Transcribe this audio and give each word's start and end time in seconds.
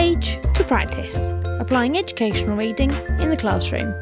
page 0.00 0.38
to 0.54 0.64
practice, 0.64 1.28
applying 1.60 1.98
educational 1.98 2.56
reading 2.56 2.90
in 3.20 3.28
the 3.28 3.36
classroom. 3.36 3.92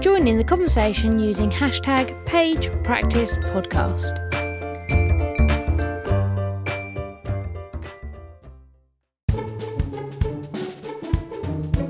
Join 0.00 0.26
in 0.26 0.38
the 0.38 0.44
conversation 0.44 1.20
using 1.20 1.52
hashtag 1.52 2.26
page 2.26 2.68
practice 2.82 3.38
podcast. 3.38 4.18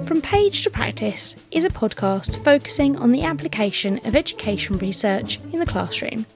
From 0.07 0.21
Page 0.21 0.65
to 0.65 0.71
Practice 0.71 1.37
is 1.51 1.65
a 1.65 1.71
podcast 1.71 2.45
focusing 2.45 2.97
on 2.97 3.13
the 3.13 3.23
application 3.23 4.01
of 4.05 4.15
education 4.15 4.77
research 4.77 5.41
in 5.51 5.61
the 5.61 5.67
classroom. 5.67 6.27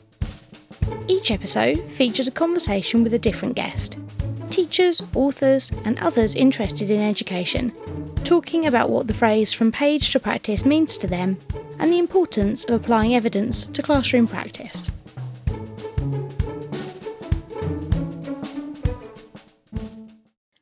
Each 1.09 1.31
episode 1.31 1.89
features 1.89 2.27
a 2.27 2.33
conversation 2.33 3.05
with 3.05 3.15
a 3.15 3.19
different 3.19 3.55
guest 3.55 3.97
teachers, 4.51 5.03
authors, 5.15 5.71
and 5.85 5.99
others 5.99 6.35
interested 6.35 6.91
in 6.91 7.01
education, 7.01 7.71
talking 8.25 8.67
about 8.67 8.91
what 8.91 9.07
the 9.07 9.15
phrase 9.15 9.53
from 9.53 9.71
page 9.71 10.11
to 10.11 10.19
practice 10.19 10.65
means 10.65 10.99
to 10.99 11.07
them 11.07 11.39
and 11.79 11.93
the 11.93 11.99
importance 11.99 12.65
of 12.65 12.75
applying 12.75 13.15
evidence 13.15 13.67
to 13.67 13.83
classroom 13.83 14.27
practice. 14.27 14.91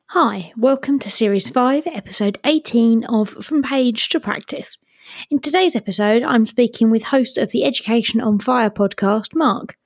Hi, 0.07 0.51
welcome 0.57 0.99
to 0.99 1.09
Series 1.09 1.49
5, 1.49 1.87
Episode 1.87 2.37
18 2.43 3.05
of 3.05 3.29
From 3.29 3.63
Page 3.63 4.09
to 4.09 4.19
Practice. 4.19 4.77
In 5.31 5.39
today's 5.39 5.75
episode, 5.75 6.21
I'm 6.21 6.45
speaking 6.45 6.91
with 6.91 7.05
host 7.05 7.37
of 7.37 7.51
the 7.51 7.63
Education 7.63 8.21
on 8.21 8.39
Fire 8.39 8.69
podcast, 8.69 9.33
Mark. 9.33 9.77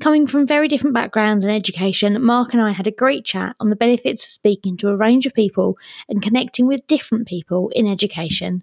Coming 0.00 0.26
from 0.26 0.46
very 0.46 0.68
different 0.68 0.94
backgrounds 0.94 1.44
in 1.44 1.50
education, 1.50 2.22
Mark 2.22 2.52
and 2.52 2.62
I 2.62 2.70
had 2.70 2.86
a 2.86 2.92
great 2.92 3.24
chat 3.24 3.56
on 3.60 3.70
the 3.70 3.76
benefits 3.76 4.24
of 4.24 4.30
speaking 4.30 4.76
to 4.78 4.88
a 4.88 4.96
range 4.96 5.26
of 5.26 5.34
people 5.34 5.76
and 6.08 6.22
connecting 6.22 6.66
with 6.66 6.86
different 6.86 7.26
people 7.26 7.70
in 7.74 7.86
education. 7.86 8.62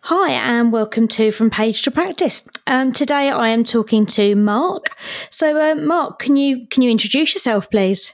Hi, 0.00 0.30
and 0.30 0.70
welcome 0.70 1.08
to 1.08 1.32
From 1.32 1.50
Page 1.50 1.82
to 1.82 1.90
Practice. 1.90 2.48
Um, 2.66 2.92
today 2.92 3.28
I 3.28 3.48
am 3.48 3.64
talking 3.64 4.06
to 4.06 4.36
Mark. 4.36 4.96
So, 5.30 5.58
uh, 5.58 5.74
Mark, 5.74 6.20
can 6.20 6.36
you 6.36 6.68
can 6.68 6.82
you 6.82 6.90
introduce 6.90 7.34
yourself, 7.34 7.70
please? 7.70 8.12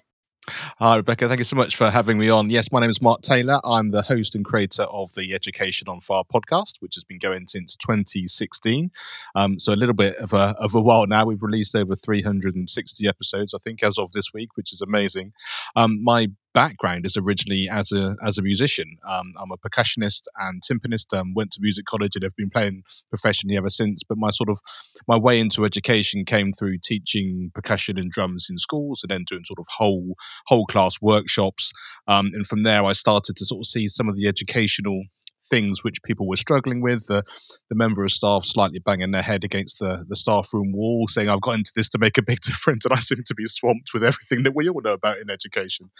Hi, 0.48 0.96
Rebecca. 0.96 1.28
Thank 1.28 1.38
you 1.38 1.44
so 1.44 1.54
much 1.54 1.76
for 1.76 1.88
having 1.88 2.18
me 2.18 2.28
on. 2.28 2.50
Yes, 2.50 2.72
my 2.72 2.80
name 2.80 2.90
is 2.90 3.00
Mark 3.00 3.20
Taylor. 3.20 3.60
I'm 3.62 3.92
the 3.92 4.02
host 4.02 4.34
and 4.34 4.44
creator 4.44 4.82
of 4.90 5.14
the 5.14 5.34
Education 5.34 5.86
on 5.88 6.00
Fire 6.00 6.24
podcast, 6.24 6.78
which 6.80 6.96
has 6.96 7.04
been 7.04 7.18
going 7.18 7.46
since 7.46 7.76
2016. 7.76 8.90
Um, 9.36 9.60
so 9.60 9.72
a 9.72 9.76
little 9.76 9.94
bit 9.94 10.16
of 10.16 10.32
a, 10.32 10.56
of 10.58 10.74
a 10.74 10.80
while 10.80 11.06
now. 11.06 11.26
We've 11.26 11.44
released 11.44 11.76
over 11.76 11.94
360 11.94 13.06
episodes, 13.06 13.54
I 13.54 13.58
think, 13.58 13.84
as 13.84 13.96
of 13.98 14.10
this 14.12 14.32
week, 14.34 14.56
which 14.56 14.72
is 14.72 14.80
amazing. 14.80 15.32
Um, 15.76 16.02
my 16.02 16.26
background 16.54 17.06
is 17.06 17.16
originally 17.16 17.68
as 17.70 17.92
a 17.92 18.16
as 18.24 18.38
a 18.38 18.42
musician. 18.42 18.96
Um, 19.08 19.32
I'm 19.40 19.50
a 19.50 19.56
percussionist 19.56 20.22
and 20.38 20.62
timpanist. 20.62 21.16
Um, 21.16 21.34
went 21.34 21.52
to 21.52 21.60
music 21.60 21.86
college 21.86 22.14
and 22.14 22.22
have 22.22 22.36
been 22.36 22.50
playing 22.50 22.82
professionally 23.08 23.56
ever 23.56 23.70
since. 23.70 24.02
But 24.08 24.18
my 24.18 24.30
sort 24.30 24.48
of 24.48 24.60
my 25.08 25.16
way 25.16 25.40
into 25.40 25.64
education 25.64 26.24
came 26.24 26.52
through 26.52 26.78
teaching 26.82 27.50
percussion 27.54 27.98
and 27.98 28.10
drums 28.10 28.48
in 28.50 28.58
schools, 28.58 29.02
and 29.02 29.10
then 29.10 29.24
doing 29.26 29.44
sort 29.44 29.58
of 29.58 29.66
whole 29.76 30.14
whole 30.46 30.66
class 30.66 30.96
workshops. 31.00 31.72
Um, 32.06 32.30
and 32.32 32.46
from 32.46 32.62
there, 32.62 32.84
I 32.84 32.92
started 32.92 33.36
to 33.36 33.44
sort 33.44 33.60
of 33.60 33.66
see 33.66 33.88
some 33.88 34.08
of 34.08 34.16
the 34.16 34.28
educational 34.28 35.04
things 35.52 35.84
which 35.84 36.02
people 36.02 36.26
were 36.26 36.36
struggling 36.36 36.80
with. 36.80 37.06
The, 37.08 37.22
the 37.68 37.76
member 37.76 38.04
of 38.04 38.10
staff 38.10 38.44
slightly 38.44 38.78
banging 38.78 39.10
their 39.10 39.22
head 39.22 39.44
against 39.44 39.78
the, 39.78 40.04
the 40.08 40.16
staff 40.16 40.48
room 40.54 40.72
wall, 40.72 41.06
saying, 41.08 41.28
I've 41.28 41.42
got 41.42 41.56
into 41.56 41.72
this 41.76 41.90
to 41.90 41.98
make 41.98 42.16
a 42.16 42.22
big 42.22 42.40
difference. 42.46 42.84
And 42.86 42.94
I 42.94 42.98
seem 42.98 43.22
to 43.26 43.34
be 43.34 43.44
swamped 43.44 43.90
with 43.92 44.02
everything 44.02 44.44
that 44.44 44.56
we 44.56 44.68
all 44.68 44.80
know 44.80 44.94
about 44.94 45.18
in 45.18 45.30
education. 45.30 45.90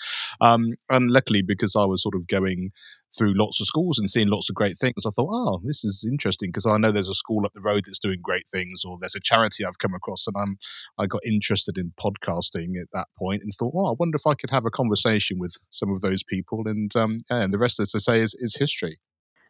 Um, 0.41 0.73
and 0.89 1.11
luckily, 1.11 1.43
because 1.47 1.77
I 1.77 1.85
was 1.85 2.03
sort 2.03 2.15
of 2.15 2.27
going 2.27 2.71
through 3.17 3.35
lots 3.37 3.61
of 3.61 3.67
schools 3.67 3.99
and 3.99 4.09
seeing 4.09 4.29
lots 4.29 4.49
of 4.49 4.55
great 4.55 4.77
things, 4.81 5.05
I 5.07 5.11
thought, 5.11 5.29
oh, 5.31 5.61
this 5.65 5.85
is 5.85 6.09
interesting 6.11 6.49
because 6.49 6.65
I 6.65 6.79
know 6.79 6.91
there's 6.91 7.11
a 7.11 7.15
school 7.15 7.45
up 7.45 7.53
the 7.55 7.61
road 7.61 7.85
that's 7.87 7.99
doing 7.99 8.21
great 8.23 8.49
things, 8.51 8.83
or 8.87 8.97
there's 8.99 9.15
a 9.15 9.21
charity 9.21 9.67
I've 9.67 9.79
come 9.79 9.93
across, 9.95 10.27
and 10.27 10.37
I'm 10.39 10.57
I 10.99 11.07
got 11.07 11.21
interested 11.27 11.77
in 11.77 11.93
podcasting 12.01 12.81
at 12.81 12.89
that 12.95 13.09
point 13.19 13.43
and 13.43 13.53
thought, 13.53 13.75
oh, 13.77 13.91
I 13.91 13.95
wonder 13.99 14.17
if 14.17 14.27
I 14.27 14.35
could 14.35 14.51
have 14.51 14.65
a 14.65 14.71
conversation 14.71 15.39
with 15.39 15.55
some 15.69 15.91
of 15.93 16.01
those 16.01 16.23
people, 16.23 16.63
and 16.65 16.95
um, 16.97 17.19
yeah, 17.31 17.43
and 17.43 17.53
the 17.53 17.59
rest, 17.59 17.81
as 17.81 17.93
I 17.95 17.99
say, 17.99 18.21
is, 18.21 18.35
is 18.39 18.57
history. 18.59 18.99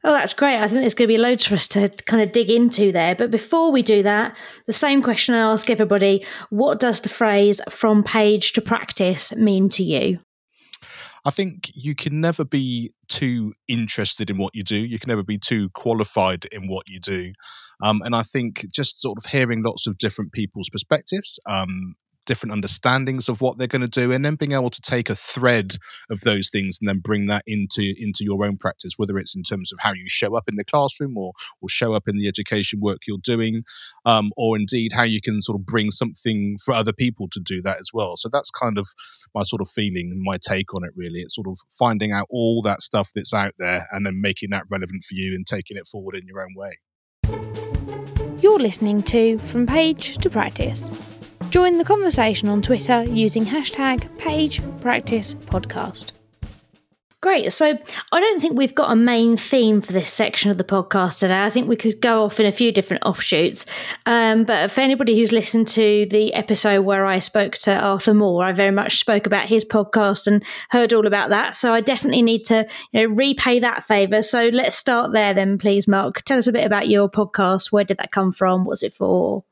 Oh, 0.05 0.13
that's 0.13 0.35
great. 0.35 0.57
I 0.57 0.67
think 0.67 0.81
there's 0.81 0.95
going 0.95 1.09
to 1.09 1.15
be 1.15 1.19
loads 1.19 1.47
for 1.47 1.55
us 1.55 1.69
to 1.69 1.89
kind 2.07 2.23
of 2.23 2.33
dig 2.33 2.51
into 2.51 2.91
there. 2.91 3.15
But 3.15 3.31
before 3.31 3.71
we 3.71 3.83
do 3.83 4.03
that, 4.03 4.37
the 4.67 4.73
same 4.73 5.01
question 5.01 5.35
I 5.35 5.53
ask 5.53 5.71
everybody 5.71 6.25
what 6.51 6.81
does 6.81 7.03
the 7.03 7.09
phrase 7.09 7.61
from 7.71 8.03
page 8.03 8.53
to 8.55 8.61
practice 8.61 9.35
mean 9.37 9.69
to 9.71 9.85
you? 9.85 10.19
I 11.25 11.31
think 11.31 11.71
you 11.75 11.95
can 11.95 12.21
never 12.21 12.45
be 12.45 12.93
too 13.09 13.55
interested 13.69 14.29
in 14.29 14.39
what 14.39 14.57
you 14.57 14.65
do. 14.65 14.77
You 14.77 14.99
can 14.99 15.09
never 15.09 15.23
be 15.23 15.39
too 15.39 15.71
qualified 15.71 16.47
in 16.47 16.67
what 16.67 16.89
you 16.89 16.99
do. 16.99 17.33
Um, 17.81 18.03
and 18.05 18.15
I 18.15 18.23
think 18.23 18.67
just 18.73 19.01
sort 19.01 19.19
of 19.19 19.27
hearing 19.31 19.63
lots 19.63 19.87
of 19.87 19.99
different 19.99 20.33
people's 20.33 20.69
perspectives, 20.69 21.39
um, 21.47 21.95
different 22.27 22.53
understandings 22.53 23.29
of 23.29 23.41
what 23.41 23.59
they're 23.59 23.67
going 23.67 23.83
to 23.83 23.89
do 23.89 24.13
and 24.13 24.25
then 24.25 24.35
being 24.35 24.53
able 24.53 24.71
to 24.71 24.81
take 24.81 25.11
a 25.11 25.17
thread 25.17 25.77
of 26.11 26.21
those 26.21 26.49
things 26.49 26.79
and 26.81 26.89
then 26.89 26.99
bring 26.99 27.27
that 27.27 27.43
into 27.47 27.95
into 27.99 28.25
your 28.25 28.45
own 28.45 28.57
practice 28.57 28.95
whether 28.97 29.19
it's 29.19 29.35
in 29.35 29.43
terms 29.43 29.73
of 29.73 29.79
how 29.81 29.93
you 29.93 30.05
show 30.07 30.37
up 30.37 30.45
in 30.49 30.57
the 30.57 30.65
classroom 30.65 31.17
or 31.17 31.33
or 31.61 31.69
show 31.69 31.95
up 31.95 32.09
in 32.09 32.17
the 32.17 32.29
education 32.29 32.81
work 32.81 32.99
you're 33.07 33.19
doing 33.23 33.63
um, 34.05 34.31
or 34.37 34.57
indeed 34.57 34.93
how 34.93 35.03
you 35.03 35.21
can 35.21 35.43
sort 35.43 35.59
of 35.59 35.67
bring 35.67 35.91
something 35.91 36.57
for 36.65 36.75
other 36.75 36.93
people 36.93 37.29
to 37.31 37.41
do 37.41 37.63
that 37.63 37.79
as 37.81 37.91
well. 37.93 38.17
So 38.17 38.29
that's 38.31 38.51
kind 38.51 38.79
of 38.79 38.89
my 39.35 39.43
sort 39.43 39.63
of 39.63 39.69
feeling 39.69 40.11
and 40.11 40.21
my 40.23 40.39
take 40.39 40.75
on 40.75 40.85
it 40.85 40.91
really. 40.95 41.21
It's 41.21 41.35
sort 41.35 41.49
of 41.49 41.59
finding 41.71 42.13
out 42.13 42.27
all 42.31 42.63
that 42.63 42.81
stuff 42.81 43.11
that's 43.15 43.35
out 43.35 43.55
there 43.59 43.87
and 43.93 44.05
then 44.07 44.21
making 44.21 44.51
that 44.51 44.65
relevant 44.71 45.05
for 45.05 45.15
you 45.15 45.35
and 45.35 45.47
taking 45.47 45.77
it 45.77 45.87
forward 45.87 46.17
in 46.17 46.27
your 46.27 46.41
own 46.41 46.55
way. 46.57 46.79
You're 48.41 48.59
listening 48.59 49.03
to 49.05 49.39
From 49.39 49.67
Page 49.67 50.19
to 50.19 50.29
Practice 50.29 50.91
Join 51.53 51.77
the 51.77 51.85
conversation 51.85 52.49
on 52.49 52.63
Twitter 52.63 53.05
using 53.05 53.45
hashtag 53.45 54.09
PagePracticePodcast. 54.17 56.13
Great. 57.21 57.53
So 57.53 57.79
I 58.11 58.21
don't 58.21 58.41
think 58.41 58.57
we've 58.57 58.75
got 58.75 58.91
a 58.91 58.97
main 58.97 59.37
theme 59.37 59.83
for 59.83 59.93
this 59.93 60.11
section 60.11 60.51
of 60.51 60.57
the 60.57 60.65
podcast 60.65 61.19
today. 61.19 61.43
I 61.43 61.51
think 61.51 61.69
we 61.69 61.77
could 61.77 62.01
go 62.01 62.25
off 62.25 62.41
in 62.41 62.47
a 62.47 62.53
few 62.53 62.73
different 62.73 63.05
offshoots. 63.05 63.67
Um, 64.07 64.45
but 64.45 64.71
for 64.71 64.81
anybody 64.81 65.15
who's 65.15 65.31
listened 65.31 65.69
to 65.69 66.07
the 66.07 66.33
episode 66.33 66.87
where 66.87 67.05
I 67.05 67.19
spoke 67.19 67.53
to 67.57 67.79
Arthur 67.79 68.15
Moore, 68.15 68.47
I 68.47 68.53
very 68.53 68.71
much 68.71 68.99
spoke 68.99 69.27
about 69.27 69.47
his 69.47 69.63
podcast 69.63 70.27
and 70.27 70.43
heard 70.71 70.95
all 70.95 71.07
about 71.07 71.29
that. 71.29 71.55
So 71.55 71.75
I 71.75 71.83
definitely 71.83 72.23
need 72.23 72.47
to 72.47 72.67
you 72.93 73.07
know, 73.07 73.15
repay 73.15 73.59
that 73.59 73.85
favour. 73.85 74.23
So 74.23 74.49
let's 74.49 74.75
start 74.75 75.13
there 75.13 75.35
then, 75.35 75.59
please, 75.59 75.87
Mark. 75.87 76.23
Tell 76.23 76.39
us 76.39 76.47
a 76.47 76.53
bit 76.53 76.65
about 76.65 76.89
your 76.89 77.11
podcast. 77.11 77.73
Where 77.73 77.85
did 77.85 77.99
that 77.99 78.11
come 78.11 78.33
from? 78.33 78.65
What's 78.65 78.83
it 78.83 78.95
for? 78.95 79.45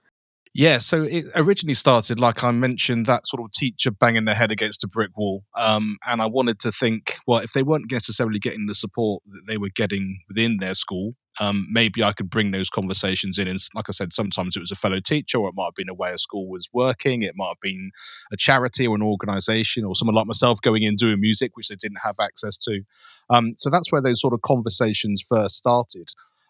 Yeah, 0.53 0.78
so 0.78 1.05
it 1.05 1.27
originally 1.37 1.75
started, 1.75 2.19
like 2.19 2.43
I 2.43 2.50
mentioned, 2.50 3.06
that 3.06 3.27
sort 3.28 3.41
of 3.43 3.53
teacher 3.53 3.93
banging 3.93 4.25
their 4.25 4.34
head 4.34 4.50
against 4.50 4.83
a 4.83 4.88
brick 4.88 5.11
wall. 5.16 5.44
Um, 5.56 5.97
and 6.09 6.21
I 6.21 6.27
wanted 6.27 6.59
to 6.61 6.72
think, 6.72 7.19
well, 7.27 7.38
if 7.38 7.53
they 7.53 7.62
weren't 7.62 7.91
necessarily 7.91 8.41
getting 8.41 8.66
the 8.66 8.75
support 8.75 9.22
that 9.27 9.43
they 9.47 9.59
were 9.59 9.71
getting 9.72 10.19
within 10.28 10.56
their 10.59 10.75
school, 10.75 11.12
um, 11.38 11.69
maybe 11.71 12.03
I 12.03 12.12
could 12.12 12.28
bring 12.28 12.50
those 12.50 12.69
conversations 12.69 13.38
in. 13.38 13.47
And 13.47 13.61
like 13.77 13.84
I 13.88 13.93
said, 13.93 14.12
sometimes 14.12 14.56
it 14.56 14.61
was 14.61 14.72
a 14.72 14.77
fellow 14.77 14.99
teacher, 14.99 15.38
or 15.38 15.49
it 15.49 15.55
might 15.55 15.66
have 15.66 15.77
been 15.77 15.88
a 15.88 15.94
way 15.94 16.11
a 16.12 16.19
school 16.19 16.49
was 16.50 16.69
working. 16.72 17.22
It 17.22 17.34
might 17.37 17.50
have 17.50 17.61
been 17.62 17.93
a 18.32 18.37
charity 18.37 18.88
or 18.88 18.97
an 18.97 19.03
organization, 19.03 19.84
or 19.84 19.94
someone 19.94 20.17
like 20.17 20.27
myself 20.27 20.61
going 20.61 20.82
in 20.82 20.97
doing 20.97 21.21
music, 21.21 21.53
which 21.55 21.69
they 21.69 21.77
didn't 21.77 22.00
have 22.03 22.17
access 22.21 22.59
to. 22.59 22.82
Um, 23.31 23.53
so 23.56 23.70
that's 23.70 23.93
where 23.93 24.03
those 24.03 24.20
sort 24.20 24.35
of 24.35 24.43
conversations 24.43 25.23
first 25.26 25.55
started. 25.55 26.08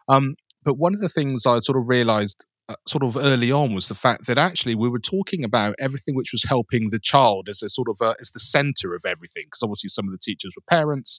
Um, 0.09 0.37
but 0.65 0.79
one 0.79 0.95
of 0.95 1.01
the 1.01 1.09
things 1.11 1.45
I 1.45 1.59
sort 1.61 1.79
of 1.79 1.89
realized 1.89 2.47
sort 2.87 3.03
of 3.03 3.17
early 3.17 3.51
on 3.51 3.75
was 3.75 3.89
the 3.89 3.95
fact 3.95 4.27
that 4.27 4.39
actually 4.39 4.75
we 4.75 4.89
were 4.89 5.01
talking 5.01 5.45
about 5.45 5.75
everything 5.79 6.15
which 6.15 6.33
was 6.33 6.45
helping 6.45 6.91
the 6.91 6.99
child 6.99 7.49
as 7.49 7.63
a 7.63 7.69
sort 7.69 7.89
of 7.89 7.97
a, 8.01 8.15
as 8.21 8.31
the 8.31 8.41
center 8.41 8.95
of 8.95 9.05
everything 9.07 9.45
because 9.47 9.63
obviously 9.63 9.89
some 9.89 10.07
of 10.07 10.13
the 10.13 10.19
teachers 10.19 10.55
were 10.57 10.63
parents. 10.69 11.19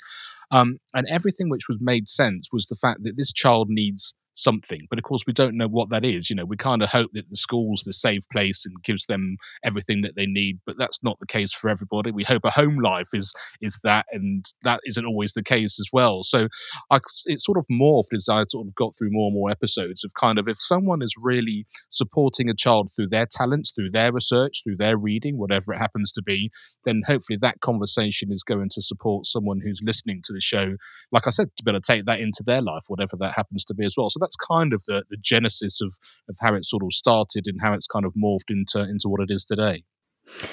Um, 0.51 0.79
and 0.93 1.07
everything 1.09 1.49
which 1.49 1.69
was 1.69 1.77
made 1.79 2.09
sense 2.09 2.47
was 2.51 2.67
the 2.67 2.75
fact 2.75 3.03
that 3.03 3.15
this 3.15 3.31
child 3.31 3.69
needs 3.69 4.13
something. 4.35 4.87
But 4.89 4.99
of 4.99 5.03
course, 5.03 5.23
we 5.25 5.33
don't 5.33 5.57
know 5.57 5.67
what 5.67 5.89
that 5.89 6.05
is. 6.05 6.29
You 6.29 6.35
know, 6.35 6.45
we 6.45 6.57
kind 6.57 6.81
of 6.81 6.89
hope 6.89 7.11
that 7.13 7.29
the 7.29 7.35
school's 7.35 7.83
the 7.83 7.93
safe 7.93 8.23
place 8.31 8.65
and 8.65 8.81
gives 8.83 9.05
them 9.05 9.37
everything 9.63 10.01
that 10.01 10.15
they 10.15 10.25
need, 10.25 10.59
but 10.65 10.77
that's 10.77 11.03
not 11.03 11.19
the 11.19 11.27
case 11.27 11.53
for 11.53 11.69
everybody. 11.69 12.11
We 12.11 12.23
hope 12.23 12.43
a 12.45 12.51
home 12.51 12.79
life 12.79 13.09
is 13.13 13.33
is 13.61 13.79
that, 13.83 14.05
and 14.11 14.45
that 14.63 14.81
isn't 14.85 15.05
always 15.05 15.33
the 15.33 15.43
case 15.43 15.79
as 15.79 15.89
well. 15.91 16.23
So, 16.23 16.47
I, 16.89 16.99
it 17.25 17.39
sort 17.39 17.57
of 17.57 17.65
morphed 17.71 18.13
as 18.13 18.27
I 18.29 18.43
sort 18.49 18.67
of 18.67 18.75
got 18.75 18.93
through 18.97 19.11
more 19.11 19.27
and 19.27 19.35
more 19.35 19.51
episodes 19.51 20.03
of 20.03 20.13
kind 20.19 20.39
of 20.39 20.47
if 20.47 20.57
someone 20.59 21.01
is 21.01 21.13
really 21.21 21.65
supporting 21.89 22.49
a 22.49 22.55
child 22.55 22.91
through 22.95 23.09
their 23.09 23.25
talents, 23.29 23.71
through 23.71 23.91
their 23.91 24.11
research, 24.11 24.61
through 24.63 24.77
their 24.77 24.97
reading, 24.97 25.37
whatever 25.37 25.73
it 25.73 25.79
happens 25.79 26.11
to 26.13 26.21
be, 26.21 26.51
then 26.85 27.01
hopefully 27.07 27.37
that 27.41 27.59
conversation 27.61 28.31
is 28.31 28.43
going 28.43 28.69
to 28.69 28.81
support 28.81 29.25
someone 29.25 29.61
who's 29.63 29.81
listening 29.83 30.21
to 30.23 30.33
the 30.33 30.41
show. 30.41 30.75
Like 31.11 31.27
I 31.27 31.31
said, 31.31 31.49
to 31.57 31.63
be 31.63 31.71
able 31.71 31.81
to 31.81 31.93
take 31.93 32.05
that 32.05 32.19
into 32.19 32.43
their 32.45 32.61
life, 32.61 32.83
whatever 32.87 33.15
that 33.17 33.33
happens 33.35 33.65
to 33.65 33.73
be 33.73 33.85
as 33.85 33.95
well. 33.97 34.09
So 34.09 34.19
that's 34.21 34.37
kind 34.37 34.73
of 34.73 34.83
the, 34.87 35.03
the 35.09 35.17
genesis 35.17 35.81
of, 35.81 35.97
of 36.29 36.37
how 36.39 36.53
it 36.53 36.65
sort 36.65 36.83
of 36.83 36.93
started 36.93 37.47
and 37.47 37.59
how 37.61 37.73
it's 37.73 37.87
kind 37.87 38.05
of 38.05 38.13
morphed 38.13 38.49
into 38.49 38.79
into 38.79 39.09
what 39.09 39.21
it 39.21 39.29
is 39.29 39.43
today. 39.45 39.83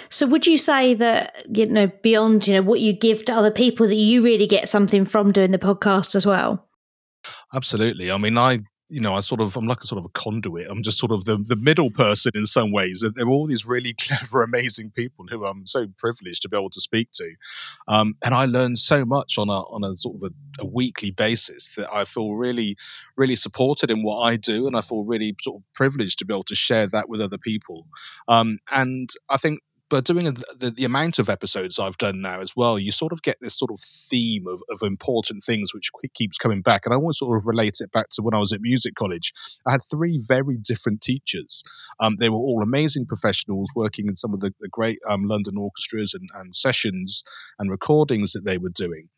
So 0.09 0.27
would 0.27 0.47
you 0.47 0.59
say 0.59 0.95
that 0.95 1.47
you 1.49 1.67
know 1.67 1.91
beyond 2.03 2.47
you 2.47 2.55
know 2.55 2.63
what 2.63 2.81
you 2.81 2.93
give 2.93 3.25
to 3.27 3.33
other 3.33 3.51
people 3.51 3.87
that 3.87 3.95
you 3.95 4.23
really 4.23 4.47
get 4.47 4.69
something 4.69 5.05
from 5.05 5.33
doing 5.33 5.53
the 5.53 5.59
podcast 5.59 6.15
as 6.15 6.27
well? 6.27 6.69
Absolutely. 7.55 8.11
I 8.11 8.19
mean, 8.19 8.39
I 8.39 8.61
you 8.89 9.01
know, 9.01 9.15
I 9.15 9.21
sort 9.21 9.41
of, 9.41 9.57
I'm 9.57 9.67
like 9.67 9.83
a 9.83 9.87
sort 9.87 9.99
of 9.99 10.07
a 10.07 10.09
conduit. 10.11 10.67
I'm 10.71 10.83
just 10.83 10.99
sort 10.99 11.13
of 11.13 11.27
the, 11.27 11.37
the 11.37 11.57
middle 11.57 11.91
person 11.91 12.33
in 12.35 12.47
some 12.47 12.73
ways. 12.73 13.05
There 13.15 13.27
are 13.27 13.31
all 13.31 13.47
these 13.47 13.67
really 13.67 13.93
clever, 14.01 14.43
amazing 14.43 14.93
people 14.93 15.27
who 15.31 15.45
I'm 15.45 15.67
so 15.67 15.87
privileged 15.99 16.43
to 16.43 16.49
be 16.49 16.57
able 16.57 16.71
to 16.71 16.81
speak 16.81 17.11
to. 17.13 17.35
Um, 17.87 18.17
and 18.25 18.35
I 18.35 18.47
learn 18.47 18.77
so 18.77 19.05
much 19.05 19.37
on 19.39 19.49
a, 19.49 19.61
on 19.61 19.85
a 19.85 19.97
sort 19.97 20.17
of 20.17 20.31
a, 20.31 20.63
a, 20.63 20.67
weekly 20.67 21.11
basis 21.11 21.71
that 21.77 21.93
I 21.93 22.05
feel 22.05 22.35
really, 22.35 22.77
really 23.17 23.37
supported 23.37 23.91
in 23.91 24.03
what 24.03 24.21
I 24.21 24.37
do. 24.37 24.67
And 24.67 24.77
I 24.77 24.81
feel 24.81 25.05
really 25.05 25.37
sort 25.43 25.59
of 25.59 25.63
privileged 25.75 26.19
to 26.19 26.25
be 26.25 26.33
able 26.33 26.45
to 26.45 26.55
share 26.55 26.87
that 26.87 27.09
with 27.09 27.21
other 27.21 27.39
people. 27.39 27.87
Um, 28.27 28.59
and 28.71 29.11
I 29.29 29.37
think 29.37 29.61
but 29.91 30.05
doing 30.05 30.27
the, 30.27 30.71
the 30.71 30.85
amount 30.85 31.19
of 31.19 31.29
episodes 31.29 31.79
I've 31.79 31.97
done 31.99 32.21
now 32.21 32.41
as 32.41 32.55
well, 32.55 32.79
you 32.79 32.93
sort 32.93 33.13
of 33.13 33.23
get 33.23 33.39
this 33.41 33.55
sort 33.59 33.71
of 33.71 33.81
theme 33.81 34.47
of, 34.47 34.63
of 34.71 34.83
important 34.83 35.45
things 35.45 35.73
which 35.73 35.91
keeps 36.15 36.37
coming 36.37 36.61
back. 36.61 36.85
And 36.85 36.93
I 36.93 36.97
always 36.97 37.19
sort 37.19 37.37
of 37.37 37.47
relate 37.47 37.79
it 37.81 37.91
back 37.93 38.09
to 38.11 38.23
when 38.23 38.35
I 38.35 38.39
was 38.39 38.53
at 38.53 38.61
music 38.61 38.95
college. 38.95 39.33
I 39.67 39.73
had 39.73 39.81
three 39.91 40.21
very 40.23 40.57
different 40.57 41.01
teachers. 41.01 41.63
Um, 42.01 42.17
they 42.19 42.29
were 42.29 42.37
all 42.37 42.63
amazing 42.63 43.07
professionals 43.07 43.71
working 43.75 44.09
in 44.09 44.17
some 44.17 44.35
of 44.35 44.41
the, 44.41 44.53
the 44.61 44.69
great 44.69 44.99
um, 45.09 45.25
London 45.25 45.57
orchestras 45.57 46.15
and, 46.15 46.29
and 46.35 46.55
sessions 46.55 47.23
and 47.59 47.71
recordings 47.71 48.33
that 48.33 48.45
they 48.45 48.59
were 48.59 48.71
doing. 48.71 49.09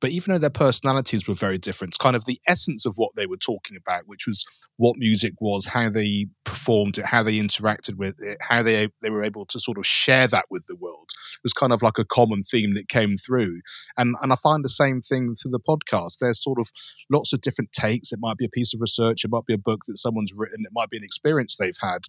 But 0.00 0.10
even 0.10 0.32
though 0.32 0.38
their 0.38 0.50
personalities 0.50 1.26
were 1.26 1.34
very 1.34 1.58
different, 1.58 1.98
kind 1.98 2.14
of 2.14 2.24
the 2.24 2.40
essence 2.46 2.86
of 2.86 2.94
what 2.96 3.12
they 3.16 3.26
were 3.26 3.36
talking 3.36 3.76
about, 3.76 4.06
which 4.06 4.26
was 4.26 4.44
what 4.76 4.96
music 4.96 5.34
was, 5.40 5.66
how 5.66 5.90
they 5.90 6.26
performed 6.44 6.98
it, 6.98 7.06
how 7.06 7.22
they 7.22 7.34
interacted 7.34 7.96
with 7.96 8.14
it, 8.20 8.38
how 8.40 8.62
they 8.62 8.88
they 9.02 9.10
were 9.10 9.24
able 9.24 9.44
to 9.46 9.58
sort 9.58 9.78
of 9.78 9.84
share 9.84 10.28
that 10.28 10.44
with 10.50 10.66
the 10.66 10.76
world, 10.76 11.10
was 11.42 11.52
kind 11.52 11.72
of 11.72 11.82
like 11.82 11.98
a 11.98 12.04
common 12.04 12.42
theme 12.42 12.74
that 12.74 12.88
came 12.88 13.16
through. 13.16 13.60
And 13.96 14.14
and 14.22 14.32
I 14.32 14.36
find 14.36 14.64
the 14.64 14.68
same 14.68 15.00
thing 15.00 15.34
for 15.40 15.48
the 15.48 15.60
podcast. 15.60 16.18
There's 16.20 16.42
sort 16.42 16.60
of 16.60 16.70
lots 17.10 17.32
of 17.32 17.40
different 17.40 17.72
takes. 17.72 18.12
It 18.12 18.20
might 18.20 18.36
be 18.36 18.44
a 18.46 18.50
piece 18.50 18.72
of 18.74 18.80
research, 18.80 19.24
it 19.24 19.30
might 19.30 19.46
be 19.46 19.54
a 19.54 19.58
book 19.58 19.80
that 19.88 19.98
someone's 19.98 20.32
written, 20.34 20.64
it 20.64 20.72
might 20.72 20.90
be 20.90 20.96
an 20.96 21.04
experience 21.04 21.56
they've 21.56 21.76
had, 21.80 22.04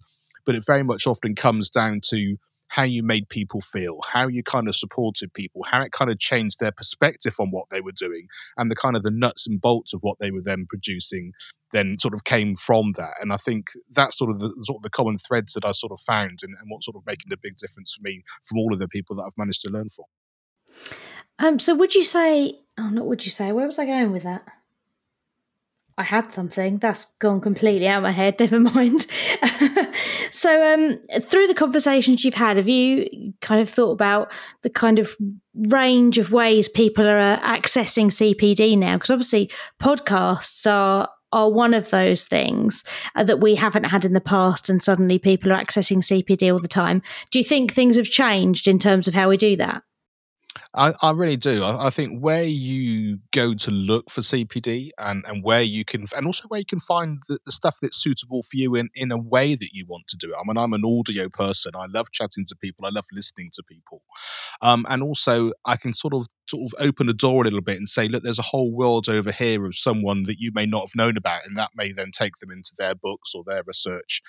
but 0.46 0.54
it 0.54 0.64
very 0.64 0.84
much 0.84 1.06
often 1.06 1.34
comes 1.34 1.70
down 1.70 2.00
to 2.10 2.36
how 2.70 2.84
you 2.84 3.02
made 3.02 3.28
people 3.28 3.60
feel, 3.60 4.00
how 4.06 4.26
you 4.28 4.42
kind 4.42 4.68
of 4.68 4.76
supported 4.76 5.32
people, 5.34 5.62
how 5.64 5.82
it 5.82 5.92
kind 5.92 6.10
of 6.10 6.18
changed 6.18 6.60
their 6.60 6.72
perspective 6.72 7.34
on 7.38 7.50
what 7.50 7.68
they 7.70 7.80
were 7.80 7.92
doing, 7.92 8.26
and 8.56 8.70
the 8.70 8.76
kind 8.76 8.96
of 8.96 9.02
the 9.02 9.10
nuts 9.10 9.46
and 9.46 9.60
bolts 9.60 9.92
of 9.92 10.00
what 10.02 10.18
they 10.18 10.30
were 10.30 10.42
then 10.42 10.66
producing 10.68 11.32
then 11.72 11.96
sort 11.98 12.14
of 12.14 12.24
came 12.24 12.56
from 12.56 12.92
that. 12.96 13.12
And 13.20 13.32
I 13.32 13.36
think 13.36 13.70
that's 13.90 14.18
sort 14.18 14.30
of 14.30 14.40
the 14.40 14.48
sort 14.64 14.78
of 14.78 14.82
the 14.82 14.90
common 14.90 15.18
threads 15.18 15.52
that 15.52 15.64
I 15.64 15.72
sort 15.72 15.92
of 15.92 16.00
found 16.00 16.40
and, 16.42 16.54
and 16.60 16.68
what's 16.68 16.86
sort 16.86 16.96
of 16.96 17.06
making 17.06 17.32
a 17.32 17.36
big 17.36 17.56
difference 17.56 17.94
for 17.94 18.02
me 18.02 18.22
from 18.44 18.58
all 18.58 18.72
of 18.72 18.80
the 18.80 18.88
people 18.88 19.14
that 19.16 19.22
I've 19.22 19.38
managed 19.38 19.62
to 19.62 19.70
learn 19.70 19.88
from. 19.88 20.06
Um, 21.38 21.58
so 21.58 21.74
would 21.74 21.94
you 21.94 22.04
say 22.04 22.60
oh 22.78 22.88
not 22.88 23.06
would 23.06 23.24
you 23.24 23.30
say, 23.30 23.52
where 23.52 23.66
was 23.66 23.78
I 23.78 23.86
going 23.86 24.12
with 24.12 24.22
that? 24.24 24.42
I 26.00 26.02
had 26.02 26.32
something 26.32 26.78
that's 26.78 27.04
gone 27.16 27.42
completely 27.42 27.86
out 27.86 27.98
of 27.98 28.04
my 28.04 28.10
head. 28.10 28.36
Never 28.40 28.58
mind. 28.58 29.02
so, 30.30 30.72
um, 30.72 30.98
through 31.20 31.46
the 31.46 31.54
conversations 31.54 32.24
you've 32.24 32.32
had, 32.32 32.56
have 32.56 32.70
you 32.70 33.34
kind 33.42 33.60
of 33.60 33.68
thought 33.68 33.92
about 33.92 34.32
the 34.62 34.70
kind 34.70 34.98
of 34.98 35.14
range 35.54 36.16
of 36.16 36.32
ways 36.32 36.70
people 36.70 37.06
are 37.06 37.18
uh, 37.18 37.38
accessing 37.40 38.06
CPD 38.06 38.78
now? 38.78 38.96
Because 38.96 39.10
obviously, 39.10 39.50
podcasts 39.78 40.68
are 40.70 41.10
are 41.32 41.50
one 41.50 41.74
of 41.74 41.90
those 41.90 42.26
things 42.26 42.82
uh, 43.14 43.22
that 43.22 43.40
we 43.40 43.54
haven't 43.54 43.84
had 43.84 44.06
in 44.06 44.14
the 44.14 44.22
past, 44.22 44.70
and 44.70 44.82
suddenly 44.82 45.18
people 45.18 45.52
are 45.52 45.62
accessing 45.62 45.98
CPD 45.98 46.50
all 46.50 46.58
the 46.58 46.66
time. 46.66 47.02
Do 47.30 47.38
you 47.38 47.44
think 47.44 47.72
things 47.72 47.98
have 47.98 48.06
changed 48.06 48.66
in 48.66 48.78
terms 48.78 49.06
of 49.06 49.12
how 49.12 49.28
we 49.28 49.36
do 49.36 49.54
that? 49.56 49.82
I, 50.74 50.92
I 51.00 51.12
really 51.12 51.36
do. 51.36 51.62
I, 51.62 51.86
I, 51.86 51.90
think 51.90 52.20
where 52.20 52.42
you 52.42 53.18
go 53.32 53.54
to 53.54 53.70
look 53.70 54.10
for 54.10 54.20
CPD 54.20 54.90
and, 54.98 55.24
and 55.26 55.44
where 55.44 55.62
you 55.62 55.84
can, 55.84 56.06
and 56.16 56.26
also 56.26 56.48
where 56.48 56.58
you 56.58 56.66
can 56.66 56.80
find 56.80 57.22
the, 57.28 57.38
the, 57.44 57.52
stuff 57.52 57.76
that's 57.80 57.96
suitable 57.96 58.42
for 58.42 58.56
you 58.56 58.74
in, 58.74 58.88
in 58.94 59.12
a 59.12 59.18
way 59.18 59.54
that 59.54 59.68
you 59.72 59.86
want 59.86 60.08
to 60.08 60.16
do 60.16 60.30
it. 60.30 60.36
I 60.36 60.42
mean, 60.44 60.56
I'm 60.56 60.72
an 60.72 60.82
audio 60.84 61.28
person. 61.28 61.72
I 61.76 61.86
love 61.86 62.10
chatting 62.10 62.44
to 62.46 62.56
people. 62.56 62.84
I 62.84 62.90
love 62.90 63.06
listening 63.12 63.50
to 63.52 63.62
people. 63.62 64.02
Um, 64.60 64.86
and 64.88 65.02
also, 65.02 65.52
I 65.64 65.76
can 65.76 65.94
sort 65.94 66.14
of 66.14 66.26
sort 66.48 66.72
of 66.72 66.84
open 66.84 67.06
the 67.06 67.14
door 67.14 67.42
a 67.42 67.44
little 67.44 67.60
bit 67.60 67.76
and 67.76 67.88
say, 67.88 68.08
look, 68.08 68.24
there's 68.24 68.38
a 68.38 68.42
whole 68.42 68.72
world 68.72 69.08
over 69.08 69.30
here 69.30 69.64
of 69.66 69.76
someone 69.76 70.24
that 70.24 70.40
you 70.40 70.50
may 70.52 70.66
not 70.66 70.82
have 70.82 70.96
known 70.96 71.16
about, 71.16 71.42
and 71.46 71.56
that 71.56 71.70
may 71.76 71.92
then 71.92 72.10
take 72.12 72.36
them 72.40 72.50
into 72.50 72.72
their 72.76 72.94
books 72.94 73.34
or 73.34 73.44
their 73.46 73.62
research. 73.64 74.20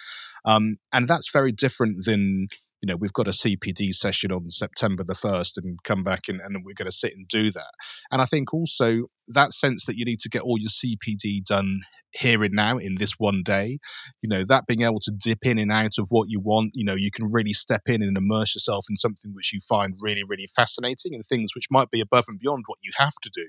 Um, 0.45 0.77
and 0.93 1.07
that's 1.07 1.31
very 1.31 1.51
different 1.51 2.05
than 2.05 2.47
you 2.81 2.87
know, 2.87 2.95
we've 2.95 3.13
got 3.13 3.27
a 3.27 3.31
CPD 3.31 3.93
session 3.93 4.31
on 4.31 4.49
September 4.49 5.03
the 5.03 5.13
1st 5.13 5.57
and 5.57 5.77
come 5.83 6.03
back 6.03 6.27
and, 6.27 6.41
and 6.41 6.63
we're 6.65 6.73
going 6.73 6.87
to 6.87 6.91
sit 6.91 7.13
and 7.15 7.27
do 7.27 7.51
that. 7.51 7.71
And 8.11 8.21
I 8.21 8.25
think 8.25 8.53
also 8.53 9.03
that 9.27 9.53
sense 9.53 9.85
that 9.85 9.97
you 9.97 10.05
need 10.05 10.19
to 10.21 10.29
get 10.29 10.41
all 10.41 10.57
your 10.59 10.69
CPD 10.69 11.45
done 11.45 11.81
here 12.13 12.43
and 12.43 12.53
now 12.53 12.77
in 12.77 12.95
this 12.95 13.13
one 13.17 13.41
day, 13.43 13.79
you 14.21 14.27
know, 14.27 14.43
that 14.45 14.65
being 14.67 14.81
able 14.81 14.99
to 14.99 15.11
dip 15.11 15.45
in 15.45 15.59
and 15.59 15.71
out 15.71 15.93
of 15.97 16.07
what 16.09 16.29
you 16.29 16.41
want, 16.41 16.71
you 16.73 16.83
know, 16.83 16.95
you 16.95 17.11
can 17.11 17.27
really 17.31 17.53
step 17.53 17.83
in 17.85 18.01
and 18.01 18.17
immerse 18.17 18.55
yourself 18.55 18.85
in 18.89 18.97
something 18.97 19.31
which 19.33 19.53
you 19.53 19.59
find 19.67 19.93
really, 19.99 20.23
really 20.27 20.47
fascinating 20.55 21.13
and 21.13 21.23
things 21.23 21.51
which 21.55 21.67
might 21.69 21.89
be 21.89 22.01
above 22.01 22.25
and 22.27 22.39
beyond 22.39 22.63
what 22.67 22.79
you 22.81 22.91
have 22.97 23.13
to 23.21 23.29
do, 23.33 23.47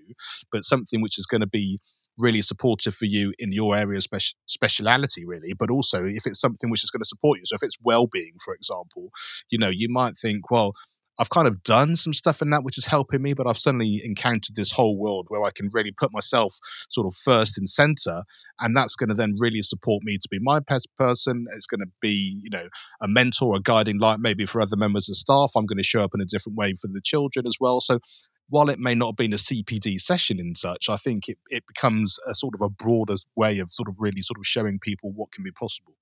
but 0.52 0.64
something 0.64 1.00
which 1.00 1.18
is 1.18 1.26
going 1.26 1.40
to 1.40 1.46
be 1.46 1.80
really 2.18 2.42
supportive 2.42 2.94
for 2.94 3.06
you 3.06 3.32
in 3.38 3.52
your 3.52 3.76
area 3.76 3.98
of 3.98 4.04
speci- 4.04 4.34
speciality 4.46 5.24
really 5.24 5.52
but 5.58 5.70
also 5.70 6.04
if 6.04 6.26
it's 6.26 6.40
something 6.40 6.70
which 6.70 6.84
is 6.84 6.90
going 6.90 7.00
to 7.00 7.08
support 7.08 7.38
you 7.38 7.44
so 7.44 7.54
if 7.54 7.62
it's 7.62 7.76
well-being 7.82 8.34
for 8.44 8.54
example 8.54 9.10
you 9.50 9.58
know 9.58 9.70
you 9.70 9.88
might 9.88 10.16
think 10.18 10.50
well 10.50 10.72
I've 11.18 11.30
kind 11.30 11.46
of 11.46 11.62
done 11.62 11.94
some 11.94 12.14
stuff 12.14 12.40
in 12.40 12.50
that 12.50 12.64
which 12.64 12.78
is 12.78 12.86
helping 12.86 13.22
me, 13.22 13.34
but 13.34 13.46
I've 13.46 13.58
suddenly 13.58 14.00
encountered 14.02 14.56
this 14.56 14.72
whole 14.72 14.98
world 14.98 15.26
where 15.28 15.44
I 15.44 15.50
can 15.50 15.68
really 15.72 15.92
put 15.92 16.12
myself 16.12 16.58
sort 16.90 17.06
of 17.06 17.14
first 17.14 17.58
and 17.58 17.68
center. 17.68 18.22
And 18.60 18.76
that's 18.76 18.96
going 18.96 19.10
to 19.10 19.14
then 19.14 19.34
really 19.38 19.62
support 19.62 20.02
me 20.04 20.16
to 20.16 20.28
be 20.30 20.38
my 20.40 20.60
best 20.60 20.88
person. 20.98 21.46
It's 21.54 21.66
going 21.66 21.80
to 21.80 21.90
be, 22.00 22.40
you 22.42 22.50
know, 22.50 22.68
a 23.00 23.08
mentor, 23.08 23.56
a 23.56 23.60
guiding 23.60 23.98
light, 23.98 24.20
maybe 24.20 24.46
for 24.46 24.60
other 24.60 24.76
members 24.76 25.08
of 25.08 25.16
staff. 25.16 25.52
I'm 25.54 25.66
going 25.66 25.78
to 25.78 25.84
show 25.84 26.02
up 26.02 26.12
in 26.14 26.20
a 26.20 26.26
different 26.26 26.56
way 26.56 26.74
for 26.80 26.88
the 26.88 27.00
children 27.02 27.46
as 27.46 27.56
well. 27.60 27.80
So 27.80 27.98
while 28.48 28.68
it 28.68 28.78
may 28.78 28.94
not 28.94 29.08
have 29.08 29.16
been 29.16 29.32
a 29.32 29.36
CPD 29.36 30.00
session 30.00 30.38
in 30.38 30.54
such, 30.54 30.88
I 30.88 30.96
think 30.96 31.28
it, 31.28 31.38
it 31.48 31.64
becomes 31.66 32.18
a 32.28 32.34
sort 32.34 32.54
of 32.54 32.60
a 32.60 32.68
broader 32.68 33.16
way 33.34 33.58
of 33.58 33.72
sort 33.72 33.88
of 33.88 33.96
really 33.98 34.22
sort 34.22 34.38
of 34.38 34.46
showing 34.46 34.78
people 34.78 35.10
what 35.10 35.32
can 35.32 35.44
be 35.44 35.52
possible. 35.52 35.94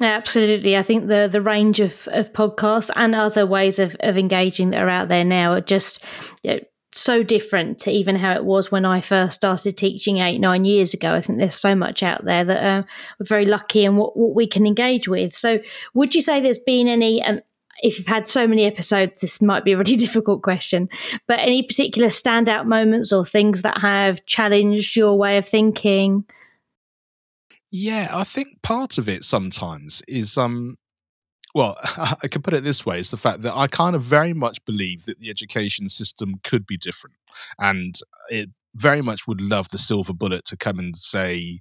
Absolutely. 0.00 0.76
I 0.76 0.82
think 0.82 1.08
the 1.08 1.28
the 1.30 1.40
range 1.40 1.80
of, 1.80 2.08
of 2.12 2.32
podcasts 2.32 2.90
and 2.94 3.14
other 3.14 3.44
ways 3.44 3.78
of, 3.78 3.96
of 4.00 4.16
engaging 4.16 4.70
that 4.70 4.82
are 4.82 4.88
out 4.88 5.08
there 5.08 5.24
now 5.24 5.52
are 5.52 5.60
just 5.60 6.04
you 6.44 6.52
know, 6.52 6.60
so 6.92 7.22
different 7.22 7.78
to 7.80 7.90
even 7.90 8.16
how 8.16 8.34
it 8.34 8.44
was 8.44 8.70
when 8.70 8.84
I 8.84 9.00
first 9.00 9.36
started 9.36 9.76
teaching 9.76 10.18
eight, 10.18 10.38
nine 10.38 10.64
years 10.64 10.94
ago. 10.94 11.12
I 11.12 11.20
think 11.20 11.38
there's 11.38 11.56
so 11.56 11.74
much 11.74 12.02
out 12.02 12.24
there 12.24 12.44
that 12.44 12.62
uh, 12.62 12.82
we're 13.18 13.26
very 13.26 13.46
lucky 13.46 13.84
in 13.84 13.96
what, 13.96 14.16
what 14.16 14.34
we 14.34 14.46
can 14.46 14.66
engage 14.66 15.08
with. 15.08 15.34
So, 15.34 15.60
would 15.92 16.14
you 16.14 16.22
say 16.22 16.40
there's 16.40 16.58
been 16.58 16.86
any, 16.86 17.20
and 17.20 17.42
if 17.82 17.98
you've 17.98 18.06
had 18.06 18.26
so 18.26 18.46
many 18.46 18.64
episodes, 18.64 19.20
this 19.20 19.42
might 19.42 19.64
be 19.64 19.72
a 19.72 19.78
really 19.78 19.96
difficult 20.06 20.42
question. 20.42 20.88
But 21.26 21.40
any 21.40 21.62
particular 21.62 22.08
standout 22.08 22.66
moments 22.66 23.12
or 23.12 23.24
things 23.24 23.62
that 23.62 23.78
have 23.78 24.24
challenged 24.26 24.96
your 24.96 25.16
way 25.16 25.38
of 25.38 25.46
thinking? 25.46 26.24
Yeah, 27.70 28.08
I 28.12 28.24
think 28.24 28.62
part 28.62 28.98
of 28.98 29.08
it 29.08 29.24
sometimes 29.24 30.02
is 30.06 30.38
um 30.38 30.76
well, 31.54 31.76
I 32.22 32.28
can 32.28 32.42
put 32.42 32.54
it 32.54 32.64
this 32.64 32.84
way: 32.84 33.00
is 33.00 33.10
the 33.10 33.16
fact 33.16 33.42
that 33.42 33.54
I 33.56 33.66
kind 33.66 33.96
of 33.96 34.02
very 34.02 34.32
much 34.32 34.64
believe 34.64 35.06
that 35.06 35.20
the 35.20 35.30
education 35.30 35.88
system 35.88 36.34
could 36.42 36.66
be 36.66 36.76
different, 36.76 37.16
and 37.58 37.94
it 38.28 38.50
very 38.74 39.02
much 39.02 39.26
would 39.26 39.40
love 39.40 39.68
the 39.70 39.78
silver 39.78 40.12
bullet 40.12 40.44
to 40.46 40.56
come 40.56 40.78
and 40.78 40.96
say 40.96 41.60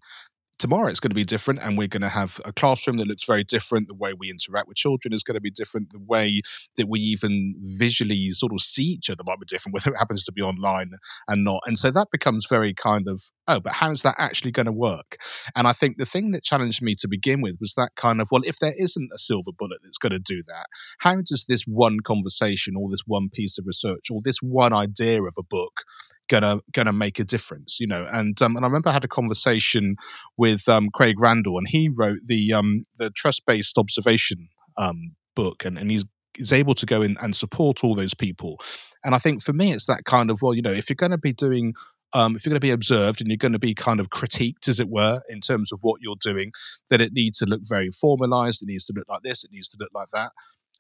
tomorrow 0.59 0.87
it's 0.87 0.99
going 0.99 1.11
to 1.11 1.15
be 1.15 1.25
different 1.25 1.59
and 1.61 1.77
we're 1.77 1.87
going 1.87 2.01
to 2.01 2.09
have 2.09 2.39
a 2.45 2.53
classroom 2.53 2.97
that 2.97 3.07
looks 3.07 3.25
very 3.25 3.43
different. 3.43 3.87
The 3.87 3.93
way 3.93 4.13
we 4.13 4.29
interact 4.29 4.67
with 4.67 4.77
children 4.77 5.13
is 5.13 5.23
going 5.23 5.35
to 5.35 5.41
be 5.41 5.51
different. 5.51 5.91
The 5.91 5.99
way 5.99 6.41
that 6.77 6.87
we 6.87 6.99
even 6.99 7.55
visually 7.77 8.29
sort 8.29 8.53
of 8.53 8.61
see 8.61 8.83
each 8.83 9.09
other 9.09 9.23
might 9.25 9.39
be 9.39 9.45
different 9.47 9.73
whether 9.73 9.93
it 9.93 9.97
happens 9.97 10.23
to 10.25 10.31
be 10.31 10.41
online 10.41 10.91
and 11.27 11.43
not. 11.43 11.61
And 11.65 11.77
so 11.77 11.91
that 11.91 12.07
becomes 12.11 12.45
very 12.49 12.73
kind 12.73 13.07
of 13.07 13.23
oh 13.47 13.59
but 13.59 13.73
how 13.73 13.91
is 13.91 14.03
that 14.03 14.15
actually 14.17 14.51
going 14.51 14.65
to 14.65 14.71
work? 14.71 15.17
And 15.55 15.67
i 15.67 15.73
think 15.73 15.97
the 15.97 16.05
thing 16.05 16.31
that 16.31 16.43
challenged 16.43 16.81
me 16.81 16.95
to 16.95 17.07
begin 17.07 17.41
with 17.41 17.57
was 17.59 17.73
that 17.75 17.91
kind 17.95 18.21
of 18.21 18.27
well 18.31 18.41
if 18.45 18.59
there 18.59 18.73
isn't 18.77 19.09
a 19.13 19.17
silver 19.17 19.51
bullet 19.57 19.79
that's 19.83 19.97
going 19.97 20.11
to 20.11 20.19
do 20.19 20.41
that 20.47 20.67
how 20.99 21.15
does 21.15 21.45
this 21.47 21.63
one 21.63 21.99
conversation 21.99 22.75
or 22.77 22.89
this 22.89 23.03
one 23.05 23.29
piece 23.31 23.57
of 23.57 23.65
research 23.65 24.07
or 24.11 24.21
this 24.23 24.37
one 24.41 24.73
idea 24.73 25.21
of 25.21 25.33
a 25.37 25.43
book 25.43 25.83
gonna 26.29 26.59
gonna 26.71 26.93
make 26.93 27.19
a 27.19 27.23
difference, 27.23 27.79
you 27.79 27.87
know. 27.87 28.07
And 28.11 28.39
um, 28.41 28.55
and 28.55 28.65
I 28.65 28.67
remember 28.67 28.89
I 28.89 28.93
had 28.93 29.03
a 29.03 29.09
conversation 29.09 29.95
with 30.37 30.67
um, 30.67 30.89
Craig 30.93 31.19
Randall, 31.19 31.57
and 31.57 31.67
he 31.67 31.89
wrote 31.89 32.19
the 32.25 32.53
um, 32.53 32.83
the 32.97 33.09
trust 33.09 33.45
based 33.45 33.77
observation 33.77 34.49
um, 34.77 35.15
book, 35.35 35.65
and 35.65 35.77
and 35.77 35.91
he's 35.91 36.05
is 36.37 36.51
able 36.51 36.73
to 36.73 36.85
go 36.85 37.01
in 37.01 37.15
and 37.21 37.35
support 37.35 37.83
all 37.83 37.93
those 37.93 38.15
people. 38.15 38.59
And 39.03 39.13
I 39.13 39.19
think 39.19 39.43
for 39.43 39.53
me, 39.53 39.71
it's 39.71 39.85
that 39.85 40.05
kind 40.05 40.31
of 40.31 40.41
well, 40.41 40.53
you 40.53 40.61
know, 40.61 40.71
if 40.71 40.89
you're 40.89 40.95
going 40.95 41.11
to 41.11 41.17
be 41.17 41.33
doing 41.33 41.73
um, 42.13 42.35
if 42.35 42.45
you're 42.45 42.51
going 42.51 42.61
to 42.61 42.67
be 42.67 42.71
observed 42.71 43.21
and 43.21 43.29
you're 43.29 43.37
going 43.37 43.53
to 43.53 43.59
be 43.59 43.73
kind 43.73 43.99
of 43.99 44.09
critiqued, 44.09 44.67
as 44.67 44.79
it 44.79 44.87
were, 44.89 45.21
in 45.29 45.41
terms 45.41 45.71
of 45.71 45.79
what 45.81 45.99
you're 46.01 46.15
doing, 46.21 46.51
then 46.89 47.01
it 47.01 47.11
needs 47.11 47.39
to 47.39 47.45
look 47.45 47.61
very 47.63 47.89
formalized. 47.89 48.61
It 48.61 48.67
needs 48.67 48.85
to 48.85 48.93
look 48.95 49.07
like 49.09 49.23
this. 49.23 49.43
It 49.43 49.51
needs 49.51 49.67
to 49.69 49.77
look 49.79 49.89
like 49.93 50.09
that. 50.13 50.31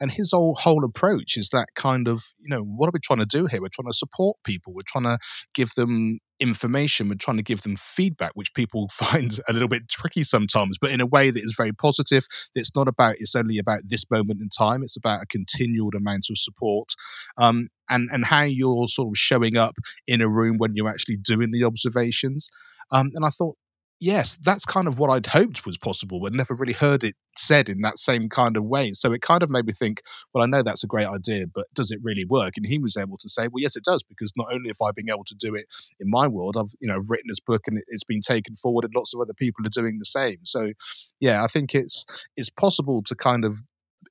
And 0.03 0.11
his 0.11 0.31
whole 0.33 0.53
whole 0.55 0.83
approach 0.83 1.37
is 1.37 1.47
that 1.49 1.67
kind 1.75 2.09
of 2.09 2.25
you 2.37 2.49
know 2.49 2.61
what 2.61 2.87
are 2.87 2.91
we 2.93 2.99
trying 2.99 3.19
to 3.19 3.25
do 3.25 3.47
here? 3.47 3.61
We're 3.61 3.69
trying 3.69 3.87
to 3.87 3.93
support 3.93 4.37
people. 4.43 4.73
We're 4.73 4.81
trying 4.85 5.05
to 5.05 5.17
give 5.53 5.69
them 5.75 6.19
information. 6.41 7.07
We're 7.07 7.15
trying 7.15 7.37
to 7.37 7.43
give 7.43 7.61
them 7.61 7.77
feedback, 7.77 8.31
which 8.33 8.53
people 8.53 8.89
find 8.91 9.39
a 9.47 9.53
little 9.53 9.69
bit 9.69 9.87
tricky 9.87 10.25
sometimes, 10.25 10.77
but 10.77 10.91
in 10.91 10.99
a 10.99 11.05
way 11.05 11.31
that 11.31 11.41
is 11.41 11.53
very 11.55 11.71
positive. 11.71 12.25
It's 12.53 12.75
not 12.75 12.89
about 12.89 13.15
it's 13.19 13.33
only 13.33 13.57
about 13.57 13.83
this 13.87 14.03
moment 14.11 14.41
in 14.41 14.49
time. 14.49 14.83
It's 14.83 14.97
about 14.97 15.23
a 15.23 15.27
continual 15.27 15.91
amount 15.95 16.27
of 16.29 16.37
support. 16.37 16.89
Um, 17.37 17.69
and 17.89 18.09
and 18.11 18.25
how 18.25 18.43
you're 18.43 18.87
sort 18.87 19.07
of 19.07 19.17
showing 19.17 19.55
up 19.55 19.75
in 20.05 20.21
a 20.21 20.27
room 20.27 20.57
when 20.57 20.75
you're 20.75 20.89
actually 20.89 21.17
doing 21.17 21.51
the 21.51 21.63
observations. 21.63 22.49
Um, 22.91 23.11
and 23.15 23.25
I 23.25 23.29
thought 23.29 23.55
yes, 24.03 24.37
that's 24.43 24.65
kind 24.65 24.85
of 24.85 24.99
what 24.99 25.09
I'd 25.09 25.27
hoped 25.27 25.65
was 25.65 25.77
possible, 25.77 26.19
but 26.19 26.33
never 26.33 26.53
really 26.53 26.73
heard 26.73 27.05
it 27.05 27.15
said 27.37 27.69
in 27.69 27.79
that 27.81 27.97
same 27.97 28.27
kind 28.27 28.57
of 28.57 28.65
way. 28.65 28.91
So 28.91 29.13
it 29.13 29.21
kind 29.21 29.41
of 29.41 29.49
made 29.49 29.65
me 29.65 29.71
think, 29.71 30.01
well, 30.33 30.43
I 30.43 30.47
know 30.47 30.61
that's 30.61 30.83
a 30.83 30.87
great 30.87 31.07
idea, 31.07 31.45
but 31.47 31.67
does 31.73 31.89
it 31.89 31.99
really 32.03 32.25
work? 32.25 32.57
And 32.57 32.65
he 32.65 32.79
was 32.79 32.97
able 32.97 33.17
to 33.17 33.29
say, 33.29 33.43
well, 33.43 33.61
yes, 33.61 33.77
it 33.77 33.85
does, 33.85 34.03
because 34.03 34.33
not 34.35 34.51
only 34.51 34.67
have 34.67 34.85
I 34.85 34.91
been 34.91 35.09
able 35.09 35.23
to 35.23 35.35
do 35.35 35.55
it 35.55 35.67
in 36.01 36.09
my 36.09 36.27
world, 36.27 36.57
I've 36.57 36.73
you 36.81 36.89
know 36.89 36.99
written 37.09 37.27
this 37.29 37.39
book 37.39 37.61
and 37.65 37.81
it's 37.87 38.03
been 38.03 38.19
taken 38.19 38.57
forward, 38.57 38.83
and 38.83 38.93
lots 38.93 39.13
of 39.13 39.21
other 39.21 39.33
people 39.33 39.65
are 39.65 39.69
doing 39.69 39.99
the 39.99 40.05
same. 40.05 40.39
So 40.43 40.73
yeah, 41.21 41.41
I 41.41 41.47
think 41.47 41.73
it's 41.73 42.05
it's 42.35 42.49
possible 42.49 43.03
to 43.03 43.15
kind 43.15 43.45
of 43.45 43.61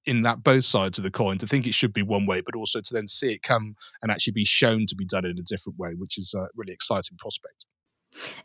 in 0.06 0.22
that 0.22 0.42
both 0.42 0.64
sides 0.64 0.98
of 0.98 1.04
the 1.04 1.10
coin 1.10 1.36
to 1.38 1.46
think 1.46 1.66
it 1.66 1.74
should 1.74 1.92
be 1.92 2.02
one 2.02 2.24
way, 2.24 2.40
but 2.40 2.56
also 2.56 2.80
to 2.80 2.94
then 2.94 3.06
see 3.06 3.34
it 3.34 3.42
come 3.42 3.74
and 4.00 4.10
actually 4.10 4.32
be 4.32 4.44
shown 4.44 4.86
to 4.86 4.96
be 4.96 5.04
done 5.04 5.26
in 5.26 5.38
a 5.38 5.42
different 5.42 5.78
way, 5.78 5.90
which 5.98 6.16
is 6.16 6.34
a 6.34 6.48
really 6.56 6.72
exciting 6.72 7.18
prospect 7.18 7.66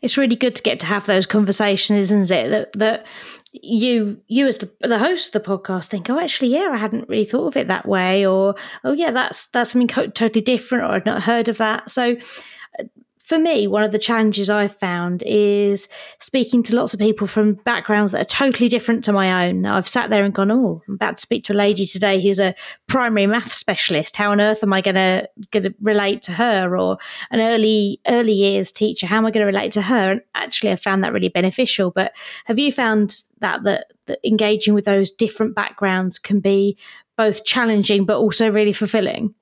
it's 0.02 0.16
really 0.16 0.36
good 0.36 0.56
to 0.56 0.62
get 0.62 0.80
to 0.80 0.86
have 0.86 1.06
those 1.06 1.26
conversations, 1.26 2.10
isn't 2.10 2.30
it? 2.30 2.50
That 2.50 2.72
that 2.74 3.06
you 3.52 4.20
you 4.26 4.46
as 4.46 4.58
the 4.58 4.70
the 4.80 4.98
host 4.98 5.34
of 5.34 5.42
the 5.42 5.48
podcast 5.48 5.86
think, 5.86 6.10
oh, 6.10 6.18
actually, 6.18 6.48
yeah, 6.48 6.68
I 6.70 6.76
hadn't 6.76 7.08
really 7.08 7.24
thought 7.24 7.46
of 7.46 7.56
it 7.56 7.68
that 7.68 7.86
way, 7.86 8.26
or 8.26 8.54
oh, 8.84 8.92
yeah, 8.92 9.10
that's 9.10 9.46
that's 9.46 9.70
something 9.70 9.88
totally 9.88 10.42
different, 10.42 10.84
or 10.84 10.88
I'd 10.88 11.06
not 11.06 11.22
heard 11.22 11.48
of 11.48 11.58
that. 11.58 11.90
So 11.90 12.16
for 13.28 13.38
me, 13.38 13.66
one 13.66 13.82
of 13.82 13.92
the 13.92 13.98
challenges 13.98 14.48
I've 14.48 14.74
found 14.74 15.22
is 15.26 15.86
speaking 16.18 16.62
to 16.62 16.74
lots 16.74 16.94
of 16.94 17.00
people 17.00 17.26
from 17.26 17.54
backgrounds 17.56 18.12
that 18.12 18.22
are 18.22 18.24
totally 18.24 18.70
different 18.70 19.04
to 19.04 19.12
my 19.12 19.46
own. 19.46 19.66
I've 19.66 19.86
sat 19.86 20.08
there 20.08 20.24
and 20.24 20.32
gone, 20.32 20.50
"Oh, 20.50 20.80
I'm 20.88 20.94
about 20.94 21.16
to 21.16 21.20
speak 21.20 21.44
to 21.44 21.52
a 21.52 21.54
lady 21.54 21.84
today 21.84 22.22
who's 22.22 22.38
a 22.38 22.54
primary 22.86 23.26
math 23.26 23.52
specialist. 23.52 24.16
How 24.16 24.30
on 24.30 24.40
earth 24.40 24.62
am 24.62 24.72
I 24.72 24.80
going 24.80 24.94
to 24.94 25.28
going 25.50 25.64
to 25.64 25.74
relate 25.82 26.22
to 26.22 26.32
her?" 26.32 26.74
Or 26.74 26.96
an 27.30 27.40
early 27.40 28.00
early 28.08 28.32
years 28.32 28.72
teacher, 28.72 29.06
how 29.06 29.18
am 29.18 29.26
I 29.26 29.30
going 29.30 29.42
to 29.42 29.52
relate 29.52 29.72
to 29.72 29.82
her? 29.82 30.12
And 30.12 30.22
actually, 30.34 30.72
I 30.72 30.76
found 30.76 31.04
that 31.04 31.12
really 31.12 31.28
beneficial. 31.28 31.90
But 31.90 32.14
have 32.46 32.58
you 32.58 32.72
found 32.72 33.24
that 33.40 33.62
that, 33.64 33.92
that 34.06 34.20
engaging 34.24 34.72
with 34.72 34.86
those 34.86 35.10
different 35.12 35.54
backgrounds 35.54 36.18
can 36.18 36.40
be 36.40 36.78
both 37.18 37.44
challenging 37.44 38.06
but 38.06 38.16
also 38.16 38.50
really 38.50 38.72
fulfilling? 38.72 39.34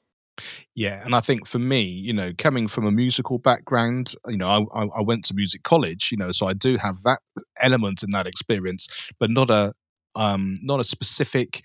Yeah, 0.74 1.02
and 1.04 1.14
I 1.14 1.20
think 1.20 1.46
for 1.46 1.58
me, 1.58 1.82
you 1.82 2.12
know, 2.12 2.32
coming 2.36 2.68
from 2.68 2.86
a 2.86 2.92
musical 2.92 3.38
background, 3.38 4.14
you 4.28 4.36
know, 4.36 4.68
I, 4.74 4.84
I 4.98 5.00
went 5.02 5.24
to 5.26 5.34
music 5.34 5.62
college, 5.62 6.10
you 6.12 6.18
know, 6.18 6.30
so 6.32 6.46
I 6.46 6.52
do 6.52 6.76
have 6.76 6.96
that 7.04 7.20
element 7.60 8.02
in 8.02 8.10
that 8.10 8.26
experience, 8.26 8.88
but 9.18 9.30
not 9.30 9.50
a 9.50 9.72
um, 10.14 10.56
not 10.62 10.80
a 10.80 10.84
specific 10.84 11.62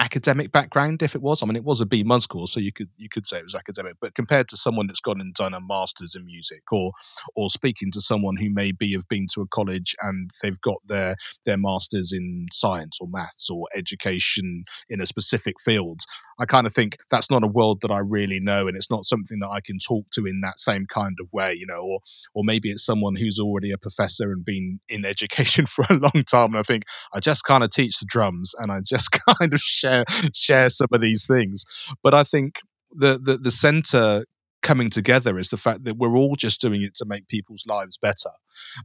academic 0.00 0.52
background 0.52 1.02
if 1.02 1.16
it 1.16 1.22
was. 1.22 1.42
I 1.42 1.46
mean, 1.46 1.56
it 1.56 1.64
was 1.64 1.80
a 1.80 1.86
B 1.86 2.04
Mus 2.04 2.26
course, 2.26 2.52
so 2.52 2.60
you 2.60 2.72
could 2.72 2.88
you 2.96 3.08
could 3.08 3.26
say 3.26 3.38
it 3.38 3.44
was 3.44 3.54
academic. 3.56 3.94
But 4.00 4.14
compared 4.14 4.48
to 4.48 4.56
someone 4.56 4.86
that's 4.86 5.00
gone 5.00 5.20
and 5.20 5.34
done 5.34 5.54
a 5.54 5.60
master's 5.60 6.14
in 6.14 6.24
music, 6.26 6.62
or 6.72 6.92
or 7.36 7.50
speaking 7.50 7.90
to 7.92 8.00
someone 8.00 8.36
who 8.36 8.50
maybe 8.50 8.92
have 8.92 9.08
been 9.08 9.26
to 9.34 9.42
a 9.42 9.46
college 9.48 9.94
and 10.02 10.30
they've 10.42 10.60
got 10.60 10.78
their 10.86 11.16
their 11.44 11.56
masters 11.58 12.12
in 12.12 12.46
science 12.52 12.98
or 13.00 13.08
maths 13.10 13.50
or 13.50 13.66
education 13.76 14.64
in 14.88 15.00
a 15.00 15.06
specific 15.06 15.60
field, 15.60 16.00
I 16.38 16.46
kind 16.46 16.66
of 16.66 16.72
think 16.72 16.96
that's 17.10 17.30
not 17.30 17.42
a 17.42 17.48
world 17.48 17.80
that 17.82 17.90
I 17.90 17.98
really 17.98 18.38
know, 18.40 18.68
and 18.68 18.76
it's 18.76 18.90
not 18.90 19.04
something 19.04 19.38
that 19.40 19.48
I 19.48 19.60
can 19.60 19.78
talk 19.78 20.06
to 20.12 20.26
in 20.26 20.40
that 20.42 20.58
same 20.58 20.86
kind 20.86 21.16
of 21.20 21.28
way, 21.32 21.54
you 21.54 21.66
know. 21.66 21.80
Or 21.80 22.00
or 22.34 22.44
maybe 22.44 22.70
it's 22.70 22.84
someone 22.84 23.16
who's 23.16 23.38
already 23.38 23.72
a 23.72 23.78
professor 23.78 24.30
and 24.30 24.44
been 24.44 24.80
in 24.88 25.04
education 25.04 25.66
for 25.66 25.84
a 25.90 25.94
long 25.94 26.24
time, 26.24 26.50
and 26.50 26.58
I 26.58 26.62
think 26.62 26.84
I 27.12 27.20
just 27.20 27.44
kind 27.44 27.64
of 27.64 27.70
teach 27.70 27.98
the 27.98 28.06
drums 28.06 28.54
and 28.58 28.70
I 28.70 28.80
just 28.84 29.10
kind 29.38 29.52
of 29.52 29.60
share 29.60 30.04
share 30.32 30.70
some 30.70 30.88
of 30.92 31.00
these 31.00 31.26
things. 31.26 31.64
But 32.02 32.14
I 32.14 32.24
think 32.24 32.56
the 32.90 33.18
the, 33.22 33.38
the 33.38 33.50
center 33.50 34.24
coming 34.62 34.90
together 34.90 35.38
is 35.38 35.50
the 35.50 35.56
fact 35.56 35.84
that 35.84 35.96
we're 35.96 36.16
all 36.16 36.34
just 36.36 36.60
doing 36.60 36.82
it 36.82 36.94
to 36.96 37.04
make 37.04 37.28
people's 37.28 37.64
lives 37.66 37.96
better, 37.96 38.30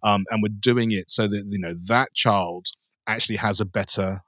um, 0.04 0.26
and 0.30 0.42
we're 0.42 0.60
doing 0.60 0.92
it 0.92 1.10
so 1.10 1.28
that 1.28 1.44
you 1.48 1.60
know 1.60 1.74
that 1.88 2.14
child 2.14 2.68
actually 3.06 3.36
has 3.36 3.60
a 3.60 3.66
better 3.66 4.20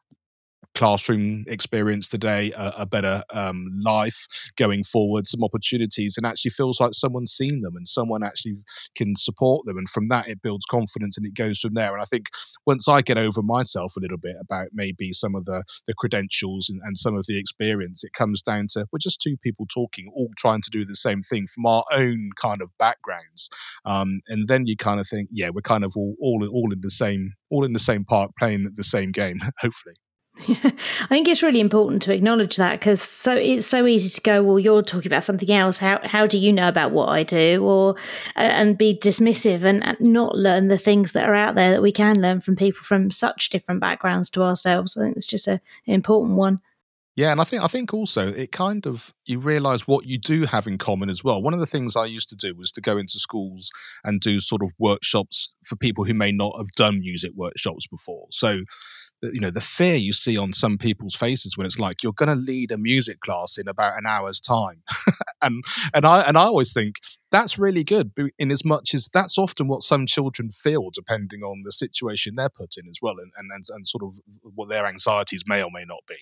classroom 0.75 1.46
experience 1.48 2.08
today, 2.08 2.51
a, 2.55 2.74
a 2.79 2.86
better 2.86 3.24
um, 3.32 3.67
life 3.84 4.27
going 4.58 4.84
forward, 4.84 5.27
some 5.27 5.44
opportunities, 5.44 6.17
and 6.17 6.25
actually 6.25 6.51
feels 6.51 6.79
like 6.79 6.91
someone's 6.94 7.32
seen 7.32 7.62
them 7.62 7.75
and 7.75 7.88
someone 7.88 8.24
actually 8.24 8.58
can 8.96 9.15
support 9.15 9.65
them. 9.65 9.77
And 9.77 9.89
from 9.89 10.10
that, 10.10 10.27
it 10.27 10.41
builds 10.41 10.65
confidence 10.65 11.17
and 11.17 11.25
it 11.25 11.34
goes 11.34 11.60
from 11.60 11.74
there. 11.74 11.94
And 11.94 12.01
I 12.01 12.05
think 12.05 12.27
once 12.67 12.88
I 12.88 13.01
get 13.01 13.17
over 13.17 13.41
myself 13.41 13.96
a 13.96 14.00
little 14.00 14.17
bit 14.17 14.36
about 14.39 14.67
maybe 14.74 15.12
some 15.13 15.36
of 15.36 15.46
the, 15.46 15.63
the 15.88 15.94
credentials 15.98 16.70
and, 16.70 16.82
and 16.84 16.98
some 16.98 17.15
of 17.15 17.25
the 17.27 17.39
experience, 17.39 18.03
it 18.03 18.13
comes 18.13 18.41
down 18.41 18.67
to 18.72 18.86
we're 18.91 19.00
just 19.00 19.22
two 19.22 19.38
people 19.38 19.65
talking, 19.74 20.12
all 20.13 20.29
trying 20.38 20.62
to 20.62 20.70
do 20.70 20.86
the 20.86 20.96
same 20.96 21.22
thing 21.22 21.48
from 21.48 21.65
our 21.65 21.86
own 21.91 22.29
kind 22.39 22.62
of 22.62 22.70
backgrounds. 22.77 23.50
Um, 23.86 24.22
and 24.27 24.48
then 24.48 24.67
you 24.67 24.75
kind 24.75 25.00
of 25.00 25.08
think, 25.08 25.29
yeah, 25.32 25.50
we're 25.50 25.62
kind 25.62 25.84
of 25.84 25.94
all, 25.96 26.15
all, 26.20 26.48
all 26.51 26.72
in 26.72 26.82
the 26.82 26.91
same 26.91 27.34
all 27.51 27.63
in 27.63 27.74
the 27.74 27.79
same 27.79 28.03
park 28.03 28.32
playing 28.38 28.70
the 28.75 28.84
same 28.84 29.12
game, 29.12 29.39
hopefully. 29.60 29.96
I 30.47 31.07
think 31.07 31.29
it's 31.29 31.41
really 31.41 31.61
important 31.61 32.01
to 32.03 32.13
acknowledge 32.13 32.57
that 32.57 32.79
because 32.79 33.01
so 33.01 33.35
it's 33.35 33.65
so 33.65 33.85
easy 33.85 34.09
to 34.09 34.21
go, 34.21 34.43
well, 34.43 34.59
you're 34.59 34.81
talking 34.81 35.07
about 35.07 35.23
something 35.23 35.49
else. 35.49 35.79
How 35.79 35.99
how 36.03 36.27
do 36.27 36.37
you 36.37 36.51
know 36.51 36.67
about 36.67 36.91
what 36.91 37.07
I 37.07 37.23
do, 37.23 37.63
or 37.63 37.95
and 38.35 38.77
be 38.77 38.97
dismissive 38.97 39.63
and 39.63 39.95
not 40.01 40.37
learn 40.37 40.67
the 40.67 40.77
things 40.77 41.13
that 41.13 41.29
are 41.29 41.35
out 41.35 41.55
there 41.55 41.71
that 41.71 41.81
we 41.81 41.93
can 41.93 42.21
learn 42.21 42.41
from 42.41 42.57
people 42.57 42.81
from 42.81 43.11
such 43.11 43.49
different 43.49 43.79
backgrounds 43.79 44.29
to 44.31 44.43
ourselves. 44.43 44.97
I 44.97 45.05
think 45.05 45.17
it's 45.17 45.25
just 45.25 45.47
a, 45.47 45.61
an 45.87 45.93
important 45.93 46.35
one. 46.35 46.59
Yeah, 47.15 47.31
and 47.31 47.39
I 47.39 47.45
think 47.45 47.63
I 47.63 47.67
think 47.67 47.93
also 47.93 48.27
it 48.33 48.51
kind 48.51 48.85
of 48.85 49.13
you 49.25 49.39
realize 49.39 49.87
what 49.87 50.05
you 50.05 50.19
do 50.19 50.43
have 50.43 50.67
in 50.67 50.77
common 50.77 51.09
as 51.09 51.23
well. 51.23 51.41
One 51.41 51.53
of 51.53 51.61
the 51.61 51.65
things 51.65 51.95
I 51.95 52.05
used 52.05 52.27
to 52.29 52.35
do 52.35 52.53
was 52.53 52.73
to 52.73 52.81
go 52.81 52.97
into 52.97 53.19
schools 53.19 53.71
and 54.03 54.19
do 54.19 54.41
sort 54.41 54.61
of 54.61 54.73
workshops 54.77 55.55
for 55.63 55.77
people 55.77 56.03
who 56.03 56.13
may 56.13 56.33
not 56.33 56.57
have 56.57 56.67
done 56.75 56.99
music 56.99 57.31
workshops 57.33 57.87
before. 57.87 58.27
So 58.31 58.63
you 59.22 59.39
know 59.39 59.51
the 59.51 59.62
fear 59.62 59.95
you 59.95 60.13
see 60.13 60.38
on 60.38 60.53
some 60.53 60.77
people's 60.77 61.15
faces 61.15 61.57
when 61.57 61.65
it's 61.65 61.79
like 61.79 62.03
you're 62.03 62.13
going 62.13 62.29
to 62.29 62.36
lead 62.36 62.72
a 62.72 62.77
music 62.77 63.19
class 63.22 63.57
in 63.57 63.67
about 63.67 63.98
an 63.98 64.05
hour's 64.05 64.39
time 64.39 64.84
and 65.41 65.63
and 65.93 66.05
i 66.05 66.22
and 66.22 66.38
i 66.38 66.43
always 66.43 66.74
think 66.74 66.95
that's 67.31 67.57
really 67.57 67.84
good 67.84 68.12
in 68.38 68.51
as 68.51 68.63
much 68.63 68.93
as 68.93 69.10
that's 69.13 69.38
often 69.38 69.67
what 69.67 69.81
some 69.81 70.05
children 70.05 70.51
feel 70.51 70.89
depending 70.93 71.41
on 71.41 71.63
the 71.65 71.72
situation 71.72 72.36
they're 72.36 72.50
put 72.50 72.75
in 72.77 72.88
as 72.88 72.98
well 73.01 73.15
and 73.17 73.31
and, 73.38 73.50
and, 73.53 73.65
and 73.69 73.88
sort 73.88 74.03
of 74.03 74.13
what 74.53 74.69
their 74.69 74.86
anxieties 74.86 75.43
may 75.48 75.63
or 75.63 75.69
may 75.72 75.86
not 75.86 76.03
be 76.07 76.17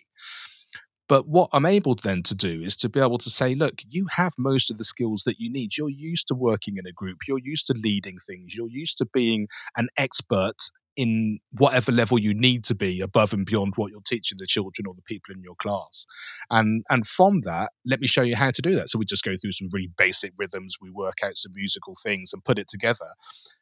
but 1.10 1.28
what 1.28 1.50
I'm 1.52 1.66
able 1.66 1.96
then 1.96 2.24
to 2.24 2.34
do 2.34 2.62
is 2.64 2.76
to 2.78 2.90
be 2.90 3.00
able 3.00 3.18
to 3.18 3.30
say, 3.30 3.56
look, 3.56 3.82
you 3.88 4.08
have 4.16 4.34
most 4.38 4.72
of 4.72 4.78
the 4.78 4.86
skills 4.86 5.24
that 5.26 5.38
you 5.38 5.52
need. 5.52 5.78
You're 5.78 5.90
used 5.90 6.28
to 6.30 6.34
working 6.34 6.78
in 6.78 6.88
a 6.88 6.94
group. 6.94 7.28
You're 7.28 7.42
used 7.44 7.68
to 7.68 7.74
leading 7.74 8.18
things. 8.26 8.56
You're 8.56 8.70
used 8.70 8.98
to 9.00 9.06
being 9.06 9.48
an 9.76 9.90
expert 9.98 10.72
in 10.96 11.40
whatever 11.52 11.92
level 11.92 12.20
you 12.20 12.34
need 12.34 12.64
to 12.66 12.76
be 12.76 13.02
above 13.02 13.34
and 13.34 13.46
beyond 13.46 13.74
what 13.76 13.92
you're 13.92 14.02
teaching 14.06 14.38
the 14.40 14.48
children 14.48 14.86
or 14.88 14.94
the 14.94 15.02
people 15.02 15.34
in 15.34 15.42
your 15.42 15.56
class. 15.56 16.06
And 16.50 16.84
and 16.90 17.06
from 17.08 17.42
that 17.42 17.72
let 17.86 18.00
me 18.00 18.08
show 18.08 18.22
you 18.22 18.36
how 18.36 18.52
to 18.52 18.62
do 18.62 18.76
that. 18.76 18.90
So 18.90 19.00
we 19.00 19.06
just 19.06 19.24
go 19.24 19.34
through 19.40 19.54
some 19.54 19.70
really 19.72 19.92
basic 19.98 20.34
rhythms. 20.38 20.76
We 20.82 20.90
work 20.92 21.18
out 21.24 21.38
some 21.38 21.52
musical 21.56 21.96
things 22.04 22.32
and 22.34 22.44
put 22.44 22.60
it 22.60 22.68
together. 22.68 23.08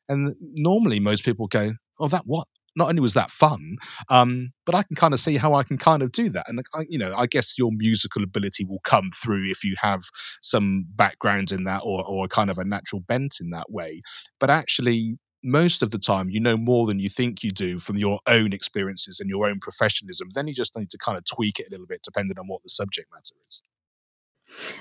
And 0.09 0.35
normally 0.57 0.99
most 0.99 1.23
people 1.23 1.47
go 1.47 1.73
oh 1.99 2.07
that 2.09 2.23
what? 2.25 2.47
Not 2.73 2.87
only 2.87 3.01
was 3.01 3.15
that 3.15 3.31
fun, 3.31 3.75
um, 4.09 4.53
but 4.65 4.73
I 4.75 4.83
can 4.83 4.95
kind 4.95 5.13
of 5.13 5.19
see 5.19 5.35
how 5.35 5.53
I 5.53 5.63
can 5.63 5.77
kind 5.77 6.01
of 6.01 6.13
do 6.13 6.29
that. 6.29 6.45
And 6.47 6.61
I, 6.73 6.85
you 6.87 6.97
know, 6.97 7.13
I 7.17 7.25
guess 7.25 7.57
your 7.57 7.69
musical 7.73 8.23
ability 8.23 8.63
will 8.63 8.79
come 8.85 9.09
through 9.13 9.49
if 9.51 9.65
you 9.65 9.75
have 9.81 10.03
some 10.41 10.85
background 10.95 11.51
in 11.51 11.65
that 11.65 11.81
or, 11.83 12.05
or 12.05 12.29
kind 12.29 12.49
of 12.49 12.57
a 12.57 12.63
natural 12.63 13.01
bent 13.01 13.39
in 13.41 13.49
that 13.49 13.69
way. 13.69 14.01
But 14.39 14.49
actually, 14.49 15.17
most 15.43 15.81
of 15.81 15.91
the 15.91 15.97
time 15.97 16.29
you 16.29 16.39
know 16.39 16.55
more 16.57 16.85
than 16.85 16.99
you 16.99 17.09
think 17.09 17.43
you 17.43 17.51
do 17.51 17.79
from 17.79 17.97
your 17.97 18.19
own 18.27 18.53
experiences 18.53 19.19
and 19.19 19.29
your 19.29 19.49
own 19.49 19.59
professionalism 19.59 20.29
then 20.33 20.47
you 20.47 20.53
just 20.53 20.77
need 20.77 20.89
to 20.89 20.97
kind 20.97 21.17
of 21.17 21.25
tweak 21.25 21.59
it 21.59 21.67
a 21.67 21.71
little 21.71 21.87
bit 21.87 22.01
depending 22.03 22.37
on 22.37 22.47
what 22.47 22.61
the 22.63 22.69
subject 22.69 23.09
matter 23.11 23.35
is. 23.47 23.61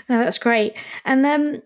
Oh, 0.09 0.19
that's 0.19 0.38
great. 0.38 0.76
And 1.05 1.25
um 1.26 1.62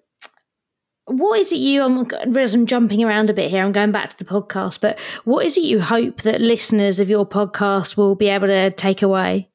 what 1.07 1.39
is 1.39 1.53
it 1.53 1.57
you 1.57 1.83
I'm, 1.83 2.07
I'm 2.11 2.67
jumping 2.67 3.05
around 3.05 3.29
a 3.29 3.35
bit 3.35 3.51
here 3.51 3.63
i'm 3.63 3.73
going 3.73 3.93
back 3.93 4.09
to 4.09 4.17
the 4.17 4.25
podcast 4.25 4.81
but 4.81 4.99
what 5.25 5.45
is 5.45 5.59
it 5.59 5.65
you 5.65 5.81
hope 5.81 6.23
that 6.23 6.41
listeners 6.41 6.99
of 6.99 7.11
your 7.11 7.27
podcast 7.27 7.97
will 7.97 8.15
be 8.15 8.29
able 8.29 8.47
to 8.47 8.71
take 8.71 9.03
away? 9.03 9.51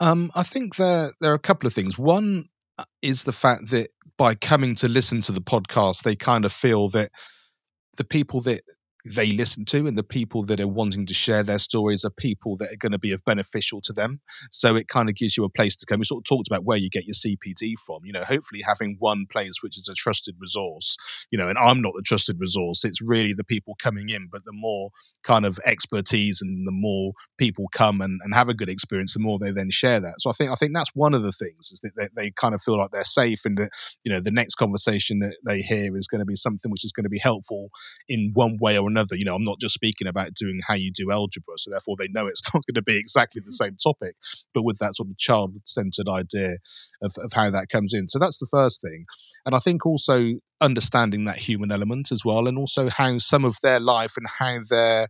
Um, 0.00 0.30
i 0.34 0.42
think 0.42 0.76
there 0.76 1.12
there 1.20 1.30
are 1.30 1.36
a 1.36 1.38
couple 1.38 1.66
of 1.66 1.72
things. 1.72 1.98
One 1.98 2.48
uh, 2.78 2.84
is 3.02 3.24
the 3.24 3.32
fact 3.32 3.70
that 3.70 3.90
by 4.16 4.34
coming 4.34 4.74
to 4.76 4.88
listen 4.88 5.20
to 5.22 5.32
the 5.32 5.40
podcast 5.40 6.02
they 6.02 6.16
kind 6.16 6.44
of 6.44 6.52
feel 6.52 6.88
that 6.90 7.10
the 7.94 8.04
people 8.04 8.40
that 8.42 8.62
they 9.04 9.32
listen 9.32 9.64
to 9.66 9.86
and 9.86 9.98
the 9.98 10.02
people 10.02 10.44
that 10.44 10.60
are 10.60 10.68
wanting 10.68 11.04
to 11.06 11.14
share 11.14 11.42
their 11.42 11.58
stories 11.58 12.04
are 12.04 12.10
people 12.10 12.56
that 12.56 12.72
are 12.72 12.76
going 12.76 12.92
to 12.92 12.98
be 12.98 13.12
of 13.12 13.22
beneficial 13.24 13.80
to 13.82 13.92
them. 13.92 14.20
So 14.50 14.76
it 14.76 14.88
kind 14.88 15.10
of 15.10 15.14
gives 15.14 15.36
you 15.36 15.44
a 15.44 15.50
place 15.50 15.76
to 15.76 15.86
come. 15.86 15.98
We 15.98 16.06
sort 16.06 16.22
of 16.22 16.24
talked 16.24 16.48
about 16.48 16.64
where 16.64 16.78
you 16.78 16.88
get 16.88 17.04
your 17.04 17.14
CPD 17.14 17.74
from. 17.86 18.00
You 18.04 18.12
know, 18.12 18.24
hopefully 18.24 18.62
having 18.66 18.96
one 18.98 19.26
place 19.30 19.62
which 19.62 19.76
is 19.76 19.88
a 19.88 19.94
trusted 19.94 20.36
resource. 20.38 20.96
You 21.30 21.38
know, 21.38 21.48
and 21.48 21.58
I'm 21.58 21.82
not 21.82 21.92
the 21.94 22.02
trusted 22.02 22.36
resource. 22.40 22.84
It's 22.84 23.02
really 23.02 23.34
the 23.34 23.44
people 23.44 23.76
coming 23.78 24.08
in. 24.08 24.28
But 24.32 24.44
the 24.46 24.52
more 24.52 24.90
kind 25.22 25.44
of 25.44 25.58
expertise 25.66 26.40
and 26.40 26.66
the 26.66 26.72
more 26.72 27.12
people 27.36 27.66
come 27.72 28.00
and, 28.00 28.20
and 28.24 28.34
have 28.34 28.48
a 28.48 28.54
good 28.54 28.68
experience, 28.68 29.14
the 29.14 29.20
more 29.20 29.38
they 29.38 29.50
then 29.50 29.70
share 29.70 30.00
that. 30.00 30.14
So 30.18 30.30
I 30.30 30.32
think 30.32 30.50
I 30.50 30.54
think 30.54 30.72
that's 30.74 30.90
one 30.94 31.12
of 31.12 31.22
the 31.22 31.32
things 31.32 31.70
is 31.72 31.80
that 31.80 31.92
they, 31.96 32.08
they 32.16 32.30
kind 32.30 32.54
of 32.54 32.62
feel 32.62 32.78
like 32.78 32.90
they're 32.90 33.04
safe 33.04 33.40
and 33.44 33.58
that 33.58 33.70
you 34.02 34.12
know 34.12 34.20
the 34.20 34.30
next 34.30 34.54
conversation 34.54 35.18
that 35.18 35.36
they 35.46 35.60
hear 35.60 35.94
is 35.96 36.06
going 36.06 36.20
to 36.20 36.24
be 36.24 36.36
something 36.36 36.70
which 36.70 36.84
is 36.84 36.92
going 36.92 37.04
to 37.04 37.10
be 37.10 37.18
helpful 37.18 37.68
in 38.08 38.30
one 38.34 38.56
way 38.60 38.78
or 38.78 38.88
another. 38.88 38.93
You 39.12 39.24
know, 39.24 39.34
I'm 39.34 39.44
not 39.44 39.60
just 39.60 39.74
speaking 39.74 40.06
about 40.06 40.34
doing 40.34 40.60
how 40.66 40.74
you 40.74 40.92
do 40.92 41.10
algebra, 41.10 41.54
so 41.56 41.70
therefore 41.70 41.96
they 41.98 42.08
know 42.08 42.26
it's 42.26 42.42
not 42.54 42.62
going 42.66 42.74
to 42.74 42.82
be 42.82 42.96
exactly 42.96 43.42
the 43.44 43.52
same 43.52 43.76
topic, 43.82 44.16
but 44.52 44.64
with 44.64 44.78
that 44.78 44.96
sort 44.96 45.08
of 45.08 45.18
child 45.18 45.54
centered 45.64 46.08
idea 46.08 46.56
of, 47.02 47.14
of 47.18 47.32
how 47.32 47.50
that 47.50 47.68
comes 47.68 47.92
in. 47.94 48.08
So 48.08 48.18
that's 48.18 48.38
the 48.38 48.48
first 48.50 48.80
thing. 48.80 49.06
And 49.46 49.54
I 49.54 49.58
think 49.58 49.84
also 49.84 50.34
understanding 50.60 51.24
that 51.24 51.38
human 51.38 51.70
element 51.70 52.10
as 52.12 52.24
well, 52.24 52.46
and 52.46 52.58
also 52.58 52.88
how 52.88 53.18
some 53.18 53.44
of 53.44 53.56
their 53.62 53.80
life 53.80 54.14
and 54.16 54.26
how 54.38 54.60
their 54.68 55.08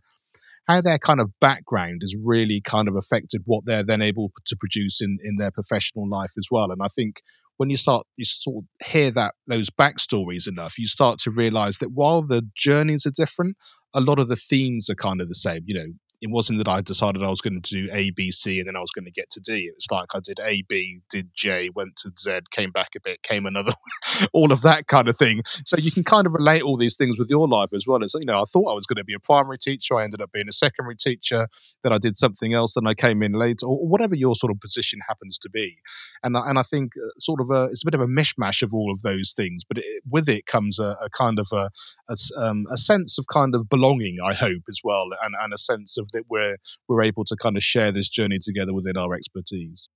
how 0.67 0.81
their 0.81 0.97
kind 0.97 1.19
of 1.19 1.29
background 1.39 1.99
has 2.01 2.15
really 2.21 2.59
kind 2.59 2.87
of 2.87 2.95
affected 2.95 3.43
what 3.45 3.65
they're 3.65 3.83
then 3.83 4.01
able 4.01 4.31
to 4.47 4.55
produce 4.59 4.99
in, 4.99 5.19
in 5.23 5.35
their 5.35 5.51
professional 5.51 6.09
life 6.09 6.31
as 6.37 6.47
well. 6.49 6.71
And 6.71 6.81
I 6.81 6.87
think 6.87 7.21
when 7.57 7.69
you 7.69 7.77
start 7.77 8.05
you 8.17 8.25
sort 8.25 8.63
of 8.63 8.87
hear 8.87 9.11
that 9.11 9.33
those 9.47 9.69
backstories 9.69 10.47
enough, 10.47 10.77
you 10.77 10.87
start 10.87 11.19
to 11.19 11.31
realize 11.31 11.77
that 11.77 11.91
while 11.91 12.21
the 12.21 12.47
journeys 12.55 13.05
are 13.05 13.11
different, 13.11 13.55
a 13.93 14.01
lot 14.01 14.19
of 14.19 14.27
the 14.27 14.35
themes 14.35 14.89
are 14.89 14.95
kind 14.95 15.21
of 15.21 15.27
the 15.27 15.35
same. 15.35 15.63
You 15.65 15.75
know, 15.75 15.93
it 16.21 16.29
wasn't 16.29 16.59
that 16.59 16.67
I 16.67 16.81
decided 16.81 17.23
I 17.23 17.29
was 17.29 17.41
going 17.41 17.61
to 17.61 17.69
do 17.69 17.89
A, 17.91 18.11
B, 18.11 18.31
C, 18.31 18.59
and 18.59 18.67
then 18.67 18.75
I 18.75 18.79
was 18.79 18.91
going 18.91 19.05
to 19.05 19.11
get 19.11 19.29
to 19.31 19.39
D. 19.39 19.65
It 19.65 19.75
was 19.75 19.87
like 19.91 20.15
I 20.15 20.19
did 20.23 20.39
A, 20.39 20.63
B, 20.67 21.01
did 21.09 21.29
J, 21.33 21.69
went 21.73 21.95
to 21.97 22.11
Z, 22.19 22.39
came 22.51 22.71
back 22.71 22.89
a 22.95 22.99
bit, 22.99 23.23
came 23.23 23.45
another, 23.45 23.73
all 24.33 24.51
of 24.51 24.61
that 24.61 24.87
kind 24.87 25.07
of 25.07 25.17
thing. 25.17 25.43
So 25.65 25.77
you 25.77 25.91
can 25.91 26.03
kind 26.03 26.25
of 26.25 26.33
relate 26.33 26.61
all 26.61 26.77
these 26.77 26.95
things 26.95 27.19
with 27.19 27.29
your 27.29 27.47
life 27.47 27.73
as 27.73 27.85
well. 27.87 28.03
As 28.03 28.13
you 28.13 28.25
know, 28.25 28.41
I 28.41 28.45
thought 28.45 28.71
I 28.71 28.75
was 28.75 28.85
going 28.85 28.97
to 28.97 29.03
be 29.03 29.13
a 29.13 29.19
primary 29.19 29.57
teacher, 29.57 29.95
I 29.97 30.03
ended 30.03 30.21
up 30.21 30.31
being 30.31 30.47
a 30.49 30.53
secondary 30.53 30.95
teacher. 30.95 31.47
Then 31.83 31.93
I 31.93 31.97
did 31.97 32.17
something 32.17 32.53
else. 32.53 32.73
Then 32.73 32.87
I 32.87 32.93
came 32.93 33.21
in 33.21 33.33
later, 33.33 33.65
or 33.65 33.87
whatever 33.87 34.15
your 34.15 34.35
sort 34.35 34.51
of 34.51 34.59
position 34.59 34.99
happens 35.07 35.37
to 35.39 35.49
be. 35.49 35.77
And 36.23 36.35
and 36.35 36.57
I 36.57 36.63
think 36.63 36.93
uh, 36.97 37.19
sort 37.19 37.41
of 37.41 37.49
a 37.49 37.65
it's 37.65 37.83
a 37.83 37.85
bit 37.85 37.93
of 37.93 38.01
a 38.01 38.07
mishmash 38.07 38.61
of 38.61 38.73
all 38.73 38.91
of 38.91 39.01
those 39.01 39.33
things, 39.35 39.63
but 39.63 39.77
it, 39.77 40.03
with 40.09 40.27
it 40.29 40.45
comes 40.45 40.79
a, 40.79 40.95
a 41.01 41.09
kind 41.09 41.39
of 41.39 41.47
a 41.51 41.69
a, 42.09 42.15
um, 42.39 42.65
a 42.71 42.77
sense 42.77 43.17
of 43.17 43.25
kind 43.31 43.55
of 43.55 43.69
belonging. 43.69 44.17
I 44.23 44.33
hope 44.33 44.63
as 44.69 44.79
well, 44.83 45.09
and 45.23 45.35
and 45.39 45.53
a 45.53 45.57
sense 45.57 45.97
of 45.97 46.04
that 46.13 46.23
we're 46.29 46.57
we're 46.87 47.03
able 47.03 47.23
to 47.25 47.35
kind 47.35 47.57
of 47.57 47.63
share 47.63 47.91
this 47.91 48.09
journey 48.09 48.37
together 48.39 48.73
within 48.73 48.97
our 48.97 49.13
expertise. 49.13 49.89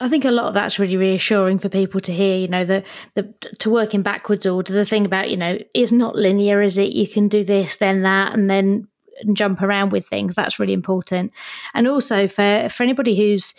I 0.00 0.08
think 0.10 0.26
a 0.26 0.30
lot 0.30 0.46
of 0.46 0.54
that's 0.54 0.78
really 0.78 0.96
reassuring 0.96 1.58
for 1.58 1.70
people 1.70 2.00
to 2.02 2.12
hear, 2.12 2.38
you 2.38 2.48
know, 2.48 2.64
the, 2.64 2.84
the 3.14 3.32
to 3.60 3.70
work 3.70 3.94
in 3.94 4.02
backwards 4.02 4.46
order. 4.46 4.72
The 4.72 4.84
thing 4.84 5.06
about, 5.06 5.30
you 5.30 5.38
know, 5.38 5.58
is 5.74 5.90
not 5.90 6.16
linear, 6.16 6.60
is 6.60 6.76
it? 6.76 6.92
You 6.92 7.08
can 7.08 7.28
do 7.28 7.44
this, 7.44 7.78
then 7.78 8.02
that, 8.02 8.34
and 8.34 8.50
then 8.50 8.88
jump 9.32 9.62
around 9.62 9.92
with 9.92 10.06
things. 10.06 10.34
That's 10.34 10.58
really 10.58 10.74
important. 10.74 11.32
And 11.72 11.88
also 11.88 12.28
for 12.28 12.68
for 12.70 12.82
anybody 12.82 13.16
who's 13.16 13.54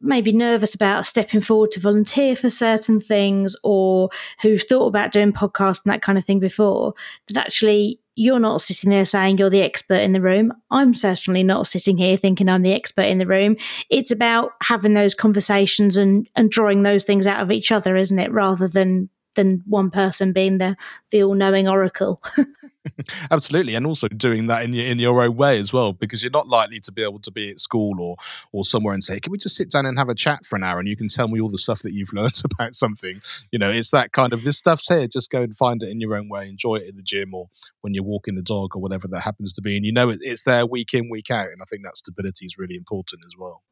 maybe 0.00 0.32
nervous 0.32 0.74
about 0.74 1.06
stepping 1.06 1.40
forward 1.40 1.72
to 1.72 1.80
volunteer 1.80 2.36
for 2.36 2.50
certain 2.50 3.00
things 3.00 3.56
or 3.64 4.10
who've 4.42 4.62
thought 4.62 4.86
about 4.86 5.12
doing 5.12 5.32
podcasts 5.32 5.84
and 5.84 5.92
that 5.92 6.02
kind 6.02 6.18
of 6.18 6.24
thing 6.24 6.40
before, 6.40 6.94
that 7.28 7.38
actually 7.38 8.00
you're 8.16 8.38
not 8.38 8.60
sitting 8.60 8.90
there 8.90 9.04
saying 9.04 9.38
you're 9.38 9.50
the 9.50 9.62
expert 9.62 10.00
in 10.00 10.12
the 10.12 10.20
room. 10.20 10.52
I'm 10.70 10.94
certainly 10.94 11.42
not 11.42 11.66
sitting 11.66 11.96
here 11.96 12.16
thinking 12.16 12.48
I'm 12.48 12.62
the 12.62 12.72
expert 12.72 13.02
in 13.02 13.18
the 13.18 13.26
room. 13.26 13.56
It's 13.90 14.12
about 14.12 14.52
having 14.62 14.94
those 14.94 15.14
conversations 15.14 15.96
and, 15.96 16.28
and 16.36 16.50
drawing 16.50 16.82
those 16.82 17.04
things 17.04 17.26
out 17.26 17.42
of 17.42 17.50
each 17.50 17.72
other, 17.72 17.96
isn't 17.96 18.18
it? 18.18 18.32
Rather 18.32 18.68
than 18.68 19.08
than 19.34 19.62
one 19.66 19.90
person 19.90 20.32
being 20.32 20.58
the 20.58 20.76
the 21.10 21.22
all 21.22 21.34
knowing 21.34 21.68
oracle. 21.68 22.22
Absolutely, 23.30 23.74
and 23.74 23.86
also 23.86 24.08
doing 24.08 24.46
that 24.48 24.62
in 24.62 24.72
your 24.72 24.86
in 24.86 24.98
your 24.98 25.22
own 25.22 25.36
way 25.36 25.58
as 25.58 25.72
well, 25.72 25.92
because 25.92 26.22
you're 26.22 26.30
not 26.30 26.48
likely 26.48 26.80
to 26.80 26.92
be 26.92 27.02
able 27.02 27.18
to 27.20 27.30
be 27.30 27.50
at 27.50 27.58
school 27.58 28.00
or 28.00 28.16
or 28.52 28.64
somewhere 28.64 28.92
and 28.92 29.02
say, 29.02 29.20
"Can 29.20 29.32
we 29.32 29.38
just 29.38 29.56
sit 29.56 29.70
down 29.70 29.86
and 29.86 29.98
have 29.98 30.08
a 30.08 30.14
chat 30.14 30.44
for 30.44 30.56
an 30.56 30.62
hour?" 30.62 30.78
And 30.78 30.88
you 30.88 30.96
can 30.96 31.08
tell 31.08 31.28
me 31.28 31.40
all 31.40 31.50
the 31.50 31.58
stuff 31.58 31.80
that 31.82 31.92
you've 31.92 32.12
learned 32.12 32.40
about 32.44 32.74
something. 32.74 33.22
You 33.50 33.58
know, 33.58 33.70
it's 33.70 33.90
that 33.90 34.12
kind 34.12 34.32
of 34.32 34.44
this 34.44 34.58
stuff's 34.58 34.88
here. 34.88 35.06
Just 35.06 35.30
go 35.30 35.42
and 35.42 35.56
find 35.56 35.82
it 35.82 35.88
in 35.88 36.00
your 36.00 36.14
own 36.14 36.28
way. 36.28 36.48
Enjoy 36.48 36.76
it 36.76 36.88
in 36.88 36.96
the 36.96 37.02
gym 37.02 37.34
or 37.34 37.48
when 37.80 37.94
you're 37.94 38.04
walking 38.04 38.34
the 38.34 38.42
dog 38.42 38.76
or 38.76 38.82
whatever 38.82 39.08
that 39.08 39.20
happens 39.20 39.52
to 39.54 39.62
be, 39.62 39.76
and 39.76 39.86
you 39.86 39.92
know 39.92 40.10
it, 40.10 40.18
it's 40.22 40.42
there 40.42 40.66
week 40.66 40.94
in 40.94 41.08
week 41.08 41.30
out. 41.30 41.48
And 41.48 41.62
I 41.62 41.64
think 41.64 41.82
that 41.84 41.96
stability 41.96 42.44
is 42.44 42.58
really 42.58 42.76
important 42.76 43.22
as 43.24 43.34
well. 43.38 43.62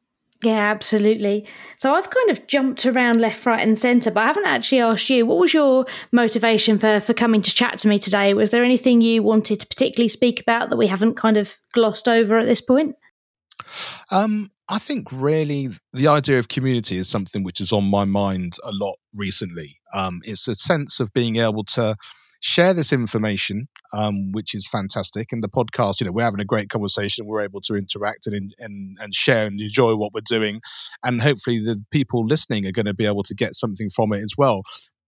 Yeah, 0.43 0.71
absolutely. 0.71 1.47
So 1.77 1.93
I've 1.93 2.09
kind 2.09 2.29
of 2.29 2.47
jumped 2.47 2.85
around 2.85 3.21
left, 3.21 3.45
right, 3.45 3.65
and 3.65 3.77
centre, 3.77 4.11
but 4.11 4.23
I 4.23 4.27
haven't 4.27 4.45
actually 4.45 4.81
asked 4.81 5.09
you 5.09 5.25
what 5.25 5.37
was 5.37 5.53
your 5.53 5.85
motivation 6.11 6.77
for 6.77 6.99
for 6.99 7.13
coming 7.13 7.41
to 7.41 7.53
chat 7.53 7.77
to 7.79 7.87
me 7.87 7.97
today. 7.97 8.33
Was 8.33 8.49
there 8.49 8.63
anything 8.63 9.01
you 9.01 9.23
wanted 9.23 9.61
to 9.61 9.67
particularly 9.67 10.09
speak 10.09 10.41
about 10.41 10.69
that 10.69 10.77
we 10.77 10.87
haven't 10.87 11.15
kind 11.15 11.37
of 11.37 11.57
glossed 11.71 12.09
over 12.09 12.37
at 12.37 12.45
this 12.45 12.59
point? 12.59 12.95
Um, 14.11 14.51
I 14.67 14.79
think 14.79 15.07
really 15.11 15.69
the 15.93 16.07
idea 16.07 16.39
of 16.39 16.49
community 16.49 16.97
is 16.97 17.07
something 17.07 17.43
which 17.43 17.61
is 17.61 17.71
on 17.71 17.85
my 17.85 18.03
mind 18.03 18.57
a 18.63 18.71
lot 18.71 18.95
recently. 19.15 19.79
Um, 19.93 20.21
it's 20.23 20.47
a 20.47 20.55
sense 20.55 20.99
of 20.99 21.13
being 21.13 21.37
able 21.37 21.63
to 21.65 21.95
share 22.43 22.73
this 22.73 22.91
information, 22.91 23.69
um, 23.93 24.33
which 24.33 24.53
is 24.53 24.67
fantastic. 24.67 25.31
And 25.31 25.41
the 25.41 25.47
podcast, 25.47 26.01
you 26.01 26.05
know, 26.05 26.11
we're 26.11 26.23
having 26.23 26.41
a 26.41 26.45
great 26.45 26.69
conversation. 26.69 27.25
We're 27.25 27.39
able 27.39 27.61
to 27.61 27.75
interact 27.75 28.27
and, 28.27 28.53
and, 28.59 28.97
and 28.99 29.15
share 29.15 29.47
and 29.47 29.61
enjoy 29.61 29.95
what 29.95 30.13
we're 30.13 30.21
doing. 30.25 30.59
And 31.03 31.21
hopefully 31.21 31.59
the 31.59 31.81
people 31.89 32.25
listening 32.25 32.67
are 32.67 32.73
going 32.73 32.85
to 32.85 32.93
be 32.93 33.05
able 33.05 33.23
to 33.23 33.33
get 33.33 33.55
something 33.55 33.89
from 33.89 34.11
it 34.11 34.21
as 34.21 34.33
well. 34.37 34.63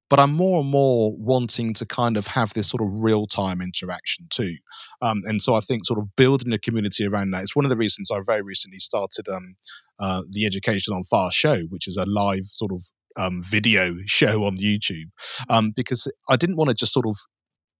But 0.10 0.20
I'm 0.20 0.34
more 0.34 0.62
and 0.62 0.70
more 0.70 1.14
wanting 1.18 1.74
to 1.74 1.86
kind 1.86 2.16
of 2.16 2.28
have 2.28 2.54
this 2.54 2.70
sort 2.70 2.82
of 2.82 2.88
real 3.04 3.26
time 3.26 3.60
interaction 3.60 4.28
too. 4.30 4.56
Um, 5.02 5.22
and 5.26 5.42
so 5.42 5.56
I 5.56 5.60
think 5.60 5.86
sort 5.86 6.00
of 6.00 6.16
building 6.16 6.54
a 6.54 6.60
community 6.60 7.06
around 7.06 7.32
that 7.32 7.44
is 7.44 7.56
one 7.56 7.66
of 7.66 7.70
the 7.70 7.76
reasons 7.76 8.12
I 8.12 8.20
very 8.26 8.44
recently 8.44 8.78
started 8.78 9.28
um, 9.28 9.56
uh, 10.00 10.22
the 10.30 10.46
Education 10.46 10.94
on 10.94 11.04
Fire 11.04 11.32
show, 11.32 11.64
which 11.70 11.86
is 11.86 11.98
a 11.98 12.06
live 12.06 12.46
sort 12.46 12.72
of 12.72 12.84
um, 13.18 13.44
video 13.44 13.96
show 14.06 14.44
on 14.44 14.58
YouTube 14.58 15.10
um, 15.50 15.72
because 15.76 16.12
I 16.30 16.36
didn't 16.36 16.58
want 16.58 16.70
to 16.70 16.76
just 16.76 16.94
sort 16.94 17.06
of 17.08 17.16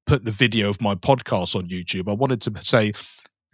put 0.06 0.24
the 0.24 0.32
video 0.32 0.70
of 0.70 0.82
my 0.82 0.96
podcast 0.96 1.56
on 1.56 1.68
YouTube. 1.68 2.10
I 2.10 2.14
wanted 2.14 2.42
to 2.42 2.52
say, 2.62 2.94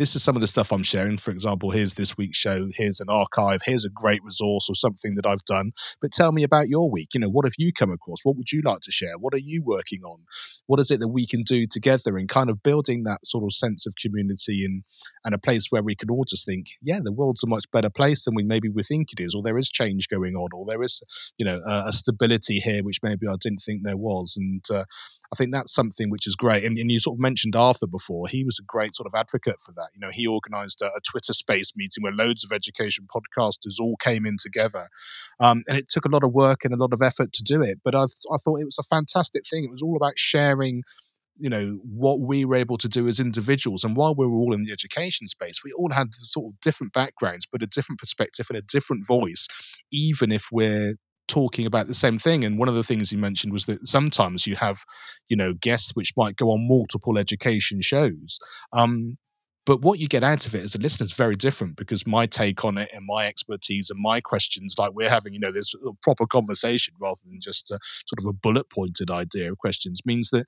this 0.02 0.16
is 0.16 0.24
some 0.24 0.36
of 0.36 0.42
the 0.42 0.48
stuff 0.48 0.72
I'm 0.72 0.82
sharing. 0.82 1.20
For 1.20 1.30
example, 1.30 1.70
here's 1.70 1.94
this 1.94 2.18
week's 2.18 2.36
show. 2.36 2.70
Here's 2.74 3.00
an 3.00 3.10
archive. 3.10 3.62
Here's 3.64 3.86
a 3.86 3.90
great 3.90 4.24
resource 4.24 4.68
or 4.68 4.74
something 4.74 5.14
that 5.14 5.28
I've 5.28 5.46
done. 5.46 5.74
But 6.02 6.12
tell 6.12 6.32
me 6.32 6.42
about 6.42 6.70
your 6.70 6.90
week. 6.90 7.10
You 7.14 7.20
know, 7.20 7.30
what 7.30 7.46
have 7.46 7.54
you 7.60 7.72
come 7.72 7.92
across? 7.92 8.18
What 8.24 8.36
would 8.36 8.52
you 8.52 8.64
like 8.66 8.80
to 8.82 8.92
share? 8.92 9.20
What 9.20 9.36
are 9.36 9.38
you 9.38 9.62
working 9.64 10.02
on? 10.02 10.22
What 10.66 10.80
is 10.80 10.90
it 10.90 11.02
that 11.02 11.10
we 11.10 11.28
can 11.28 11.44
do 11.44 11.68
together 11.68 12.18
and 12.18 12.28
kind 12.28 12.50
of 12.50 12.64
building 12.64 13.04
that 13.04 13.28
sort 13.28 13.44
of 13.44 13.54
sense 13.54 13.86
of 13.86 13.94
community 14.02 14.66
and 14.66 14.84
and 15.24 15.36
a 15.36 15.38
place 15.38 15.68
where 15.70 15.84
we 15.84 15.96
can 15.96 16.10
all 16.10 16.26
just 16.28 16.48
think, 16.48 16.70
yeah, 16.82 17.00
the 17.04 17.12
world's 17.12 17.44
a 17.44 17.48
much 17.48 17.66
better 17.72 17.92
place 17.92 18.26
than 18.26 18.34
we 18.34 18.44
maybe 18.44 18.70
we 18.70 18.82
think 18.82 19.14
it 19.14 19.22
is, 19.22 19.36
or 19.36 19.44
there 19.44 19.58
is 19.60 19.70
change 19.70 20.08
going 20.08 20.34
on, 20.36 20.50
or 20.52 20.66
there 20.66 20.82
is, 20.82 21.04
you 21.38 21.46
know, 21.46 21.62
a, 21.68 21.90
a 21.90 21.92
stability 21.92 22.60
here 22.60 22.84
which 22.84 23.04
maybe 23.04 23.28
I 23.28 23.36
didn't 23.40 23.60
think 23.60 23.82
there 23.84 23.98
was. 23.98 24.36
And 24.36 24.66
uh, 24.74 24.86
I 25.32 25.38
think 25.38 25.54
that's 25.54 25.74
something 25.74 26.10
which 26.10 26.28
is 26.28 26.36
great. 26.36 26.66
And, 26.66 26.78
and, 26.78 26.92
you 26.92 27.00
sort 27.00 27.16
of 27.16 27.22
mentioned 27.22 27.56
Arthur 27.56 27.88
before. 27.88 28.28
He 28.28 28.44
was 28.44 28.60
a 28.60 28.66
great 28.66 28.96
sort 28.96 29.08
of 29.08 29.18
advocate 29.18 29.62
for 29.62 29.72
that. 29.74 29.88
You 29.94 30.02
know, 30.02 30.10
he 30.12 30.28
organized 30.28 30.82
a, 30.82 30.88
a 30.88 31.00
Twitter 31.10 31.32
space 31.32 31.72
meeting 31.76 32.04
where 32.04 32.12
loads 32.12 32.44
of 32.44 32.54
education 32.54 33.08
podcasters 33.14 33.80
all 33.80 33.96
came 33.96 34.26
in 34.26 34.36
together. 34.38 34.90
Um, 35.40 35.64
and 35.70 35.78
it 35.78 35.88
took 35.88 36.06
a 36.06 36.10
lot 36.10 36.24
of 36.24 36.34
work 36.34 36.66
and 36.66 36.74
a 36.74 36.78
lot 36.78 36.92
of 36.92 37.02
effort 37.02 37.32
to 37.34 37.44
do 37.44 37.62
it. 37.62 37.80
But 37.84 37.96
I, 37.96 38.04
I 38.04 38.38
thought 38.44 38.60
it 38.60 38.66
was 38.66 38.80
a 38.80 38.96
fantastic 38.96 39.44
thing. 39.50 39.64
It 39.64 39.72
was 39.72 39.82
all 39.82 39.96
about 39.96 40.18
sharing 40.18 40.84
you 41.40 41.50
know 41.50 41.80
what 41.84 42.20
we 42.20 42.46
were 42.46 42.56
able 42.56 42.78
to 42.78 42.90
do 42.90 43.08
as 43.08 43.20
individuals 43.20 43.84
and 43.84 43.96
while 43.96 44.14
we 44.14 44.28
were 44.28 44.38
all 44.38 44.54
in 44.54 44.64
the 44.64 44.72
education 44.72 45.28
space 45.28 45.64
we 45.64 45.72
all 45.72 45.90
had 45.92 46.14
sort 46.14 46.54
of 46.54 46.60
different 46.60 46.92
backgrounds 46.92 47.48
but 47.50 47.64
a 47.64 47.68
different 47.68 48.00
perspective 48.00 48.46
and 48.50 48.60
a 48.60 48.62
different 48.62 49.08
voice 49.08 49.48
even 49.92 50.32
if 50.32 50.48
we're 50.52 50.96
talking 51.32 51.66
about 51.66 51.88
the 51.88 51.94
same 51.94 52.18
thing. 52.18 52.44
And 52.44 52.60
one 52.60 52.68
of 52.68 52.76
the 52.76 52.84
things 52.84 53.10
he 53.10 53.18
mentioned 53.18 53.54
was 53.54 53.66
that 53.66 53.88
sometimes 53.88 54.46
you 54.46 54.56
have, 54.58 54.84
you 55.30 55.38
know, 55.38 55.54
guests 55.54 55.92
which 55.96 56.12
might 56.18 56.36
go 56.36 56.52
on 56.52 56.68
multiple 56.68 57.18
education 57.18 57.82
shows. 57.82 58.38
Um, 58.74 59.18
but 59.66 59.82
what 59.82 60.00
you 60.00 60.08
get 60.08 60.24
out 60.24 60.48
of 60.48 60.56
it 60.56 60.64
as 60.64 60.76
a 60.76 60.80
listener 60.80 61.06
is 61.06 61.14
very 61.14 61.36
different 61.36 61.78
because 61.78 62.06
my 62.08 62.26
take 62.26 62.66
on 62.66 62.78
it 62.78 62.90
and 62.94 63.06
my 63.08 63.28
expertise 63.28 63.90
and 63.90 64.02
my 64.02 64.20
questions, 64.20 64.76
like 64.78 64.92
we're 64.94 65.10
having, 65.10 65.34
you 65.34 65.40
know, 65.40 65.52
this 65.52 65.74
proper 66.04 66.26
conversation 66.26 66.96
rather 67.00 67.22
than 67.26 67.40
just 67.40 67.72
a, 67.72 67.80
sort 68.08 68.20
of 68.20 68.26
a 68.26 68.34
bullet 68.34 68.70
pointed 68.70 69.10
idea 69.10 69.52
of 69.52 69.58
questions, 69.60 70.02
means 70.06 70.32
that 70.32 70.46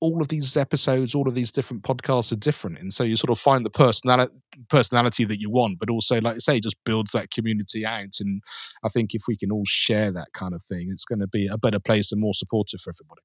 all 0.00 0.20
of 0.20 0.28
these 0.28 0.56
episodes, 0.56 1.14
all 1.14 1.28
of 1.28 1.34
these 1.34 1.50
different 1.50 1.82
podcasts 1.82 2.32
are 2.32 2.36
different, 2.36 2.78
and 2.78 2.92
so 2.92 3.02
you 3.04 3.16
sort 3.16 3.30
of 3.30 3.38
find 3.38 3.64
the 3.64 3.70
personality 3.70 4.32
personality 4.68 5.24
that 5.24 5.40
you 5.40 5.50
want, 5.50 5.78
but 5.78 5.90
also, 5.90 6.20
like 6.20 6.36
I 6.36 6.38
say, 6.38 6.60
just 6.60 6.76
builds 6.84 7.12
that 7.12 7.30
community 7.30 7.84
out. 7.84 8.20
And 8.20 8.42
I 8.84 8.88
think 8.88 9.14
if 9.14 9.22
we 9.28 9.36
can 9.36 9.52
all 9.52 9.64
share 9.66 10.12
that 10.12 10.28
kind 10.32 10.54
of 10.54 10.62
thing, 10.62 10.88
it's 10.90 11.04
going 11.04 11.20
to 11.20 11.26
be 11.26 11.46
a 11.46 11.58
better 11.58 11.80
place 11.80 12.12
and 12.12 12.20
more 12.20 12.34
supportive 12.34 12.80
for 12.80 12.90
everybody. 12.90 13.22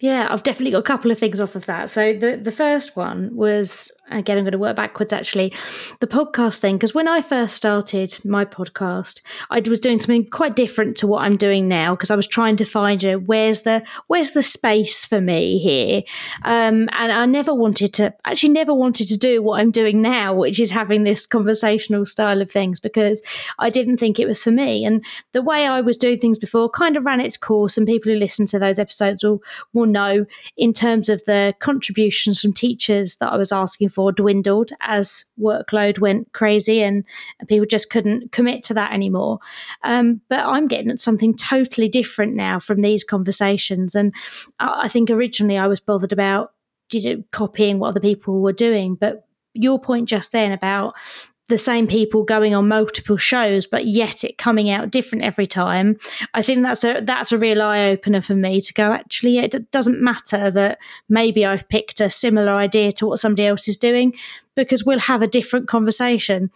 Yeah, 0.00 0.28
I've 0.30 0.44
definitely 0.44 0.70
got 0.70 0.78
a 0.78 0.82
couple 0.82 1.10
of 1.10 1.18
things 1.18 1.40
off 1.40 1.56
of 1.56 1.66
that. 1.66 1.90
So 1.90 2.12
the 2.12 2.36
the 2.36 2.52
first 2.52 2.96
one 2.96 3.34
was 3.34 3.90
again, 4.10 4.38
I'm 4.38 4.44
going 4.44 4.52
to 4.52 4.58
work 4.58 4.76
backwards 4.76 5.12
actually. 5.12 5.52
The 5.98 6.06
podcast 6.06 6.60
thing, 6.60 6.76
because 6.76 6.94
when 6.94 7.08
I 7.08 7.20
first 7.20 7.56
started 7.56 8.16
my 8.24 8.44
podcast, 8.44 9.20
I 9.50 9.60
was 9.68 9.80
doing 9.80 9.98
something 9.98 10.26
quite 10.30 10.54
different 10.54 10.96
to 10.98 11.08
what 11.08 11.22
I'm 11.22 11.36
doing 11.36 11.66
now 11.66 11.94
because 11.94 12.12
I 12.12 12.16
was 12.16 12.28
trying 12.28 12.56
to 12.56 12.64
find 12.64 13.02
you 13.02 13.12
know, 13.12 13.18
where's 13.18 13.62
the 13.62 13.84
where's 14.06 14.32
the 14.32 14.42
space 14.42 15.04
for 15.04 15.20
me 15.20 15.58
here, 15.58 16.02
um, 16.44 16.88
and 16.92 17.10
I 17.10 17.26
never 17.26 17.52
wanted 17.52 17.92
to 17.94 18.14
actually 18.24 18.52
never 18.52 18.72
wanted 18.72 19.08
to 19.08 19.18
do 19.18 19.42
what 19.42 19.60
I'm 19.60 19.72
doing 19.72 20.00
now, 20.00 20.32
which 20.32 20.60
is 20.60 20.70
having 20.70 21.02
this 21.02 21.26
conversational 21.26 22.06
style 22.06 22.40
of 22.40 22.50
things 22.50 22.78
because 22.78 23.20
I 23.58 23.68
didn't 23.68 23.96
think 23.96 24.20
it 24.20 24.28
was 24.28 24.44
for 24.44 24.52
me. 24.52 24.84
And 24.84 25.04
the 25.32 25.42
way 25.42 25.66
I 25.66 25.80
was 25.80 25.96
doing 25.96 26.20
things 26.20 26.38
before 26.38 26.70
kind 26.70 26.96
of 26.96 27.04
ran 27.04 27.20
its 27.20 27.36
course, 27.36 27.76
and 27.76 27.84
people 27.84 28.12
who 28.12 28.18
listen 28.18 28.46
to 28.46 28.60
those 28.60 28.78
episodes 28.78 29.24
will 29.24 29.42
will 29.72 29.87
know 29.92 30.26
in 30.56 30.72
terms 30.72 31.08
of 31.08 31.24
the 31.24 31.54
contributions 31.58 32.40
from 32.40 32.52
teachers 32.52 33.16
that 33.16 33.32
I 33.32 33.36
was 33.36 33.52
asking 33.52 33.88
for 33.90 34.12
dwindled 34.12 34.70
as 34.80 35.24
workload 35.40 35.98
went 35.98 36.32
crazy 36.32 36.82
and, 36.82 37.04
people 37.46 37.66
just 37.66 37.90
couldn't 37.90 38.30
commit 38.32 38.62
to 38.64 38.74
that 38.74 38.92
anymore. 38.92 39.38
Um, 39.82 40.20
but 40.28 40.44
I'm 40.44 40.68
getting 40.68 40.90
at 40.90 41.00
something 41.00 41.34
totally 41.34 41.88
different 41.88 42.34
now 42.34 42.58
from 42.58 42.82
these 42.82 43.04
conversations. 43.04 43.94
And 43.94 44.12
I, 44.58 44.88
think 44.88 45.08
originally 45.08 45.56
I 45.56 45.66
was 45.66 45.80
bothered 45.80 46.12
about 46.12 46.52
you 46.90 47.16
know, 47.16 47.24
copying 47.30 47.78
what 47.78 47.88
other 47.88 48.00
people 48.00 48.40
were 48.40 48.52
doing. 48.52 48.96
But 48.96 49.26
your 49.54 49.80
point 49.80 50.08
just 50.08 50.32
then 50.32 50.52
about 50.52 50.94
the 51.48 51.58
same 51.58 51.86
people 51.86 52.24
going 52.24 52.54
on 52.54 52.68
multiple 52.68 53.16
shows, 53.16 53.66
but 53.66 53.86
yet 53.86 54.22
it 54.22 54.38
coming 54.38 54.70
out 54.70 54.90
different 54.90 55.24
every 55.24 55.46
time. 55.46 55.98
I 56.34 56.42
think 56.42 56.62
that's 56.62 56.84
a 56.84 57.00
that's 57.00 57.32
a 57.32 57.38
real 57.38 57.62
eye 57.62 57.90
opener 57.90 58.20
for 58.20 58.34
me 58.34 58.60
to 58.60 58.72
go. 58.74 58.92
Actually, 58.92 59.38
it 59.38 59.70
doesn't 59.70 60.00
matter 60.00 60.50
that 60.50 60.78
maybe 61.08 61.44
I've 61.44 61.68
picked 61.68 62.00
a 62.00 62.10
similar 62.10 62.52
idea 62.52 62.92
to 62.92 63.06
what 63.06 63.18
somebody 63.18 63.46
else 63.46 63.66
is 63.66 63.76
doing 63.76 64.14
because 64.54 64.84
we'll 64.84 64.98
have 64.98 65.22
a 65.22 65.26
different 65.26 65.68
conversation. 65.68 66.50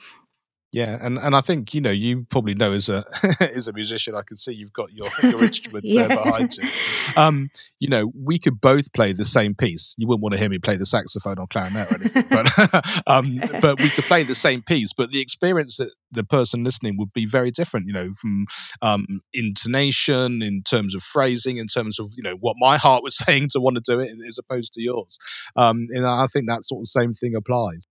Yeah, 0.73 0.97
and, 1.03 1.19
and 1.19 1.37
I 1.37 1.43
think 1.43 1.75
you 1.75 1.83
know 1.83 1.91
you 1.91 2.25
probably 2.31 2.55
know 2.55 2.73
as 2.73 2.89
a 2.89 3.05
as 3.41 3.69
a 3.69 3.75
musician, 3.75 4.15
I 4.15 4.23
can 4.23 4.39
see 4.39 4.53
you've 4.53 4.73
got 4.73 4.91
your 4.91 5.11
your 5.23 5.45
instruments 5.45 5.93
yeah. 5.93 6.07
there 6.07 6.17
behind 6.17 6.57
you. 6.57 6.67
Um, 7.15 7.51
you 7.79 7.91
know, 7.91 8.11
we 8.19 8.39
could 8.39 8.59
both 8.59 8.91
play 8.95 9.13
the 9.13 9.27
same 9.27 9.55
piece. 9.55 9.95
You 9.99 10.09
wouldn't 10.09 10.23
want 10.23 10.33
to 10.33 10.39
hear 10.39 10.49
me 10.49 10.59
play 10.59 10.79
the 10.79 10.87
saxophone 10.87 11.39
or 11.39 11.47
clarinet 11.47 11.93
or 11.93 11.97
anything, 11.97 12.25
but 12.31 13.03
um, 13.07 13.39
but 13.61 13.81
we 13.81 13.91
could 13.91 14.05
play 14.05 14.23
the 14.23 14.35
same 14.35 14.63
piece. 14.63 14.95
But 14.95 15.11
the 15.11 15.21
experience 15.21 15.77
that 15.77 15.91
the 16.11 16.25
person 16.25 16.65
listening 16.65 16.97
would 16.97 17.13
be 17.13 17.27
very 17.27 17.51
different. 17.51 17.87
You 17.87 17.93
know, 17.93 18.15
from 18.19 18.47
um, 18.81 19.21
intonation, 19.35 20.41
in 20.41 20.63
terms 20.63 20.95
of 20.95 21.03
phrasing, 21.03 21.59
in 21.59 21.67
terms 21.67 22.01
of 22.01 22.13
you 22.17 22.23
know 22.23 22.37
what 22.41 22.57
my 22.59 22.79
heart 22.79 23.03
was 23.03 23.19
saying 23.19 23.51
to 23.51 23.61
want 23.61 23.77
to 23.77 23.83
do 23.85 24.01
it, 24.01 24.11
as 24.27 24.39
opposed 24.39 24.73
to 24.73 24.83
yours. 24.83 25.19
Um, 25.55 25.89
and 25.91 26.07
I 26.07 26.27
think 26.29 26.49
that 26.49 26.65
sort 26.65 26.81
of 26.81 26.89
same 26.89 27.13
thing 27.13 27.35
applies 27.35 27.83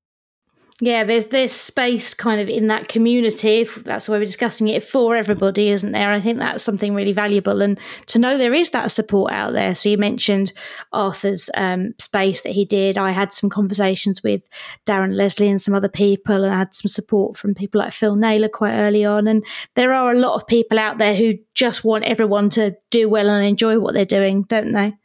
yeah, 0.84 1.04
there's 1.04 1.26
there's 1.26 1.52
space 1.52 2.16
kind 2.16 2.42
of 2.42 2.50
in 2.50 2.66
that 2.68 2.88
community. 2.88 3.68
That's 3.86 4.10
why 4.10 4.18
we're 4.18 4.26
discussing 4.26 4.68
it 4.68 4.82
for 4.82 5.16
everybody, 5.16 5.70
isn't 5.70 5.92
there? 5.92 6.12
I 6.12 6.20
think 6.20 6.40
that's 6.40 6.64
something 6.64 6.96
really 6.96 7.14
valuable, 7.14 7.62
and 7.62 7.80
to 8.08 8.18
know 8.18 8.36
there 8.36 8.56
is 8.56 8.72
that 8.72 8.90
support 8.90 9.32
out 9.32 9.54
there. 9.54 9.76
So 9.76 9.90
you 9.90 10.00
mentioned 10.00 10.52
Arthur's 10.92 11.52
um, 11.56 11.94
space 12.00 12.42
that 12.42 12.54
he 12.54 12.66
did. 12.66 12.98
I 12.98 13.12
had 13.12 13.32
some 13.32 13.48
conversations 13.48 14.24
with 14.24 14.50
Darren 14.88 15.14
Leslie 15.14 15.50
and 15.50 15.62
some 15.62 15.76
other 15.76 15.88
people, 15.88 16.44
and 16.44 16.52
I 16.52 16.58
had 16.58 16.74
some 16.74 16.90
support 16.90 17.38
from 17.38 17.54
people 17.54 17.78
like 17.78 17.94
Phil 17.94 18.16
Naylor 18.16 18.50
quite 18.50 18.74
early 18.74 19.06
on. 19.06 19.28
And 19.28 19.46
there 19.76 19.94
are 19.94 20.10
a 20.10 20.18
lot 20.18 20.34
of 20.34 20.48
people 20.48 20.80
out 20.80 20.98
there 20.98 21.14
who 21.14 21.36
just 21.54 21.84
want 21.86 22.06
everyone 22.06 22.50
to 22.52 22.76
do 22.90 23.08
well 23.08 23.30
and 23.30 23.46
enjoy 23.46 23.78
what 23.78 23.94
they're 23.94 24.04
doing, 24.04 24.44
don't 24.44 24.72
they? 24.72 24.96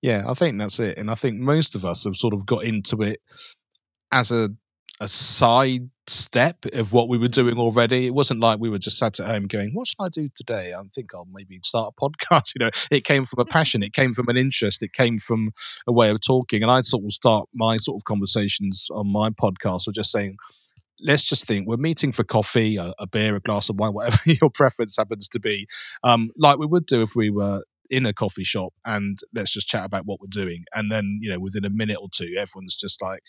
Yeah, 0.00 0.24
I 0.26 0.32
think 0.32 0.58
that's 0.58 0.80
it, 0.80 0.96
and 0.96 1.10
I 1.10 1.14
think 1.14 1.38
most 1.38 1.74
of 1.74 1.84
us 1.84 2.04
have 2.04 2.16
sort 2.16 2.32
of 2.32 2.46
got 2.46 2.64
into 2.64 3.02
it 3.02 3.20
as 4.12 4.32
a 4.32 4.48
a 5.00 5.08
side 5.08 5.88
step 6.06 6.66
of 6.72 6.92
what 6.92 7.08
we 7.08 7.16
were 7.16 7.28
doing 7.28 7.58
already. 7.58 8.06
It 8.06 8.14
wasn't 8.14 8.40
like 8.40 8.60
we 8.60 8.68
were 8.68 8.78
just 8.78 8.98
sat 8.98 9.18
at 9.18 9.26
home 9.26 9.46
going, 9.46 9.70
"What 9.72 9.88
should 9.88 10.00
I 10.00 10.08
do 10.08 10.28
today?" 10.34 10.74
I 10.74 10.82
think 10.94 11.14
I'll 11.14 11.28
maybe 11.32 11.58
start 11.64 11.94
a 11.96 12.00
podcast. 12.08 12.52
You 12.54 12.66
know, 12.66 12.70
it 12.90 13.04
came 13.04 13.24
from 13.24 13.40
a 13.40 13.44
passion, 13.44 13.82
it 13.82 13.92
came 13.92 14.12
from 14.12 14.28
an 14.28 14.36
interest, 14.36 14.82
it 14.82 14.92
came 14.92 15.18
from 15.18 15.52
a 15.86 15.92
way 15.92 16.10
of 16.10 16.20
talking. 16.20 16.62
And 16.62 16.70
I 16.70 16.82
sort 16.82 17.04
of 17.04 17.12
start 17.12 17.48
my 17.54 17.78
sort 17.78 18.00
of 18.00 18.04
conversations 18.04 18.88
on 18.92 19.08
my 19.08 19.30
podcast 19.30 19.88
of 19.88 19.94
just 19.94 20.12
saying, 20.12 20.36
let's 21.00 21.24
just 21.24 21.46
think 21.46 21.66
we're 21.66 21.76
meeting 21.76 22.12
for 22.12 22.24
coffee, 22.24 22.76
a, 22.76 22.92
a, 22.98 23.06
beer, 23.06 23.34
a 23.34 23.40
glass 23.40 23.68
of 23.70 23.78
wine, 23.78 23.92
whatever 23.94 24.18
your 24.26 24.50
preference 24.50 24.96
happens 24.96 25.28
to 25.28 25.40
be, 25.40 25.66
um, 26.04 26.30
like 26.36 26.58
we 26.58 26.66
would 26.66 26.86
do 26.86 27.02
if 27.02 27.14
we 27.16 27.30
were 27.30 27.62
in 27.88 28.06
a 28.06 28.12
coffee 28.12 28.44
shop 28.44 28.72
and 28.84 29.18
let's 29.34 29.52
just 29.52 29.66
chat 29.66 29.84
about 29.84 30.06
what 30.06 30.20
we're 30.20 30.42
doing. 30.42 30.64
And 30.74 30.92
then, 30.92 31.18
you 31.20 31.30
know, 31.30 31.40
within 31.40 31.64
a 31.64 31.70
minute 31.70 31.98
or 32.00 32.08
two, 32.12 32.34
everyone's 32.38 32.76
just 32.76 33.02
like, 33.02 33.22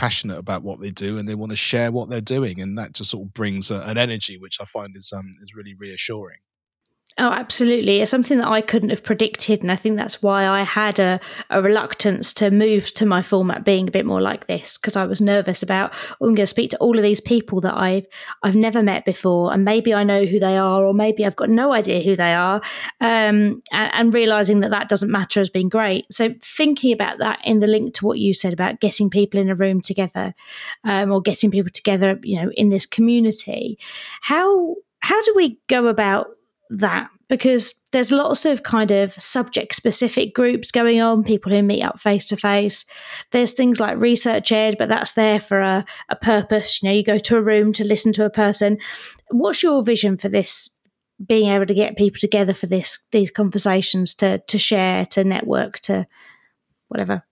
passionate 0.00 0.38
about 0.38 0.62
what 0.62 0.80
they 0.80 0.88
do 0.88 1.18
and 1.18 1.28
they 1.28 1.34
want 1.34 1.52
to 1.52 1.56
share 1.56 1.92
what 1.92 2.08
they're 2.08 2.22
doing 2.22 2.58
and 2.62 2.78
that 2.78 2.94
just 2.94 3.10
sort 3.10 3.22
of 3.26 3.34
brings 3.34 3.70
a, 3.70 3.80
an 3.80 3.98
energy 3.98 4.38
which 4.38 4.58
i 4.58 4.64
find 4.64 4.96
is 4.96 5.12
um 5.12 5.30
is 5.42 5.54
really 5.54 5.74
reassuring 5.74 6.38
Oh, 7.20 7.32
absolutely. 7.32 8.00
It's 8.00 8.10
something 8.10 8.38
that 8.38 8.48
I 8.48 8.62
couldn't 8.62 8.88
have 8.88 9.04
predicted. 9.04 9.60
And 9.60 9.70
I 9.70 9.76
think 9.76 9.96
that's 9.96 10.22
why 10.22 10.46
I 10.46 10.62
had 10.62 10.98
a, 10.98 11.20
a 11.50 11.60
reluctance 11.60 12.32
to 12.34 12.50
move 12.50 12.94
to 12.94 13.04
my 13.04 13.20
format 13.20 13.62
being 13.62 13.86
a 13.86 13.90
bit 13.90 14.06
more 14.06 14.22
like 14.22 14.46
this, 14.46 14.78
because 14.78 14.96
I 14.96 15.04
was 15.04 15.20
nervous 15.20 15.62
about, 15.62 15.92
oh, 15.92 16.26
I'm 16.26 16.34
going 16.34 16.36
to 16.36 16.46
speak 16.46 16.70
to 16.70 16.78
all 16.78 16.96
of 16.96 17.02
these 17.02 17.20
people 17.20 17.60
that 17.60 17.76
I've 17.76 18.06
I've 18.42 18.56
never 18.56 18.82
met 18.82 19.04
before. 19.04 19.52
And 19.52 19.66
maybe 19.66 19.92
I 19.92 20.02
know 20.02 20.24
who 20.24 20.40
they 20.40 20.56
are, 20.56 20.82
or 20.82 20.94
maybe 20.94 21.26
I've 21.26 21.36
got 21.36 21.50
no 21.50 21.72
idea 21.72 22.00
who 22.00 22.16
they 22.16 22.32
are. 22.32 22.62
Um, 23.02 23.62
and, 23.70 23.92
and 23.92 24.14
realizing 24.14 24.60
that 24.60 24.70
that 24.70 24.88
doesn't 24.88 25.10
matter 25.10 25.40
has 25.40 25.50
been 25.50 25.68
great. 25.68 26.10
So 26.10 26.34
thinking 26.40 26.90
about 26.90 27.18
that 27.18 27.40
in 27.44 27.58
the 27.58 27.66
link 27.66 27.92
to 27.96 28.06
what 28.06 28.18
you 28.18 28.32
said 28.32 28.54
about 28.54 28.80
getting 28.80 29.10
people 29.10 29.38
in 29.38 29.50
a 29.50 29.54
room 29.54 29.82
together 29.82 30.34
um, 30.84 31.12
or 31.12 31.20
getting 31.20 31.50
people 31.50 31.70
together, 31.70 32.18
you 32.22 32.40
know, 32.40 32.50
in 32.52 32.70
this 32.70 32.86
community, 32.86 33.78
how 34.22 34.76
how 35.00 35.20
do 35.20 35.34
we 35.36 35.60
go 35.68 35.86
about 35.86 36.28
that 36.70 37.10
because 37.28 37.84
there's 37.92 38.12
lots 38.12 38.44
of 38.44 38.62
kind 38.62 38.90
of 38.90 39.12
subject 39.12 39.74
specific 39.74 40.34
groups 40.34 40.70
going 40.70 41.00
on, 41.00 41.24
people 41.24 41.52
who 41.52 41.62
meet 41.62 41.82
up 41.82 42.00
face 42.00 42.26
to 42.26 42.36
face. 42.36 42.84
There's 43.32 43.52
things 43.52 43.80
like 43.80 43.98
researchED, 43.98 44.78
but 44.78 44.88
that's 44.88 45.14
there 45.14 45.40
for 45.40 45.60
a, 45.60 45.84
a 46.08 46.16
purpose. 46.16 46.82
You 46.82 46.88
know, 46.88 46.94
you 46.94 47.04
go 47.04 47.18
to 47.18 47.36
a 47.36 47.42
room 47.42 47.72
to 47.74 47.84
listen 47.84 48.12
to 48.14 48.24
a 48.24 48.30
person. 48.30 48.78
What's 49.30 49.62
your 49.62 49.82
vision 49.82 50.16
for 50.16 50.28
this? 50.28 50.76
Being 51.24 51.50
able 51.50 51.66
to 51.66 51.74
get 51.74 51.98
people 51.98 52.18
together 52.18 52.54
for 52.54 52.66
this, 52.66 53.04
these 53.12 53.30
conversations 53.30 54.14
to 54.16 54.38
to 54.38 54.58
share, 54.58 55.04
to 55.06 55.22
network, 55.22 55.78
to 55.80 56.06
whatever. 56.88 57.24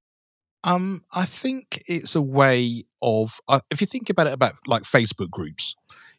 Um, 0.62 1.05
I 1.12 1.24
think 1.24 1.83
it's 1.87 2.14
a 2.14 2.20
way 2.20 2.85
of 3.01 3.40
uh, 3.48 3.61
if 3.70 3.81
you 3.81 3.87
think 3.87 4.11
about 4.11 4.27
it 4.27 4.35
about 4.35 4.57
like 4.66 4.83
Facebook 4.83 5.31
groups 5.31 5.74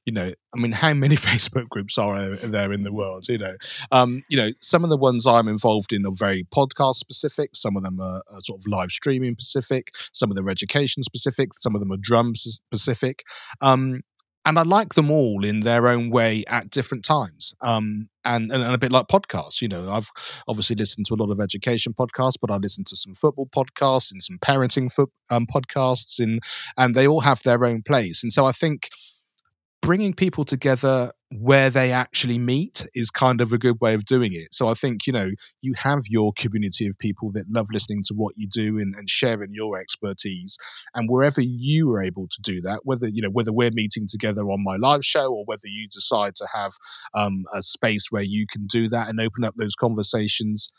you 0.05 0.13
know, 0.13 0.31
I 0.53 0.57
mean, 0.57 0.71
how 0.71 0.93
many 0.93 1.15
Facebook 1.17 1.69
groups 1.69 1.97
are 1.97 2.35
there 2.37 2.73
in 2.73 2.83
the 2.83 2.91
world? 2.91 3.27
You 3.27 3.37
know, 3.37 3.55
um, 3.91 4.23
you 4.29 4.37
know, 4.37 4.51
some 4.59 4.83
of 4.83 4.89
the 4.89 4.97
ones 4.97 5.25
I'm 5.27 5.47
involved 5.47 5.93
in 5.93 6.05
are 6.05 6.13
very 6.13 6.45
podcast 6.53 6.95
specific. 6.95 7.51
Some 7.55 7.75
of 7.75 7.83
them 7.83 7.99
are, 7.99 8.21
are 8.31 8.41
sort 8.43 8.59
of 8.59 8.67
live 8.67 8.91
streaming 8.91 9.35
specific. 9.39 9.91
Some 10.11 10.31
of 10.31 10.35
them 10.35 10.47
are 10.47 10.51
education 10.51 11.03
specific. 11.03 11.53
Some 11.55 11.75
of 11.75 11.81
them 11.81 11.91
are 11.91 11.97
drum 11.97 12.35
specific. 12.35 13.23
Um, 13.61 14.01
and 14.45 14.57
I 14.57 14.63
like 14.63 14.95
them 14.95 15.11
all 15.11 15.45
in 15.45 15.59
their 15.59 15.87
own 15.87 16.09
way 16.09 16.43
at 16.47 16.69
different 16.69 17.03
times. 17.03 17.53
Um, 17.61 18.09
and, 18.25 18.51
and, 18.51 18.63
and, 18.63 18.73
a 18.73 18.77
bit 18.77 18.91
like 18.91 19.07
podcasts, 19.07 19.61
you 19.61 19.67
know, 19.67 19.91
I've 19.91 20.09
obviously 20.47 20.75
listened 20.75 21.05
to 21.07 21.13
a 21.13 21.21
lot 21.21 21.29
of 21.29 21.39
education 21.39 21.93
podcasts, 21.93 22.37
but 22.39 22.49
I 22.49 22.57
listen 22.57 22.83
to 22.85 22.95
some 22.95 23.15
football 23.15 23.47
podcasts 23.47 24.11
and 24.11 24.23
some 24.23 24.37
parenting 24.39 24.91
fo- 24.91 25.11
um, 25.29 25.45
podcasts, 25.45 26.19
and 26.19 26.39
and 26.77 26.95
they 26.95 27.07
all 27.07 27.21
have 27.21 27.43
their 27.43 27.63
own 27.65 27.83
place. 27.83 28.23
And 28.23 28.31
so 28.31 28.45
I 28.45 28.51
think 28.51 28.89
bringing 29.81 30.13
people 30.13 30.45
together 30.45 31.11
where 31.31 31.69
they 31.69 31.91
actually 31.91 32.39
meet 32.39 32.87
is 32.95 33.11
kind 33.11 33.39
of 33.39 33.53
a 33.53 33.57
good 33.57 33.79
way 33.79 33.93
of 33.93 34.03
doing 34.03 34.33
it. 34.33 34.53
So 34.53 34.67
I 34.67 34.73
think, 34.73 35.05
you 35.05 35.13
know, 35.13 35.31
you 35.61 35.73
have 35.77 36.03
your 36.09 36.33
community 36.35 36.87
of 36.87 36.97
people 36.97 37.31
that 37.33 37.45
love 37.49 37.67
listening 37.71 38.01
to 38.07 38.15
what 38.15 38.33
you 38.35 38.47
do 38.47 38.79
and, 38.79 38.95
and, 38.97 39.07
sharing 39.07 39.53
your 39.53 39.79
expertise. 39.79 40.57
And 40.95 41.07
wherever 41.07 41.41
you 41.41 41.91
are 41.91 42.01
able 42.01 42.27
to 42.29 42.41
do 42.41 42.61
that, 42.61 42.81
whether, 42.83 43.07
you 43.07 43.21
know, 43.21 43.29
whether 43.29 43.53
we're 43.53 43.69
meeting 43.73 44.07
together 44.07 44.41
on 44.49 44.63
my 44.63 44.75
live 44.75 45.05
show 45.05 45.31
or 45.31 45.43
whether 45.45 45.67
you 45.67 45.87
decide 45.87 46.35
to 46.37 46.47
have 46.53 46.73
um, 47.13 47.45
a 47.53 47.61
space 47.61 48.07
where 48.09 48.23
you 48.23 48.47
can 48.51 48.65
do 48.65 48.89
that 48.89 49.07
and 49.07 49.19
open 49.19 49.43
up 49.43 49.53
those 49.55 49.75
conversations 49.75 50.69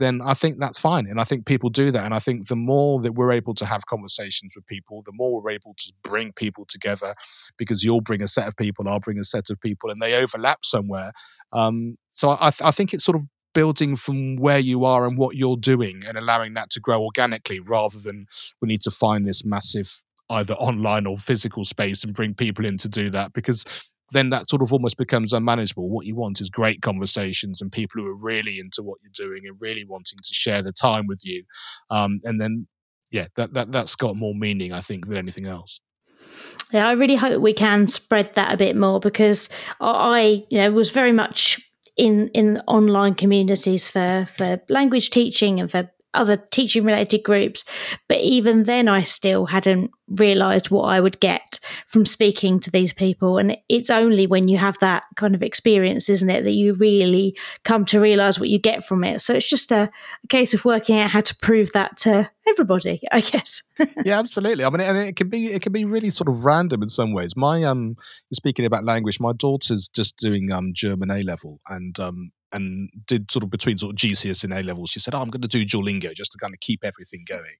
then 0.00 0.20
I 0.24 0.34
think 0.34 0.58
that's 0.58 0.78
fine. 0.78 1.06
And 1.06 1.20
I 1.20 1.24
think 1.24 1.46
people 1.46 1.70
do 1.70 1.90
that. 1.92 2.04
And 2.04 2.12
I 2.12 2.18
think 2.18 2.48
the 2.48 2.56
more 2.56 3.00
that 3.02 3.12
we're 3.12 3.30
able 3.30 3.54
to 3.54 3.66
have 3.66 3.86
conversations 3.86 4.54
with 4.56 4.66
people, 4.66 5.02
the 5.04 5.12
more 5.14 5.40
we're 5.40 5.50
able 5.50 5.74
to 5.76 5.92
bring 6.02 6.32
people 6.32 6.64
together 6.66 7.14
because 7.56 7.84
you'll 7.84 8.00
bring 8.00 8.22
a 8.22 8.28
set 8.28 8.48
of 8.48 8.56
people, 8.56 8.88
I'll 8.88 8.98
bring 8.98 9.18
a 9.18 9.24
set 9.24 9.50
of 9.50 9.60
people, 9.60 9.90
and 9.90 10.02
they 10.02 10.14
overlap 10.14 10.64
somewhere. 10.64 11.12
Um, 11.52 11.96
so 12.10 12.30
I, 12.30 12.50
I 12.62 12.70
think 12.72 12.92
it's 12.92 13.04
sort 13.04 13.16
of 13.16 13.22
building 13.52 13.94
from 13.94 14.36
where 14.36 14.58
you 14.58 14.84
are 14.84 15.06
and 15.06 15.18
what 15.18 15.36
you're 15.36 15.56
doing 15.56 16.02
and 16.06 16.16
allowing 16.16 16.54
that 16.54 16.70
to 16.70 16.80
grow 16.80 17.02
organically 17.02 17.60
rather 17.60 17.98
than 17.98 18.26
we 18.60 18.68
need 18.68 18.80
to 18.82 18.90
find 18.90 19.26
this 19.26 19.44
massive 19.44 20.02
either 20.30 20.54
online 20.54 21.06
or 21.06 21.18
physical 21.18 21.64
space 21.64 22.04
and 22.04 22.14
bring 22.14 22.34
people 22.34 22.64
in 22.64 22.78
to 22.78 22.88
do 22.88 23.10
that 23.10 23.32
because 23.32 23.64
then 24.12 24.30
that 24.30 24.48
sort 24.48 24.62
of 24.62 24.72
almost 24.72 24.96
becomes 24.96 25.32
unmanageable. 25.32 25.88
What 25.88 26.06
you 26.06 26.16
want 26.16 26.40
is 26.40 26.50
great 26.50 26.82
conversations 26.82 27.60
and 27.60 27.70
people 27.70 28.02
who 28.02 28.08
are 28.08 28.16
really 28.16 28.58
into 28.58 28.82
what 28.82 28.98
you're 29.02 29.28
doing 29.28 29.42
and 29.46 29.56
really 29.60 29.84
wanting 29.84 30.18
to 30.22 30.34
share 30.34 30.62
the 30.62 30.72
time 30.72 31.06
with 31.06 31.20
you. 31.24 31.44
Um, 31.90 32.20
and 32.24 32.40
then, 32.40 32.66
yeah, 33.10 33.26
that, 33.36 33.54
that, 33.54 33.72
that's 33.72 33.96
got 33.96 34.16
more 34.16 34.34
meaning, 34.34 34.72
I 34.72 34.80
think, 34.80 35.06
than 35.06 35.16
anything 35.16 35.46
else. 35.46 35.80
Yeah, 36.72 36.86
I 36.86 36.92
really 36.92 37.16
hope 37.16 37.40
we 37.40 37.52
can 37.52 37.86
spread 37.86 38.34
that 38.34 38.54
a 38.54 38.56
bit 38.56 38.76
more 38.76 39.00
because 39.00 39.48
I, 39.80 40.44
you 40.50 40.58
know, 40.58 40.70
was 40.70 40.90
very 40.90 41.12
much 41.12 41.60
in 41.96 42.28
in 42.28 42.62
online 42.66 43.14
communities 43.14 43.90
for 43.90 44.26
for 44.34 44.60
language 44.68 45.10
teaching 45.10 45.60
and 45.60 45.70
for 45.70 45.90
other 46.14 46.36
teaching 46.36 46.84
related 46.84 47.22
groups. 47.22 47.64
But 48.08 48.18
even 48.18 48.64
then, 48.64 48.88
I 48.88 49.02
still 49.02 49.46
hadn't 49.46 49.90
realized 50.08 50.70
what 50.70 50.84
I 50.84 51.00
would 51.00 51.20
get 51.20 51.60
from 51.86 52.04
speaking 52.04 52.58
to 52.60 52.70
these 52.70 52.92
people. 52.92 53.38
And 53.38 53.56
it's 53.68 53.90
only 53.90 54.26
when 54.26 54.48
you 54.48 54.58
have 54.58 54.78
that 54.80 55.04
kind 55.16 55.34
of 55.34 55.42
experience, 55.42 56.08
isn't 56.08 56.30
it, 56.30 56.44
that 56.44 56.52
you 56.52 56.74
really 56.74 57.36
come 57.64 57.84
to 57.86 58.00
realize 58.00 58.38
what 58.38 58.48
you 58.48 58.58
get 58.58 58.84
from 58.84 59.04
it. 59.04 59.20
So 59.20 59.34
it's 59.34 59.48
just 59.48 59.70
a, 59.70 59.90
a 60.24 60.26
case 60.28 60.52
of 60.54 60.64
working 60.64 60.98
out 60.98 61.10
how 61.10 61.20
to 61.20 61.36
prove 61.36 61.70
that 61.72 61.96
to 61.98 62.30
everybody, 62.46 63.00
I 63.12 63.20
guess. 63.20 63.62
yeah, 64.04 64.18
absolutely. 64.18 64.64
I 64.64 64.70
mean, 64.70 64.80
and 64.80 64.98
it 64.98 65.16
can 65.16 65.28
be 65.28 65.52
it 65.52 65.62
can 65.62 65.72
be 65.72 65.84
really 65.84 66.10
sort 66.10 66.28
of 66.28 66.44
random 66.44 66.82
in 66.82 66.88
some 66.88 67.12
ways. 67.12 67.36
My 67.36 67.62
um, 67.64 67.96
speaking 68.32 68.64
about 68.64 68.84
language, 68.84 69.20
my 69.20 69.32
daughter's 69.32 69.88
just 69.88 70.16
doing 70.16 70.50
um 70.50 70.72
German 70.74 71.10
A 71.10 71.22
level, 71.22 71.60
and 71.68 71.98
um, 72.00 72.32
and 72.52 72.90
did 73.06 73.30
sort 73.30 73.42
of 73.42 73.50
between 73.50 73.78
sort 73.78 73.92
of 73.92 73.96
GCSE 73.96 74.44
and 74.44 74.52
A 74.52 74.62
levels. 74.62 74.90
She 74.90 75.00
said, 75.00 75.14
"Oh, 75.14 75.20
I'm 75.20 75.30
going 75.30 75.42
to 75.42 75.48
do 75.48 75.64
Duolingo 75.64 76.14
just 76.14 76.32
to 76.32 76.38
kind 76.38 76.54
of 76.54 76.60
keep 76.60 76.80
everything 76.84 77.24
going." 77.26 77.56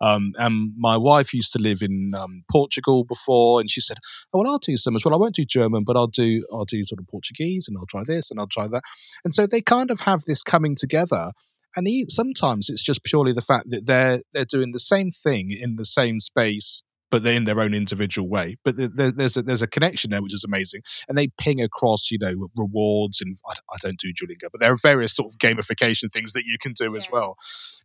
Um, 0.00 0.32
and 0.38 0.72
my 0.76 0.96
wife 0.96 1.32
used 1.32 1.52
to 1.52 1.58
live 1.58 1.82
in 1.82 2.12
um, 2.16 2.44
Portugal 2.50 3.04
before, 3.04 3.60
and 3.60 3.70
she 3.70 3.80
said, 3.80 3.98
"Oh, 4.32 4.38
well, 4.38 4.52
I'll 4.52 4.58
do 4.58 4.76
some 4.76 4.96
as 4.96 5.04
well. 5.04 5.14
I 5.14 5.18
won't 5.18 5.34
do 5.34 5.44
German, 5.44 5.84
but 5.84 5.96
I'll 5.96 6.06
do 6.06 6.44
I'll 6.52 6.64
do 6.64 6.84
sort 6.84 7.00
of 7.00 7.06
Portuguese, 7.08 7.66
and 7.68 7.76
I'll 7.78 7.86
try 7.86 8.02
this, 8.06 8.30
and 8.30 8.40
I'll 8.40 8.46
try 8.46 8.66
that." 8.68 8.82
And 9.24 9.34
so 9.34 9.46
they 9.46 9.60
kind 9.60 9.90
of 9.90 10.00
have 10.00 10.22
this 10.26 10.42
coming 10.42 10.74
together. 10.76 11.32
And 11.76 11.88
he, 11.88 12.06
sometimes 12.08 12.70
it's 12.70 12.84
just 12.84 13.02
purely 13.02 13.32
the 13.32 13.42
fact 13.42 13.70
that 13.70 13.86
they're 13.86 14.22
they're 14.32 14.44
doing 14.44 14.72
the 14.72 14.78
same 14.78 15.10
thing 15.10 15.50
in 15.50 15.76
the 15.76 15.84
same 15.84 16.20
space 16.20 16.82
but 17.14 17.22
they're 17.22 17.34
in 17.34 17.44
their 17.44 17.60
own 17.60 17.74
individual 17.74 18.28
way. 18.28 18.56
But 18.64 18.74
there's 18.76 19.36
a, 19.36 19.42
there's 19.42 19.62
a 19.62 19.68
connection 19.68 20.10
there 20.10 20.20
which 20.20 20.34
is 20.34 20.42
amazing, 20.42 20.82
and 21.08 21.16
they 21.16 21.28
ping 21.38 21.62
across 21.62 22.10
you 22.10 22.18
know 22.18 22.48
rewards 22.56 23.20
and 23.20 23.36
I, 23.48 23.52
I 23.72 23.76
don't 23.80 24.00
do 24.00 24.12
Duolingo, 24.12 24.48
but 24.50 24.60
there 24.60 24.72
are 24.72 24.76
various 24.76 25.14
sort 25.14 25.32
of 25.32 25.38
gamification 25.38 26.10
things 26.12 26.32
that 26.32 26.42
you 26.44 26.56
can 26.60 26.72
do 26.72 26.90
yeah. 26.90 26.96
as 26.96 27.08
well. 27.12 27.36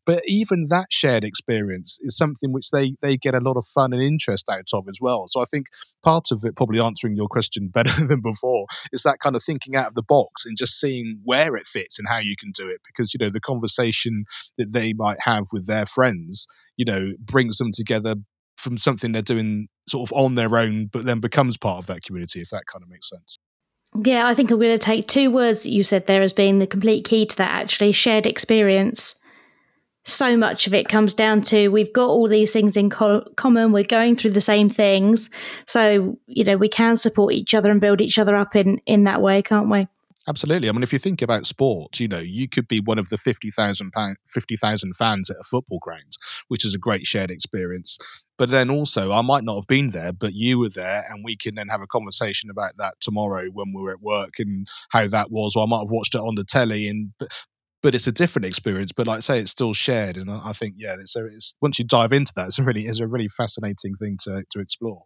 But 0.04 0.24
even 0.26 0.66
that 0.72 0.88
shared 0.90 1.24
experience 1.24 2.00
is 2.02 2.18
something 2.18 2.52
which 2.52 2.72
they 2.72 2.96
they 3.04 3.18
get 3.18 3.36
a 3.36 3.40
lot 3.40 3.56
of 3.56 3.68
fun 3.68 3.94
and 3.94 4.02
interest 4.02 4.50
out 4.50 4.70
of 4.74 4.88
as 4.90 4.98
well. 5.00 5.28
So 5.28 5.42
I 5.42 5.46
think 5.46 5.68
part 6.04 6.32
of 6.32 6.44
it, 6.44 6.56
probably 6.56 6.80
answering 6.80 7.16
your 7.16 7.28
question 7.28 7.68
better 7.72 8.04
than 8.04 8.22
before, 8.22 8.66
is 8.92 9.04
that 9.04 9.20
kind 9.20 9.36
of 9.36 9.44
thinking 9.44 9.76
out 9.76 9.90
of 9.90 9.94
the 9.94 10.02
box 10.02 10.44
and 10.44 10.58
just 10.58 10.80
seeing 10.80 11.20
where 11.24 11.56
it 11.56 11.68
fits 11.68 12.00
and 12.00 12.08
how 12.08 12.18
you 12.18 12.34
can 12.36 12.50
do 12.52 12.68
it. 12.68 12.82
Because 12.84 13.14
you 13.14 13.24
know 13.24 13.30
the 13.32 13.40
conversation 13.40 14.24
that 14.58 14.74
they 14.74 14.94
might 14.94 15.20
have 15.22 15.44
with 15.52 15.68
their 15.68 15.86
friends 15.86 16.48
you 16.78 16.86
know 16.86 17.12
brings 17.20 17.58
them 17.58 17.70
together 17.72 18.16
from 18.60 18.78
something 18.78 19.12
they're 19.12 19.22
doing 19.22 19.68
sort 19.88 20.10
of 20.10 20.18
on 20.18 20.36
their 20.36 20.58
own, 20.58 20.88
but 20.88 21.06
then 21.06 21.20
becomes 21.20 21.58
part 21.58 21.80
of 21.80 21.88
that 21.88 22.04
community, 22.04 22.42
if 22.42 22.50
that 22.50 22.66
kind 22.66 22.84
of 22.84 22.90
makes 22.90 23.10
sense. 23.10 23.40
Yeah, 24.04 24.28
I 24.28 24.36
think 24.36 24.52
I'm 24.52 24.60
going 24.60 24.72
to 24.72 24.78
take 24.78 25.08
two 25.08 25.32
words 25.32 25.64
that 25.64 25.72
you 25.72 25.84
said 25.84 26.06
there 26.06 26.22
as 26.22 26.34
being 26.34 26.60
the 26.60 26.68
complete 26.68 27.06
key 27.06 27.26
to 27.26 27.38
that 27.38 27.62
actually 27.62 27.92
shared 27.92 28.28
experience. 28.28 29.16
So 30.06 30.38
much 30.38 30.68
of 30.68 30.74
it 30.74 30.88
comes 30.88 31.14
down 31.14 31.42
to 31.44 31.70
we've 31.70 31.94
got 31.94 32.08
all 32.08 32.28
these 32.28 32.54
things 32.54 32.78
in 32.78 32.90
co- 32.90 33.28
common, 33.36 33.72
we're 33.72 33.84
going 33.84 34.16
through 34.16 34.32
the 34.32 34.42
same 34.42 34.70
things. 34.70 35.30
So, 35.66 36.18
you 36.28 36.44
know, 36.44 36.58
we 36.58 36.70
can 36.70 36.96
support 36.96 37.34
each 37.34 37.54
other 37.54 37.72
and 37.72 37.82
build 37.82 38.02
each 38.02 38.20
other 38.20 38.36
up 38.36 38.56
in, 38.56 38.80
in 38.86 39.06
that 39.06 39.22
way, 39.22 39.42
can't 39.42 39.70
we? 39.70 39.88
Absolutely. 40.28 40.68
I 40.70 40.74
mean, 40.74 40.84
if 40.84 40.92
you 40.92 41.00
think 41.00 41.22
about 41.22 41.46
sport, 41.48 42.00
you 42.00 42.08
know, 42.08 42.20
you 42.20 42.48
could 42.50 42.68
be 42.68 42.82
one 42.82 43.00
of 43.00 43.08
the 43.10 43.18
50,000 43.18 43.92
50, 44.28 44.56
fans 44.58 45.30
at 45.30 45.38
a 45.40 45.44
football 45.44 45.80
ground, 45.80 46.18
which 46.50 46.66
is 46.66 46.76
a 46.76 46.78
great 46.78 47.06
shared 47.08 47.32
experience. 47.32 47.98
But 48.38 48.50
then 48.52 48.70
also, 48.70 49.12
I 49.12 49.22
might 49.22 49.44
not 49.44 49.56
have 49.56 49.68
been 49.68 49.90
there, 49.90 50.12
but 50.12 50.34
you 50.34 50.60
were 50.60 50.70
there, 50.70 51.04
and 51.10 51.24
we 51.24 51.38
can 51.38 51.56
then 51.56 51.68
have 51.70 51.82
a 51.82 51.88
conversation 51.88 52.50
about 52.50 52.74
that 52.78 52.96
tomorrow 53.00 53.46
when 53.48 53.72
we're 53.74 53.92
at 53.92 54.02
work 54.02 54.34
and 54.40 54.68
how 54.92 55.08
that 55.08 55.32
was. 55.32 55.56
Or 55.56 55.64
I 55.64 55.68
might 55.68 55.80
have 55.80 55.90
watched 55.90 56.16
it 56.16 56.20
on 56.22 56.36
the 56.36 56.44
telly, 56.44 56.88
and 56.88 57.12
but, 57.18 57.30
but 57.82 57.96
it's 57.96 58.08
a 58.08 58.12
different 58.12 58.46
experience. 58.46 58.92
But 58.96 59.08
like 59.08 59.18
I 59.18 59.22
say, 59.22 59.40
it's 59.40 59.52
still 59.52 59.74
shared, 59.74 60.18
and 60.18 60.30
I, 60.32 60.42
I 60.50 60.54
think 60.54 60.76
yeah, 60.78 60.98
so 61.06 61.26
it's 61.26 61.56
once 61.62 61.80
you 61.80 61.86
dive 61.86 62.14
into 62.14 62.34
that, 62.36 62.48
it's 62.48 62.60
a 62.60 62.64
really 62.64 62.88
it's 62.88 63.00
a 63.00 63.08
really 63.08 63.30
fascinating 63.30 63.96
thing 63.96 64.18
to 64.24 64.44
to 64.52 64.60
explore. 64.60 65.04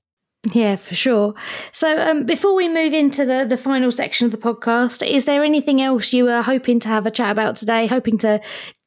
Yeah, 0.51 0.75
for 0.75 0.93
sure. 0.93 1.35
So, 1.71 1.97
um, 1.97 2.25
before 2.25 2.53
we 2.53 2.67
move 2.67 2.93
into 2.93 3.25
the, 3.25 3.45
the 3.47 3.55
final 3.55 3.91
section 3.91 4.25
of 4.25 4.31
the 4.31 4.37
podcast, 4.37 5.07
is 5.07 5.23
there 5.23 5.43
anything 5.43 5.81
else 5.81 6.11
you 6.11 6.25
were 6.25 6.41
hoping 6.41 6.81
to 6.81 6.89
have 6.89 7.05
a 7.05 7.11
chat 7.11 7.31
about 7.31 7.55
today? 7.55 7.87
Hoping 7.87 8.17
to 8.19 8.41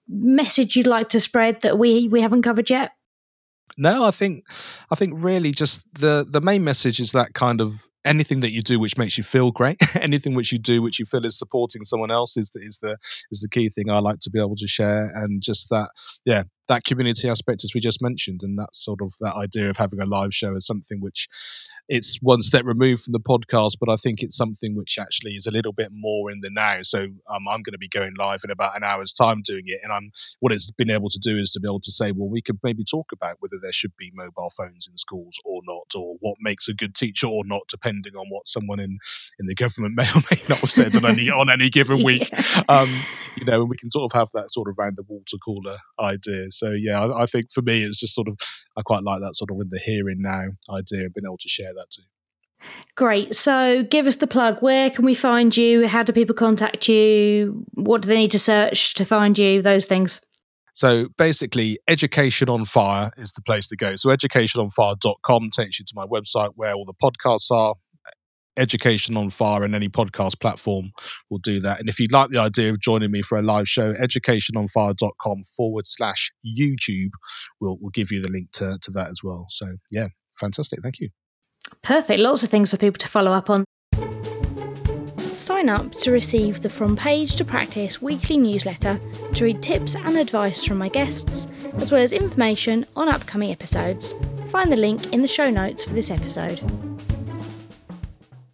message 0.08 0.76
you'd 0.76 0.86
like 0.86 1.08
to 1.10 1.20
spread 1.20 1.62
that 1.62 1.78
we 1.78 2.08
we 2.08 2.20
haven't 2.20 2.42
covered 2.42 2.68
yet? 2.68 2.92
No, 3.78 4.04
I 4.04 4.10
think 4.10 4.44
I 4.90 4.96
think 4.96 5.22
really 5.22 5.50
just 5.50 5.82
the 5.94 6.26
the 6.28 6.42
main 6.42 6.62
message 6.62 7.00
is 7.00 7.12
that 7.12 7.32
kind 7.32 7.60
of 7.60 7.86
anything 8.04 8.40
that 8.40 8.52
you 8.52 8.62
do 8.62 8.78
which 8.78 8.96
makes 8.96 9.18
you 9.18 9.24
feel 9.24 9.50
great, 9.50 9.78
anything 9.96 10.34
which 10.34 10.52
you 10.52 10.58
do 10.58 10.82
which 10.82 10.98
you 10.98 11.06
feel 11.06 11.24
is 11.24 11.38
supporting 11.38 11.84
someone 11.84 12.10
else 12.10 12.36
is 12.36 12.50
the, 12.50 12.60
is 12.60 12.78
the 12.82 12.96
is 13.30 13.40
the 13.40 13.48
key 13.48 13.70
thing 13.70 13.90
I 13.90 13.98
like 13.98 14.18
to 14.20 14.30
be 14.30 14.38
able 14.38 14.56
to 14.56 14.68
share, 14.68 15.10
and 15.14 15.42
just 15.42 15.68
that 15.70 15.90
yeah 16.24 16.44
that 16.68 16.84
community 16.84 17.28
aspect 17.28 17.64
as 17.64 17.72
we 17.74 17.80
just 17.80 18.02
mentioned, 18.02 18.40
and 18.42 18.58
that 18.58 18.74
sort 18.74 19.00
of 19.02 19.14
that 19.20 19.34
idea 19.34 19.70
of 19.70 19.76
having 19.76 20.00
a 20.00 20.06
live 20.06 20.34
show 20.34 20.54
is 20.56 20.66
something 20.66 21.00
which 21.00 21.28
it's 21.88 22.18
one 22.20 22.42
step 22.42 22.64
removed 22.64 23.04
from 23.04 23.12
the 23.12 23.20
podcast, 23.20 23.76
but 23.78 23.90
I 23.90 23.96
think 23.96 24.22
it's 24.22 24.36
something 24.36 24.74
which 24.74 24.98
actually 24.98 25.32
is 25.32 25.46
a 25.46 25.52
little 25.52 25.72
bit 25.72 25.90
more 25.92 26.30
in 26.30 26.40
the 26.40 26.50
now. 26.50 26.82
So 26.82 27.04
um, 27.04 27.48
I'm 27.48 27.62
going 27.62 27.72
to 27.72 27.78
be 27.78 27.88
going 27.88 28.14
live 28.18 28.40
in 28.44 28.50
about 28.50 28.76
an 28.76 28.82
hour's 28.82 29.12
time 29.12 29.42
doing 29.44 29.64
it, 29.66 29.80
and 29.82 29.92
I'm 29.92 30.10
what 30.40 30.52
it's 30.52 30.70
been 30.70 30.90
able 30.90 31.10
to 31.10 31.18
do 31.18 31.38
is 31.38 31.50
to 31.52 31.60
be 31.60 31.68
able 31.68 31.80
to 31.80 31.92
say, 31.92 32.12
well, 32.12 32.28
we 32.28 32.42
could 32.42 32.58
maybe 32.62 32.84
talk 32.84 33.12
about 33.12 33.36
whether 33.40 33.56
there 33.60 33.72
should 33.72 33.96
be 33.96 34.10
mobile 34.14 34.50
phones 34.56 34.88
in 34.88 34.96
schools 34.96 35.38
or 35.44 35.60
not, 35.64 35.92
or 35.94 36.16
what 36.20 36.36
makes 36.40 36.68
a 36.68 36.74
good 36.74 36.94
teacher 36.94 37.28
or 37.28 37.44
not, 37.44 37.62
depending 37.68 38.14
on 38.16 38.26
what 38.30 38.48
someone 38.48 38.80
in 38.80 38.98
in 39.38 39.46
the 39.46 39.54
government 39.54 39.94
may 39.96 40.08
or 40.10 40.22
may 40.30 40.42
not 40.48 40.58
have 40.58 40.70
said 40.70 40.96
on 40.96 41.06
any 41.06 41.30
on 41.30 41.48
any 41.50 41.70
given 41.70 42.02
week. 42.04 42.28
Yeah. 42.32 42.62
Um, 42.68 42.88
you 43.36 43.44
know, 43.44 43.60
and 43.60 43.70
we 43.70 43.76
can 43.76 43.90
sort 43.90 44.10
of 44.10 44.18
have 44.18 44.28
that 44.32 44.50
sort 44.50 44.68
of 44.68 44.76
round 44.78 44.96
the 44.96 45.04
water 45.06 45.36
cooler 45.44 45.78
idea. 46.00 46.50
So 46.50 46.70
yeah, 46.70 47.04
I, 47.04 47.22
I 47.22 47.26
think 47.26 47.52
for 47.52 47.62
me, 47.62 47.82
it's 47.82 48.00
just 48.00 48.14
sort 48.14 48.28
of 48.28 48.38
I 48.76 48.82
quite 48.82 49.02
like 49.02 49.20
that 49.20 49.36
sort 49.36 49.50
of 49.50 49.60
in 49.60 49.68
the 49.70 49.78
here 49.78 50.08
and 50.08 50.20
now 50.20 50.46
idea 50.70 51.06
of 51.06 51.14
being 51.14 51.26
able 51.26 51.38
to 51.38 51.48
share 51.48 51.72
that 51.76 51.90
too. 51.90 52.02
Great. 52.94 53.34
So 53.34 53.82
give 53.82 54.06
us 54.06 54.16
the 54.16 54.26
plug. 54.26 54.60
Where 54.60 54.90
can 54.90 55.04
we 55.04 55.14
find 55.14 55.56
you? 55.56 55.86
How 55.86 56.02
do 56.02 56.12
people 56.12 56.34
contact 56.34 56.88
you? 56.88 57.64
What 57.74 58.02
do 58.02 58.08
they 58.08 58.16
need 58.16 58.30
to 58.32 58.38
search 58.38 58.94
to 58.94 59.04
find 59.04 59.38
you? 59.38 59.62
Those 59.62 59.86
things. 59.86 60.20
So 60.72 61.08
basically, 61.16 61.78
Education 61.88 62.48
on 62.50 62.66
Fire 62.66 63.10
is 63.16 63.32
the 63.32 63.42
place 63.42 63.66
to 63.68 63.76
go. 63.76 63.96
So 63.96 64.10
educationonfire.com 64.10 65.50
takes 65.50 65.78
you 65.78 65.86
to 65.86 65.92
my 65.94 66.04
website 66.04 66.50
where 66.54 66.74
all 66.74 66.84
the 66.84 66.94
podcasts 66.94 67.50
are. 67.50 67.74
Education 68.58 69.16
on 69.18 69.28
Fire 69.28 69.62
and 69.64 69.74
any 69.74 69.88
podcast 69.88 70.40
platform 70.40 70.92
will 71.30 71.38
do 71.38 71.60
that. 71.60 71.78
And 71.78 71.90
if 71.90 72.00
you'd 72.00 72.12
like 72.12 72.30
the 72.30 72.38
idea 72.38 72.70
of 72.70 72.80
joining 72.80 73.10
me 73.10 73.20
for 73.20 73.38
a 73.38 73.42
live 73.42 73.68
show, 73.68 73.92
educationonfire.com 73.92 75.44
forward 75.56 75.86
slash 75.86 76.32
YouTube 76.46 77.10
will 77.60 77.78
will 77.78 77.90
give 77.90 78.10
you 78.10 78.22
the 78.22 78.30
link 78.30 78.50
to, 78.52 78.78
to 78.80 78.90
that 78.92 79.08
as 79.08 79.20
well. 79.22 79.46
So 79.50 79.66
yeah, 79.92 80.08
fantastic. 80.38 80.80
Thank 80.82 81.00
you. 81.00 81.10
Perfect. 81.82 82.20
Lots 82.20 82.42
of 82.42 82.50
things 82.50 82.70
for 82.70 82.76
people 82.76 82.98
to 82.98 83.08
follow 83.08 83.32
up 83.32 83.50
on. 83.50 83.64
Sign 85.36 85.68
up 85.68 85.92
to 85.96 86.10
receive 86.10 86.62
the 86.62 86.70
From 86.70 86.96
Page 86.96 87.36
to 87.36 87.44
Practice 87.44 88.00
weekly 88.00 88.38
newsletter 88.38 88.98
to 89.34 89.44
read 89.44 89.62
tips 89.62 89.94
and 89.94 90.16
advice 90.16 90.64
from 90.64 90.78
my 90.78 90.88
guests, 90.88 91.48
as 91.74 91.92
well 91.92 92.00
as 92.00 92.12
information 92.12 92.86
on 92.96 93.08
upcoming 93.08 93.52
episodes. 93.52 94.14
Find 94.48 94.72
the 94.72 94.76
link 94.76 95.12
in 95.12 95.20
the 95.20 95.28
show 95.28 95.50
notes 95.50 95.84
for 95.84 95.92
this 95.92 96.10
episode. 96.10 96.60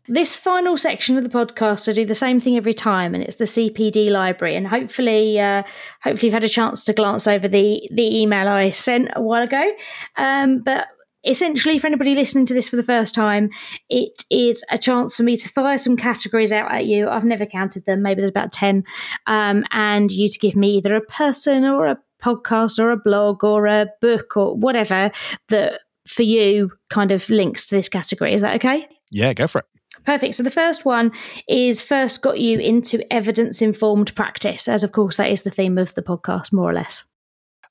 This 0.09 0.35
final 0.35 0.77
section 0.77 1.17
of 1.17 1.23
the 1.23 1.31
podcast, 1.31 1.89
I 1.89 1.93
do 1.93 2.05
the 2.05 2.15
same 2.15 2.41
thing 2.41 2.57
every 2.57 2.75
time, 2.75 3.15
and 3.15 3.23
it's 3.23 3.37
the 3.37 3.45
CPD 3.45 4.11
library. 4.11 4.57
And 4.57 4.67
hopefully, 4.67 5.39
uh, 5.39 5.63
hopefully, 6.03 6.27
you've 6.27 6.35
had 6.35 6.45
a 6.45 6.49
chance 6.49 6.85
to 6.85 6.93
glance 6.93 7.27
over 7.27 7.47
the 7.47 7.89
the 7.93 8.21
email 8.21 8.49
I 8.49 8.71
sent 8.71 9.09
a 9.15 9.23
while 9.23 9.45
ago. 9.45 9.73
Um, 10.17 10.59
but 10.59 10.89
essentially, 11.25 11.79
for 11.79 11.87
anybody 11.87 12.15
listening 12.15 12.47
to 12.47 12.55
this 12.55 12.69
for 12.69 12.77
the 12.77 12.83
first 12.83 13.15
time, 13.15 13.51
it 13.89 14.25
is 14.31 14.65
a 14.71 14.79
chance 14.79 15.17
for 15.17 15.23
me 15.23 15.37
to 15.37 15.49
fire 15.49 15.79
some 15.79 15.97
categories 15.97 16.53
out 16.53 16.71
at 16.71 16.87
you. 16.87 17.09
I've 17.09 17.25
never 17.25 17.47
counted 17.47 17.87
them, 17.87 18.03
maybe 18.03 18.21
there's 18.21 18.31
about 18.31 18.53
10, 18.53 18.85
um, 19.27 19.65
and 19.71 20.11
you 20.11 20.29
to 20.29 20.39
give 20.39 20.57
me 20.57 20.77
either 20.77 20.95
a 20.95 21.01
person 21.01 21.65
or 21.65 21.87
a 21.87 21.99
podcast 22.23 22.79
or 22.79 22.91
a 22.91 22.97
blog 22.97 23.43
or 23.43 23.67
a 23.67 23.89
book 24.01 24.37
or 24.37 24.57
whatever 24.57 25.11
that 25.49 25.81
for 26.07 26.23
you 26.23 26.73
kind 26.91 27.11
of 27.11 27.29
links 27.31 27.67
to 27.69 27.75
this 27.75 27.89
category. 27.89 28.33
Is 28.33 28.43
that 28.43 28.57
okay? 28.57 28.89
Yeah, 29.11 29.33
go 29.35 29.47
for 29.47 29.61
it. 29.61 29.67
Perfect. 30.05 30.35
So 30.35 30.43
the 30.43 30.51
first 30.51 30.85
one 30.85 31.13
is 31.49 31.83
first 31.83 32.23
got 32.23 32.41
you 32.41 32.59
into 32.59 33.05
evidence 33.13 33.63
informed 33.63 34.15
practice, 34.15 34.67
as 34.67 34.83
of 34.83 34.93
course 34.93 35.17
that 35.17 35.31
is 35.31 35.43
the 35.43 35.51
theme 35.51 35.79
of 35.79 35.95
the 35.95 36.03
podcast, 36.03 36.53
more 36.53 36.71
or 36.71 36.73
less. 36.73 37.05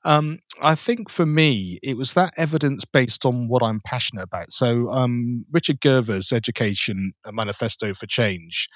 Um, 0.04 0.38
I 0.60 0.74
think 0.74 1.10
for 1.10 1.26
me, 1.26 1.78
it 1.82 1.96
was 1.96 2.12
that 2.14 2.34
evidence 2.36 2.84
based 2.84 3.24
on 3.24 3.48
what 3.48 3.62
I'm 3.62 3.80
passionate 3.84 4.24
about. 4.24 4.52
So, 4.52 4.90
um, 4.90 5.44
Richard 5.52 5.80
Gerver's 5.80 6.32
Education 6.32 7.12
a 7.24 7.32
Manifesto 7.32 7.94
for 7.94 8.06
Change, 8.06 8.68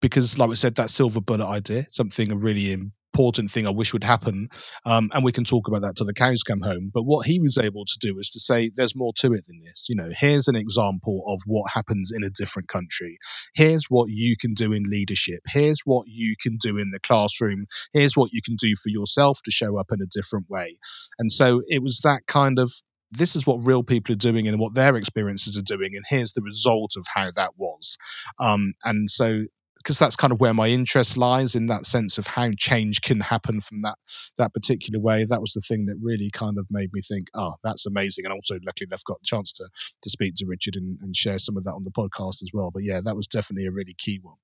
because, 0.00 0.38
like 0.38 0.48
we 0.48 0.56
said, 0.56 0.76
that 0.76 0.90
silver 0.90 1.20
bullet 1.20 1.46
idea, 1.46 1.86
something 1.90 2.38
really 2.38 2.72
important 3.20 3.50
thing 3.50 3.66
I 3.66 3.70
wish 3.70 3.92
would 3.92 4.04
happen. 4.04 4.48
Um, 4.86 5.10
and 5.12 5.22
we 5.22 5.32
can 5.32 5.44
talk 5.44 5.68
about 5.68 5.82
that 5.82 5.94
till 5.96 6.06
the 6.06 6.14
cows 6.14 6.42
come 6.42 6.62
home. 6.62 6.90
But 6.92 7.02
what 7.02 7.26
he 7.26 7.38
was 7.38 7.58
able 7.58 7.84
to 7.84 7.98
do 8.00 8.18
is 8.18 8.30
to 8.30 8.40
say, 8.40 8.70
there's 8.74 8.96
more 8.96 9.12
to 9.18 9.34
it 9.34 9.44
than 9.46 9.60
this. 9.62 9.86
You 9.88 9.96
know, 9.96 10.08
here's 10.16 10.48
an 10.48 10.56
example 10.56 11.22
of 11.26 11.40
what 11.44 11.72
happens 11.72 12.10
in 12.14 12.24
a 12.24 12.30
different 12.30 12.68
country. 12.68 13.18
Here's 13.54 13.84
what 13.88 14.06
you 14.08 14.36
can 14.40 14.54
do 14.54 14.72
in 14.72 14.84
leadership. 14.90 15.40
Here's 15.46 15.80
what 15.84 16.06
you 16.08 16.34
can 16.40 16.56
do 16.56 16.78
in 16.78 16.90
the 16.92 17.00
classroom. 17.00 17.66
Here's 17.92 18.16
what 18.16 18.30
you 18.32 18.40
can 18.42 18.56
do 18.56 18.74
for 18.82 18.88
yourself 18.88 19.40
to 19.44 19.50
show 19.50 19.78
up 19.78 19.88
in 19.92 20.00
a 20.00 20.06
different 20.10 20.46
way. 20.48 20.78
And 21.18 21.30
so 21.30 21.62
it 21.68 21.82
was 21.82 22.00
that 22.02 22.22
kind 22.26 22.58
of 22.58 22.72
this 23.12 23.34
is 23.34 23.44
what 23.44 23.58
real 23.64 23.82
people 23.82 24.12
are 24.12 24.16
doing 24.16 24.46
and 24.46 24.60
what 24.60 24.74
their 24.74 24.94
experiences 24.94 25.58
are 25.58 25.62
doing 25.62 25.96
and 25.96 26.04
here's 26.08 26.32
the 26.32 26.42
result 26.42 26.92
of 26.96 27.04
how 27.12 27.28
that 27.34 27.50
was 27.56 27.98
um, 28.38 28.72
and 28.84 29.10
so 29.10 29.46
because 29.82 29.98
that's 29.98 30.16
kind 30.16 30.32
of 30.32 30.40
where 30.40 30.52
my 30.52 30.68
interest 30.68 31.16
lies 31.16 31.54
in 31.54 31.66
that 31.66 31.86
sense 31.86 32.18
of 32.18 32.26
how 32.26 32.50
change 32.58 33.00
can 33.00 33.20
happen 33.20 33.60
from 33.60 33.80
that 33.82 33.96
that 34.36 34.52
particular 34.52 35.00
way. 35.00 35.24
That 35.24 35.40
was 35.40 35.52
the 35.52 35.62
thing 35.62 35.86
that 35.86 35.96
really 36.02 36.30
kind 36.32 36.58
of 36.58 36.66
made 36.70 36.92
me 36.92 37.00
think, 37.00 37.28
oh, 37.34 37.54
that's 37.64 37.86
amazing. 37.86 38.26
And 38.26 38.32
also, 38.32 38.58
luckily, 38.64 38.88
I've 38.92 39.04
got 39.04 39.18
a 39.22 39.26
chance 39.26 39.52
to 39.54 39.68
to 40.02 40.10
speak 40.10 40.34
to 40.36 40.46
Richard 40.46 40.76
and, 40.76 40.98
and 41.00 41.16
share 41.16 41.38
some 41.38 41.56
of 41.56 41.64
that 41.64 41.72
on 41.72 41.84
the 41.84 41.90
podcast 41.90 42.42
as 42.42 42.50
well. 42.52 42.70
But 42.72 42.84
yeah, 42.84 43.00
that 43.00 43.16
was 43.16 43.26
definitely 43.26 43.66
a 43.66 43.72
really 43.72 43.94
key 43.96 44.18
one. 44.22 44.36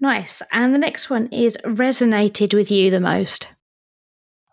Nice. 0.00 0.42
And 0.52 0.74
the 0.74 0.78
next 0.78 1.10
one 1.10 1.28
is 1.32 1.58
resonated 1.64 2.54
with 2.54 2.70
you 2.70 2.90
the 2.90 3.00
most. 3.00 3.48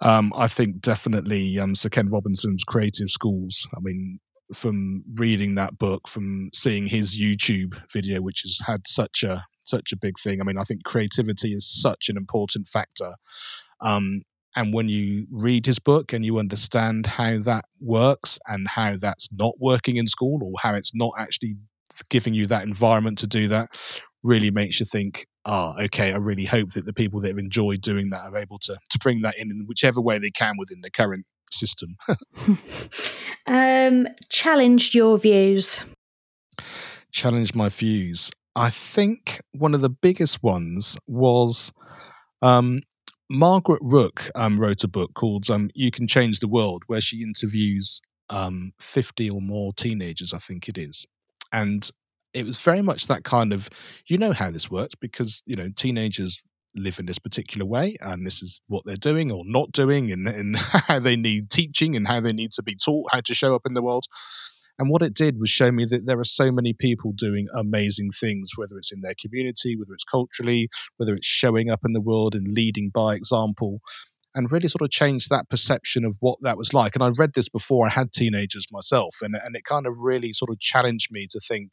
Um, 0.02 0.34
I 0.36 0.48
think 0.48 0.82
definitely 0.82 1.60
um, 1.60 1.76
Sir 1.76 1.90
Ken 1.90 2.10
Robinson's 2.10 2.64
Creative 2.64 3.10
Schools. 3.10 3.68
I 3.76 3.80
mean, 3.80 4.20
from 4.54 5.04
reading 5.16 5.56
that 5.56 5.78
book, 5.78 6.08
from 6.08 6.50
seeing 6.54 6.88
his 6.88 7.20
YouTube 7.20 7.80
video, 7.92 8.22
which 8.22 8.42
has 8.42 8.60
had 8.66 8.88
such 8.88 9.24
a 9.24 9.46
such 9.66 9.92
a 9.92 9.98
big 9.98 10.16
thing. 10.20 10.42
I 10.42 10.44
mean, 10.44 10.58
I 10.58 10.64
think 10.64 10.84
creativity 10.84 11.54
is 11.54 11.66
such 11.66 12.10
an 12.10 12.18
important 12.18 12.68
factor. 12.68 13.12
Um, 13.82 14.24
and 14.56 14.74
when 14.74 14.88
you 14.88 15.26
read 15.32 15.66
his 15.66 15.80
book 15.80 16.14
and 16.14 16.24
you 16.24 16.38
understand 16.38 17.08
how 17.08 17.40
that 17.40 17.66
works 17.82 18.40
and 18.48 18.68
how 18.68 18.98
that's 18.98 19.28
not 19.32 19.56
working 19.60 19.98
in 19.98 20.08
school 20.08 20.42
or 20.44 20.54
how 20.62 20.76
it's 20.76 20.94
not 20.94 21.14
actually 21.18 21.56
giving 22.10 22.34
you 22.34 22.46
that 22.48 22.64
environment 22.64 23.18
to 23.20 23.28
do 23.28 23.48
that, 23.48 23.70
really 24.24 24.52
makes 24.52 24.80
you 24.80 24.86
think, 24.86 25.26
ah, 25.46 25.76
oh, 25.78 25.84
okay, 25.84 26.14
I 26.14 26.18
really 26.18 26.46
hope 26.46 26.72
that 26.74 26.86
the 26.86 26.94
people 26.94 27.20
that 27.22 27.30
have 27.30 27.38
enjoyed 27.38 27.82
doing 27.82 28.10
that 28.12 28.22
are 28.22 28.38
able 28.38 28.60
to, 28.60 28.78
to 28.90 29.00
bring 29.00 29.22
that 29.22 29.38
in 29.38 29.50
in 29.50 29.66
whichever 29.68 30.02
way 30.02 30.20
they 30.20 30.32
can 30.32 30.54
within 30.58 30.82
the 30.82 30.92
current 30.92 31.26
system. 31.52 31.98
um, 33.48 34.08
challenged 34.30 34.94
your 34.94 35.18
views. 35.18 35.84
Challenge 37.12 37.54
my 37.54 37.70
views. 37.70 38.32
I 38.56 38.70
think 38.70 39.42
one 39.52 39.74
of 39.74 39.82
the 39.82 39.90
biggest 39.90 40.44
ones 40.44 40.98
was 41.08 41.74
um, 42.42 42.82
Margaret 43.30 43.82
Rooke 43.82 44.30
um, 44.36 44.60
wrote 44.60 44.84
a 44.84 44.88
book 44.88 45.14
called 45.16 45.50
um, 45.50 45.70
"You 45.74 45.92
Can 45.92 46.08
Change 46.08 46.40
the 46.40 46.48
World," 46.48 46.84
where 46.88 47.02
she 47.02 47.22
interviews 47.22 48.02
um, 48.30 48.74
fifty 48.80 49.30
or 49.30 49.42
more 49.42 49.74
teenagers, 49.74 50.34
I 50.34 50.38
think 50.38 50.70
it 50.70 50.78
is, 50.78 51.08
and 51.52 51.90
it 52.34 52.46
was 52.46 52.62
very 52.62 52.82
much 52.82 53.08
that 53.08 53.24
kind 53.24 53.54
of 53.54 53.70
you 54.08 54.18
know 54.18 54.34
how 54.34 54.52
this 54.52 54.70
works 54.70 54.96
because 54.96 55.42
you 55.46 55.56
know 55.56 55.70
teenagers 55.76 56.42
live 56.76 56.98
in 56.98 57.06
this 57.06 57.20
particular 57.20 57.66
way 57.66 57.96
and 58.02 58.26
this 58.26 58.42
is 58.42 58.60
what 58.68 58.84
they're 58.84 58.96
doing 58.96 59.32
or 59.32 59.44
not 59.46 59.72
doing 59.72 60.12
and, 60.12 60.28
and 60.28 60.58
how 60.88 61.00
they 61.00 61.16
need 61.16 61.52
teaching 61.52 61.96
and 61.96 62.08
how 62.08 62.20
they 62.20 62.34
need 62.34 62.52
to 62.52 62.64
be 62.64 62.76
taught 62.76 63.08
how 63.12 63.22
to 63.22 63.36
show 63.36 63.54
up 63.54 63.62
in 63.66 63.76
the 63.76 63.84
world 63.84 64.06
and 64.84 64.92
what 64.92 65.02
it 65.02 65.14
did 65.14 65.40
was 65.40 65.50
show 65.50 65.72
me 65.72 65.86
that 65.86 66.08
there 66.08 66.20
are 66.20 66.26
so 66.26 66.52
many 66.52 66.74
people 66.74 67.14
doing 67.16 67.48
amazing 67.58 68.10
things, 68.20 68.52
whether 68.58 68.78
it's 68.78 68.92
in 68.92 69.00
their 69.00 69.16
community, 69.18 69.78
whether 69.78 69.94
it's 69.94 70.04
culturally, 70.04 70.68
whether 70.98 71.14
it's 71.14 71.26
showing 71.26 71.70
up 71.70 71.80
in 71.86 71.94
the 71.94 72.02
world 72.02 72.36
and 72.36 72.54
leading 72.54 72.92
by 72.94 73.16
example, 73.16 73.80
and 74.36 74.52
really 74.52 74.68
sort 74.68 74.82
of 74.82 74.90
changed 74.90 75.30
that 75.30 75.48
perception 75.50 76.04
of 76.04 76.18
what 76.20 76.38
that 76.42 76.58
was 76.58 76.74
like. 76.74 76.96
And 76.96 77.04
I 77.04 77.12
read 77.18 77.32
this 77.34 77.48
before 77.48 77.88
I 77.88 77.92
had 77.92 78.12
teenagers 78.12 78.66
myself, 78.74 79.16
and, 79.22 79.36
and 79.42 79.56
it 79.56 79.64
kind 79.64 79.88
of 79.88 80.00
really 80.00 80.34
sort 80.34 80.52
of 80.52 80.60
challenged 80.60 81.08
me 81.12 81.28
to 81.30 81.40
think 81.40 81.72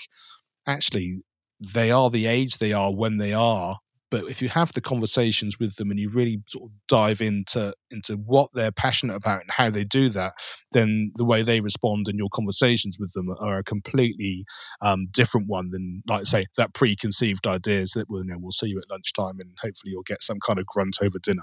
actually, 0.64 1.22
they 1.58 1.90
are 1.90 2.10
the 2.10 2.26
age 2.26 2.58
they 2.58 2.72
are 2.72 2.94
when 2.94 3.16
they 3.16 3.32
are 3.32 3.78
but 4.10 4.24
if 4.28 4.42
you 4.42 4.48
have 4.48 4.72
the 4.72 4.80
conversations 4.80 5.58
with 5.58 5.76
them 5.76 5.90
and 5.90 5.98
you 5.98 6.10
really 6.10 6.42
sort 6.48 6.70
of 6.70 6.70
dive 6.88 7.20
into 7.20 7.72
into 7.90 8.14
what 8.14 8.50
they're 8.54 8.72
passionate 8.72 9.14
about 9.14 9.40
and 9.40 9.50
how 9.50 9.70
they 9.70 9.84
do 9.84 10.08
that, 10.10 10.32
then 10.72 11.12
the 11.16 11.24
way 11.24 11.42
they 11.42 11.60
respond 11.60 12.06
and 12.08 12.18
your 12.18 12.28
conversations 12.32 12.98
with 12.98 13.12
them 13.14 13.28
are 13.40 13.58
a 13.58 13.64
completely 13.64 14.44
um, 14.80 15.08
different 15.12 15.48
one 15.48 15.70
than, 15.70 16.02
like 16.08 16.26
say, 16.26 16.46
that 16.56 16.74
preconceived 16.74 17.46
ideas 17.46 17.92
that 17.92 18.08
well, 18.08 18.22
you 18.22 18.30
know, 18.30 18.36
we'll 18.38 18.52
see 18.52 18.68
you 18.68 18.78
at 18.78 18.90
lunchtime 18.90 19.40
and 19.40 19.50
hopefully 19.60 19.92
you'll 19.92 20.02
get 20.02 20.22
some 20.22 20.38
kind 20.44 20.58
of 20.58 20.66
grunt 20.66 20.98
over 21.02 21.18
dinner. 21.18 21.42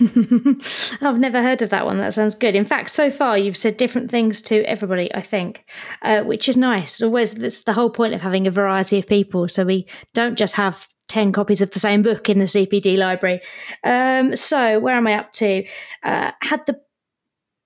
I've 1.00 1.18
never 1.18 1.42
heard 1.42 1.62
of 1.62 1.70
that 1.70 1.84
one. 1.84 1.98
That 1.98 2.14
sounds 2.14 2.34
good. 2.34 2.56
In 2.56 2.64
fact, 2.64 2.90
so 2.90 3.10
far 3.10 3.38
you've 3.38 3.56
said 3.56 3.76
different 3.76 4.10
things 4.10 4.42
to 4.42 4.62
everybody. 4.64 5.12
I 5.14 5.20
think, 5.20 5.68
uh, 6.02 6.22
which 6.22 6.48
is 6.48 6.56
nice. 6.56 6.94
It's 6.94 7.02
always 7.02 7.34
that's 7.34 7.62
the 7.62 7.72
whole 7.72 7.90
point 7.90 8.14
of 8.14 8.22
having 8.22 8.46
a 8.46 8.50
variety 8.50 8.98
of 8.98 9.06
people, 9.06 9.48
so 9.48 9.64
we 9.64 9.86
don't 10.12 10.36
just 10.36 10.54
have 10.54 10.88
10 11.08 11.32
copies 11.32 11.62
of 11.62 11.70
the 11.70 11.78
same 11.78 12.02
book 12.02 12.28
in 12.28 12.38
the 12.38 12.44
CPD 12.44 12.96
library. 12.96 13.40
Um, 13.82 14.36
so, 14.36 14.78
where 14.80 14.96
am 14.96 15.06
I 15.06 15.14
up 15.14 15.32
to? 15.32 15.66
Uh, 16.02 16.32
had 16.42 16.64
the 16.66 16.80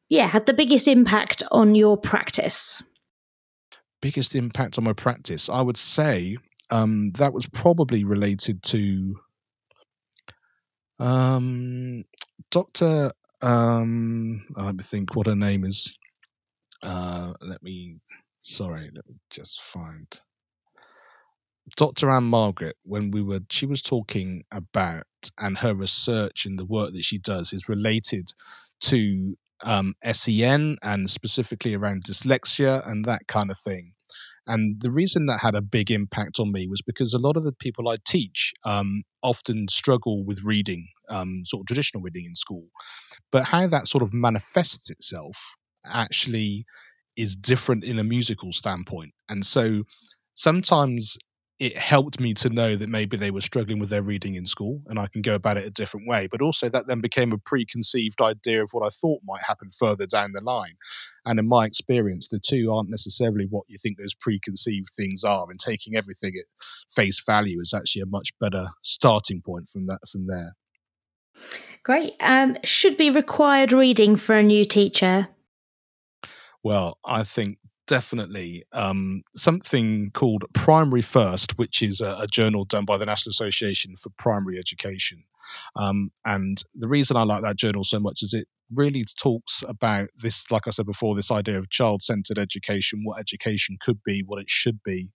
yeah, 0.09 0.27
had 0.27 0.46
the 0.46 0.55
biggest 0.55 0.88
impact 0.88 1.42
on 1.53 1.74
your 1.74 1.96
practice? 1.96 2.83
Biggest 4.01 4.35
impact 4.35 4.79
on 4.79 4.85
my 4.85 4.92
practice, 4.92 5.48
I 5.48 5.61
would 5.61 5.77
say 5.77 6.37
um, 6.70 7.12
that 7.12 7.33
was 7.33 7.46
probably 7.46 8.05
related 8.05 8.62
to 8.64 9.16
um, 10.98 12.05
Dr. 12.51 13.12
Um, 13.42 14.46
let 14.57 14.77
me 14.77 14.83
think 14.83 15.14
what 15.14 15.27
her 15.27 15.37
name 15.37 15.64
is. 15.64 15.96
Uh, 16.83 17.35
let 17.40 17.62
me, 17.62 17.98
sorry, 18.40 18.90
let 18.94 19.07
me 19.07 19.16
just 19.31 19.62
find. 19.62 20.20
Dr. 21.76 22.11
Anne 22.11 22.24
Margaret, 22.24 22.76
when 22.85 23.11
we 23.11 23.22
were, 23.22 23.40
she 23.50 23.66
was 23.66 23.83
talking 23.83 24.44
about, 24.52 25.04
and 25.38 25.59
her 25.59 25.74
research 25.74 26.44
and 26.46 26.59
the 26.59 26.64
work 26.64 26.92
that 26.92 27.04
she 27.04 27.18
does 27.18 27.52
is 27.52 27.68
related 27.68 28.33
to 28.81 29.37
um, 29.64 29.94
SEN 30.12 30.76
and 30.83 31.11
specifically 31.11 31.74
around 31.74 32.04
dyslexia 32.04 32.87
and 32.88 33.04
that 33.04 33.26
kind 33.26 33.50
of 33.50 33.59
thing. 33.59 33.92
And 34.46 34.81
the 34.81 34.90
reason 34.90 35.26
that 35.26 35.40
had 35.40 35.54
a 35.54 35.61
big 35.61 35.90
impact 35.90 36.38
on 36.40 36.52
me 36.52 36.66
was 36.66 36.81
because 36.81 37.12
a 37.12 37.18
lot 37.18 37.37
of 37.37 37.44
the 37.44 37.52
people 37.52 37.88
I 37.88 37.96
teach 38.07 38.54
um, 38.64 39.02
often 39.22 39.66
struggle 39.68 40.24
with 40.24 40.40
reading, 40.42 40.88
um, 41.11 41.42
sort 41.44 41.62
of 41.62 41.66
traditional 41.66 42.02
reading 42.02 42.24
in 42.24 42.35
school. 42.35 42.68
But 43.31 43.44
how 43.44 43.66
that 43.66 43.88
sort 43.88 44.02
of 44.02 44.14
manifests 44.14 44.88
itself 44.90 45.37
actually 45.85 46.64
is 47.14 47.37
different 47.37 47.85
in 47.85 47.98
a 47.98 48.04
musical 48.04 48.52
standpoint. 48.52 49.12
And 49.28 49.44
so 49.44 49.83
sometimes 50.35 51.18
it 51.59 51.77
helped 51.77 52.21
me 52.21 52.35
to 52.35 52.49
know 52.49 52.77
that 52.77 52.88
maybe 52.88 53.16
they 53.16 53.33
were 53.33 53.40
struggling 53.40 53.81
with 53.81 53.90
their 53.90 54.03
reading 54.03 54.37
in 54.37 54.47
school 54.47 54.81
and 54.87 54.97
I 54.97 55.09
can 55.09 55.23
go 55.23 55.35
about 55.35 55.57
it 55.57 55.66
a 55.66 55.71
different 55.71 56.07
way. 56.07 56.29
But 56.31 56.40
also, 56.40 56.68
that 56.68 56.87
then 56.87 57.01
became 57.01 57.33
a 57.33 57.38
preconceived 57.38 58.21
idea 58.21 58.62
of 58.62 58.71
what 58.71 58.87
I 58.87 58.90
thought 58.90 59.23
might 59.25 59.42
happen 59.42 59.71
further 59.77 60.07
down 60.07 60.33
the 60.33 60.40
line. 60.40 60.77
And 61.25 61.38
in 61.38 61.49
my 61.49 61.66
experience, 61.66 62.29
the 62.29 62.38
two 62.38 62.71
aren't 62.73 62.90
necessarily 62.90 63.47
what 63.49 63.64
you 63.66 63.77
think 63.77 63.99
those 63.99 64.14
preconceived 64.14 64.90
things 64.97 65.25
are. 65.25 65.47
And 65.51 65.59
taking 65.59 65.97
everything 65.97 66.35
at 66.38 66.47
face 66.94 67.21
value 67.27 67.61
is 67.61 67.75
actually 67.75 68.03
a 68.03 68.07
much 68.07 68.31
better 68.38 68.68
starting 68.83 69.42
point 69.42 69.68
from 69.68 69.87
that 69.87 70.09
from 70.09 70.29
there. 70.29 70.55
Great. 71.83 72.14
Um, 72.21 72.57
should 72.62 72.97
be 72.97 73.11
required 73.11 73.73
reading 73.73 74.14
for 74.16 74.37
a 74.37 74.42
new 74.42 74.64
teacher. 74.64 75.29
Well, 76.62 76.99
I 77.05 77.25
think 77.25 77.59
definitely 77.88 78.64
um, 78.72 79.22
something 79.35 80.11
called 80.12 80.44
Primary 80.55 81.03
First, 81.03 81.59
which 81.59 81.83
is 81.83 82.01
a, 82.01 82.18
a, 82.20 82.27
journal 82.29 82.64
done 82.64 82.85
by 82.85 82.98
the 82.98 83.07
National 83.07 83.31
Association 83.31 83.96
for 83.96 84.10
Primary 84.19 84.58
Education. 84.58 85.25
Um, 85.75 86.13
and 86.25 86.63
the 86.75 86.88
reason 86.88 87.17
I 87.17 87.23
like 87.25 87.42
that 87.42 87.56
journal 87.56 87.83
so 87.83 87.98
much 87.98 88.23
is 88.23 88.35
it 88.35 88.46
really 88.73 89.02
talks 89.19 89.65
about 89.67 90.10
this, 90.23 90.50
like 90.50 90.67
I 90.69 90.71
said 90.71 90.85
before, 90.85 91.17
this 91.17 91.31
idea 91.31 91.58
of 91.58 91.71
child 91.71 92.02
centered 92.04 92.38
education, 92.38 93.00
what 93.02 93.19
education 93.19 93.79
could 93.81 94.02
be, 94.04 94.23
what 94.25 94.40
it 94.40 94.50
should 94.50 94.83
be, 94.85 95.08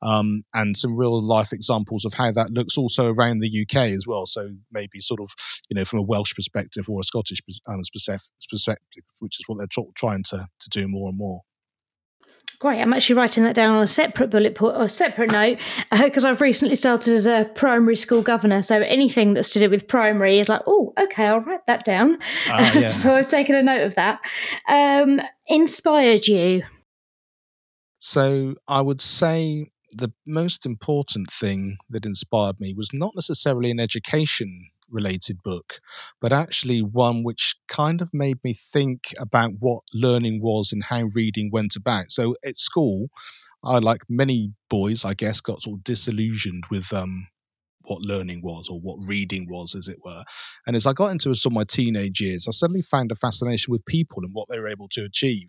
um, 0.00 0.44
and 0.54 0.74
some 0.74 0.98
real 0.98 1.22
life 1.22 1.52
examples 1.52 2.06
of 2.06 2.14
how 2.14 2.32
that 2.32 2.50
looks 2.50 2.78
also 2.78 3.12
around 3.12 3.40
the 3.40 3.66
UK 3.68 3.90
as 3.90 4.06
well. 4.06 4.24
So 4.24 4.52
maybe 4.72 5.00
sort 5.00 5.20
of, 5.20 5.32
you 5.68 5.74
know, 5.74 5.84
from 5.84 5.98
a 5.98 6.02
Welsh 6.02 6.34
perspective 6.34 6.86
or 6.88 7.00
a 7.00 7.04
Scottish 7.04 7.42
um, 7.68 7.82
perspective, 8.50 9.04
which 9.20 9.38
is 9.38 9.44
what 9.46 9.58
they're 9.58 9.66
t- 9.66 9.90
trying 9.94 10.22
to, 10.30 10.46
to 10.60 10.70
do 10.70 10.88
more 10.88 11.10
and 11.10 11.18
more. 11.18 11.42
Great. 12.64 12.80
I'm 12.80 12.94
actually 12.94 13.16
writing 13.16 13.44
that 13.44 13.54
down 13.54 13.74
on 13.74 13.82
a 13.82 13.86
separate 13.86 14.30
bullet 14.30 14.54
point 14.54 14.78
or 14.78 14.84
a 14.84 14.88
separate 14.88 15.30
note 15.30 15.58
because 16.02 16.24
uh, 16.24 16.30
I've 16.30 16.40
recently 16.40 16.76
started 16.76 17.12
as 17.12 17.26
a 17.26 17.50
primary 17.54 17.94
school 17.94 18.22
governor. 18.22 18.62
So 18.62 18.80
anything 18.80 19.34
that's 19.34 19.50
to 19.50 19.58
do 19.58 19.68
with 19.68 19.86
primary 19.86 20.38
is 20.38 20.48
like, 20.48 20.62
oh, 20.66 20.94
okay, 20.98 21.26
I'll 21.26 21.42
write 21.42 21.66
that 21.66 21.84
down. 21.84 22.16
Uh, 22.48 22.72
yeah. 22.74 22.86
so 22.86 23.12
I've 23.12 23.28
taken 23.28 23.54
a 23.54 23.62
note 23.62 23.82
of 23.82 23.96
that. 23.96 24.18
Um, 24.66 25.20
inspired 25.46 26.26
you? 26.26 26.62
So 27.98 28.54
I 28.66 28.80
would 28.80 29.02
say 29.02 29.70
the 29.92 30.14
most 30.26 30.64
important 30.64 31.30
thing 31.30 31.76
that 31.90 32.06
inspired 32.06 32.60
me 32.60 32.72
was 32.72 32.94
not 32.94 33.12
necessarily 33.14 33.72
an 33.72 33.78
education 33.78 34.70
related 34.94 35.42
book, 35.42 35.80
but 36.20 36.32
actually 36.32 36.80
one 36.80 37.24
which 37.24 37.56
kind 37.68 38.00
of 38.00 38.08
made 38.14 38.38
me 38.42 38.54
think 38.54 39.12
about 39.18 39.52
what 39.58 39.82
learning 39.92 40.40
was 40.40 40.72
and 40.72 40.84
how 40.84 41.08
reading 41.14 41.50
went 41.52 41.76
about. 41.76 42.10
So 42.10 42.36
at 42.44 42.56
school, 42.56 43.08
I, 43.64 43.78
like 43.78 44.02
many 44.08 44.52
boys, 44.70 45.04
I 45.04 45.14
guess, 45.14 45.40
got 45.40 45.62
sort 45.62 45.78
of 45.78 45.84
disillusioned 45.84 46.64
with 46.70 46.92
um, 46.92 47.28
what 47.86 48.02
learning 48.02 48.40
was 48.42 48.68
or 48.68 48.80
what 48.80 48.98
reading 49.06 49.46
was, 49.48 49.74
as 49.74 49.88
it 49.88 49.98
were. 50.04 50.22
And 50.66 50.76
as 50.76 50.86
I 50.86 50.92
got 50.92 51.10
into 51.10 51.34
some 51.34 51.52
of 51.52 51.56
my 51.56 51.64
teenage 51.64 52.20
years, 52.20 52.46
I 52.48 52.52
suddenly 52.52 52.82
found 52.82 53.12
a 53.12 53.16
fascination 53.16 53.72
with 53.72 53.84
people 53.86 54.22
and 54.22 54.32
what 54.32 54.48
they 54.48 54.58
were 54.58 54.68
able 54.68 54.88
to 54.92 55.04
achieve. 55.04 55.48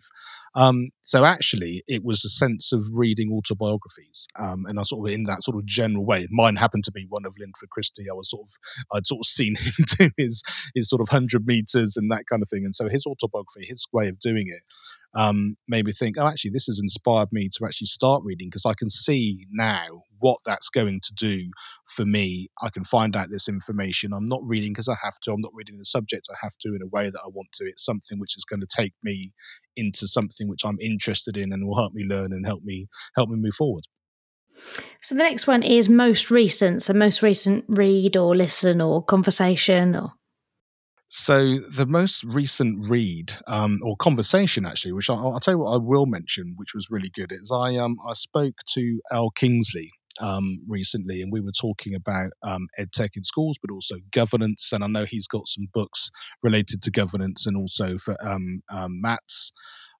Um, 0.54 0.88
so 1.02 1.24
actually, 1.24 1.82
it 1.86 2.02
was 2.04 2.24
a 2.24 2.28
sense 2.28 2.72
of 2.72 2.82
reading 2.92 3.30
autobiographies, 3.30 4.26
um, 4.38 4.64
and 4.66 4.78
I 4.78 4.82
sort 4.84 5.08
of 5.08 5.14
in 5.14 5.24
that 5.24 5.42
sort 5.42 5.56
of 5.56 5.66
general 5.66 6.04
way. 6.04 6.26
Mine 6.30 6.56
happened 6.56 6.84
to 6.84 6.92
be 6.92 7.06
one 7.08 7.26
of 7.26 7.34
Linford 7.38 7.68
Christie. 7.70 8.06
I 8.10 8.14
was 8.14 8.30
sort 8.30 8.46
of 8.46 8.96
I'd 8.96 9.06
sort 9.06 9.20
of 9.20 9.26
seen 9.26 9.56
him 9.60 9.84
do 9.98 10.10
his 10.16 10.42
his 10.74 10.88
sort 10.88 11.02
of 11.02 11.10
hundred 11.10 11.46
meters 11.46 11.96
and 11.96 12.10
that 12.10 12.24
kind 12.30 12.42
of 12.42 12.48
thing, 12.48 12.64
and 12.64 12.74
so 12.74 12.88
his 12.88 13.04
autobiography, 13.06 13.66
his 13.66 13.86
way 13.92 14.08
of 14.08 14.18
doing 14.18 14.46
it 14.48 14.62
um, 15.14 15.56
made 15.68 15.86
me 15.86 15.92
think, 15.92 16.16
oh, 16.18 16.26
actually, 16.26 16.50
this 16.50 16.66
has 16.66 16.78
inspired 16.82 17.28
me 17.32 17.48
to 17.56 17.64
actually 17.64 17.86
start 17.86 18.22
reading 18.24 18.48
because 18.48 18.66
I 18.66 18.74
can 18.74 18.88
see 18.88 19.46
now 19.50 20.02
what 20.18 20.38
that's 20.44 20.68
going 20.68 21.00
to 21.02 21.14
do 21.14 21.50
for 21.86 22.04
me. 22.04 22.48
I 22.62 22.70
can 22.70 22.84
find 22.84 23.16
out 23.16 23.28
this 23.30 23.48
information. 23.48 24.12
I'm 24.12 24.26
not 24.26 24.40
reading 24.46 24.72
because 24.72 24.88
I 24.88 24.96
have 25.02 25.18
to. 25.22 25.32
I'm 25.32 25.40
not 25.40 25.54
reading 25.54 25.78
the 25.78 25.84
subject 25.84 26.28
I 26.30 26.36
have 26.42 26.56
to 26.60 26.68
in 26.68 26.82
a 26.82 26.86
way 26.86 27.10
that 27.10 27.20
I 27.24 27.28
want 27.28 27.48
to. 27.54 27.64
It's 27.64 27.84
something 27.84 28.18
which 28.18 28.36
is 28.36 28.44
going 28.44 28.60
to 28.60 28.66
take 28.66 28.94
me 29.02 29.32
into 29.76 30.08
something 30.08 30.48
which 30.48 30.64
I'm 30.64 30.78
interested 30.80 31.36
in 31.36 31.52
and 31.52 31.66
will 31.66 31.76
help 31.76 31.92
me 31.92 32.04
learn 32.04 32.32
and 32.32 32.46
help 32.46 32.62
me 32.62 32.88
help 33.14 33.28
me 33.28 33.36
move 33.36 33.54
forward. 33.54 33.84
So 35.02 35.14
the 35.14 35.22
next 35.22 35.46
one 35.46 35.62
is 35.62 35.88
most 35.88 36.30
recent. 36.30 36.82
So 36.82 36.94
most 36.94 37.22
recent 37.22 37.66
read 37.68 38.16
or 38.16 38.34
listen 38.34 38.80
or 38.80 39.04
conversation 39.04 39.94
or 39.94 40.14
so 41.08 41.58
the 41.60 41.86
most 41.86 42.24
recent 42.24 42.88
read 42.88 43.34
um, 43.46 43.78
or 43.84 43.96
conversation, 43.96 44.66
actually, 44.66 44.92
which 44.92 45.08
I, 45.08 45.14
will 45.14 45.38
tell 45.38 45.54
you 45.54 45.58
what 45.58 45.74
I 45.74 45.76
will 45.76 46.06
mention, 46.06 46.54
which 46.56 46.74
was 46.74 46.90
really 46.90 47.10
good, 47.10 47.30
is 47.30 47.52
I 47.54 47.76
um, 47.76 47.96
I 48.08 48.12
spoke 48.12 48.56
to 48.74 49.00
Al 49.12 49.30
Kingsley 49.30 49.92
um, 50.20 50.58
recently, 50.68 51.22
and 51.22 51.32
we 51.32 51.40
were 51.40 51.52
talking 51.52 51.94
about 51.94 52.30
um, 52.42 52.66
edtech 52.78 53.16
in 53.16 53.24
schools, 53.24 53.58
but 53.60 53.72
also 53.72 53.96
governance. 54.12 54.72
And 54.72 54.84
I 54.84 54.86
know 54.86 55.04
he's 55.04 55.26
got 55.26 55.48
some 55.48 55.66
books 55.72 56.10
related 56.42 56.82
to 56.82 56.90
governance 56.90 57.46
and 57.46 57.56
also 57.56 57.98
for 57.98 58.16
um, 58.26 58.60
um 58.70 59.00
MATS. 59.00 59.52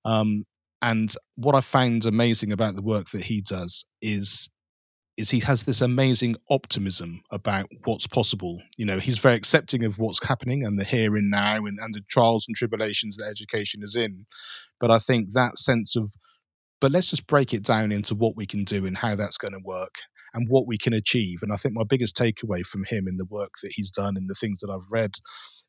Um, 0.05 0.45
and 0.83 1.15
what 1.37 1.55
I 1.55 1.61
found 1.61 2.05
amazing 2.05 2.53
about 2.53 2.77
the 2.77 2.83
work 2.83 3.11
that 3.11 3.25
he 3.25 3.41
does 3.41 3.87
is 4.01 4.49
is 5.17 5.31
he 5.31 5.41
has 5.41 5.65
this 5.65 5.81
amazing 5.81 6.37
optimism 6.51 7.23
about 7.31 7.67
what's 7.85 8.07
possible. 8.07 8.61
You 8.77 8.85
know, 8.85 8.99
he's 8.99 9.19
very 9.19 9.35
accepting 9.35 9.83
of 9.83 9.99
what's 9.99 10.25
happening 10.27 10.63
and 10.63 10.79
the 10.79 10.85
here 10.85 11.17
and 11.17 11.31
now 11.31 11.57
and, 11.57 11.79
and 11.81 11.95
the 11.95 12.03
trials 12.09 12.45
and 12.47 12.55
tribulations 12.55 13.17
that 13.17 13.27
education 13.27 13.81
is 13.83 13.97
in. 13.97 14.27
But 14.79 14.91
I 14.91 14.99
think 14.99 15.33
that 15.33 15.57
sense 15.57 15.97
of, 15.97 16.11
but 16.81 16.93
let's 16.93 17.11
just 17.11 17.27
break 17.27 17.55
it 17.55 17.63
down 17.63 17.93
into 17.93 18.15
what 18.15 18.37
we 18.37 18.47
can 18.47 18.65
do 18.65 18.87
and 18.87 18.97
how 18.97 19.17
that's 19.17 19.39
going 19.39 19.53
to 19.53 19.61
work 19.65 19.95
and 20.35 20.47
what 20.49 20.67
we 20.67 20.77
can 20.77 20.93
achieve. 20.93 21.39
And 21.43 21.53
I 21.53 21.57
think 21.57 21.75
my 21.75 21.85
biggest 21.89 22.17
takeaway 22.17 22.65
from 22.65 22.85
him 22.89 23.07
in 23.09 23.17
the 23.17 23.25
work 23.25 23.53
that 23.63 23.73
he's 23.75 23.91
done 23.91 24.17
and 24.17 24.29
the 24.29 24.35
things 24.35 24.61
that 24.61 24.71
I've 24.71 24.91
read 24.91 25.13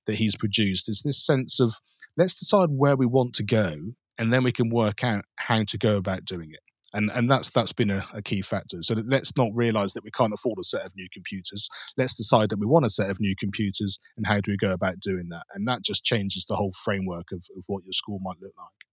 that 0.06 0.16
he's 0.16 0.36
produced 0.36 0.90
is 0.90 1.02
this 1.04 1.26
sense 1.26 1.60
of 1.60 1.76
let's 2.18 2.38
decide 2.38 2.70
where 2.72 2.96
we 2.96 3.06
want 3.06 3.34
to 3.36 3.44
go 3.44 3.78
and 4.18 4.34
then 4.34 4.44
we 4.44 4.52
can 4.52 4.70
work 4.70 5.04
out 5.04 5.24
how 5.40 5.64
to 5.64 5.78
go 5.78 5.98
about 5.98 6.26
doing 6.26 6.50
it 6.52 6.62
and 6.94 7.12
and 7.14 7.30
that's 7.30 7.50
that's 7.50 7.74
been 7.74 7.90
a, 7.92 8.06
a, 8.14 8.22
key 8.22 8.42
factor. 8.42 8.78
So 8.82 8.96
let's 9.08 9.36
not 9.36 9.50
realize 9.54 9.94
that 9.94 10.04
we 10.04 10.12
can't 10.12 10.34
afford 10.34 10.58
a 10.60 10.64
set 10.64 10.86
of 10.86 10.94
new 10.96 11.08
computers. 11.12 11.68
Let's 11.98 12.16
decide 12.16 12.50
that 12.50 12.60
we 12.60 12.66
want 12.66 12.86
a 12.86 12.90
set 12.90 13.10
of 13.10 13.20
new 13.20 13.36
computers, 13.38 14.00
and 14.16 14.26
how 14.26 14.40
do 14.40 14.52
we 14.52 14.58
go 14.58 14.72
about 14.72 15.00
doing 15.00 15.28
that? 15.30 15.44
And 15.54 15.68
that 15.68 15.84
just 15.84 16.04
changes 16.04 16.46
the 16.48 16.56
whole 16.56 16.74
framework 16.84 17.32
of, 17.32 17.46
of 17.58 17.64
what 17.68 17.84
your 17.84 17.94
school 17.94 18.20
might 18.22 18.38
look 18.42 18.54
like. 18.58 18.87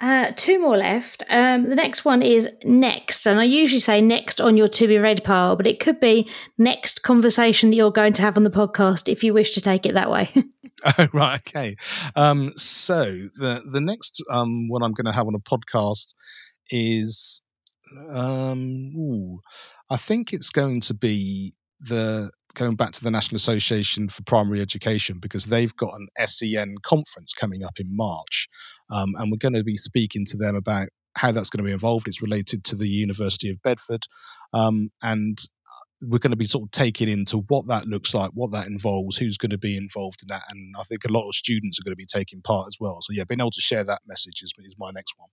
Uh, 0.00 0.32
two 0.34 0.60
more 0.60 0.76
left. 0.76 1.22
Um, 1.28 1.68
the 1.68 1.76
next 1.76 2.04
one 2.04 2.22
is 2.22 2.48
next, 2.64 3.26
and 3.26 3.38
I 3.38 3.44
usually 3.44 3.78
say 3.78 4.00
next 4.00 4.40
on 4.40 4.56
your 4.56 4.66
to 4.68 4.88
be 4.88 4.98
read 4.98 5.22
pile, 5.22 5.54
but 5.54 5.66
it 5.66 5.78
could 5.78 6.00
be 6.00 6.28
next 6.58 7.04
conversation 7.04 7.70
that 7.70 7.76
you're 7.76 7.92
going 7.92 8.12
to 8.14 8.22
have 8.22 8.36
on 8.36 8.42
the 8.42 8.50
podcast 8.50 9.08
if 9.08 9.22
you 9.22 9.32
wish 9.32 9.52
to 9.52 9.60
take 9.60 9.86
it 9.86 9.94
that 9.94 10.10
way. 10.10 10.28
oh 10.98 11.06
right, 11.12 11.40
okay. 11.46 11.76
Um, 12.16 12.52
so 12.56 13.28
the 13.36 13.62
the 13.70 13.80
next 13.80 14.22
um, 14.30 14.68
one 14.68 14.82
I'm 14.82 14.92
going 14.92 15.06
to 15.06 15.12
have 15.12 15.26
on 15.26 15.34
a 15.34 15.38
podcast 15.38 16.14
is 16.70 17.42
um, 18.10 18.92
ooh, 18.96 19.40
I 19.90 19.96
think 19.96 20.32
it's 20.32 20.50
going 20.50 20.80
to 20.82 20.94
be 20.94 21.54
the 21.80 22.30
going 22.54 22.76
back 22.76 22.92
to 22.92 23.04
the 23.04 23.10
National 23.10 23.36
Association 23.36 24.08
for 24.08 24.22
Primary 24.24 24.60
Education 24.60 25.18
because 25.20 25.46
they've 25.46 25.74
got 25.76 25.94
an 25.94 26.08
SEN 26.26 26.76
conference 26.82 27.32
coming 27.32 27.62
up 27.62 27.78
in 27.78 27.94
March, 27.96 28.48
um, 28.92 29.14
and 29.16 29.30
we're 29.30 29.38
going 29.38 29.54
to 29.54 29.64
be 29.64 29.76
speaking 29.76 30.24
to 30.26 30.36
them 30.36 30.54
about 30.54 30.88
how 31.14 31.32
that's 31.32 31.50
going 31.50 31.64
to 31.64 31.68
be 31.68 31.72
involved. 31.72 32.08
It's 32.08 32.22
related 32.22 32.64
to 32.64 32.76
the 32.76 32.88
University 32.88 33.50
of 33.50 33.62
Bedford, 33.62 34.04
um, 34.52 34.90
and 35.02 35.38
we're 36.00 36.18
going 36.18 36.32
to 36.32 36.36
be 36.36 36.44
sort 36.44 36.64
of 36.64 36.70
taking 36.72 37.08
into 37.08 37.38
what 37.48 37.68
that 37.68 37.86
looks 37.86 38.12
like, 38.12 38.30
what 38.34 38.50
that 38.52 38.66
involves, 38.66 39.16
who's 39.16 39.38
going 39.38 39.50
to 39.50 39.58
be 39.58 39.76
involved 39.76 40.20
in 40.22 40.28
that, 40.28 40.42
and 40.50 40.74
I 40.78 40.82
think 40.84 41.04
a 41.04 41.12
lot 41.12 41.28
of 41.28 41.34
students 41.34 41.78
are 41.78 41.84
going 41.84 41.92
to 41.92 41.96
be 41.96 42.06
taking 42.06 42.42
part 42.42 42.68
as 42.68 42.76
well. 42.78 42.98
So 43.00 43.12
yeah, 43.12 43.24
being 43.24 43.40
able 43.40 43.50
to 43.50 43.60
share 43.60 43.84
that 43.84 44.00
message 44.06 44.42
is, 44.42 44.52
is 44.64 44.76
my 44.78 44.90
next 44.90 45.14
one. 45.16 45.28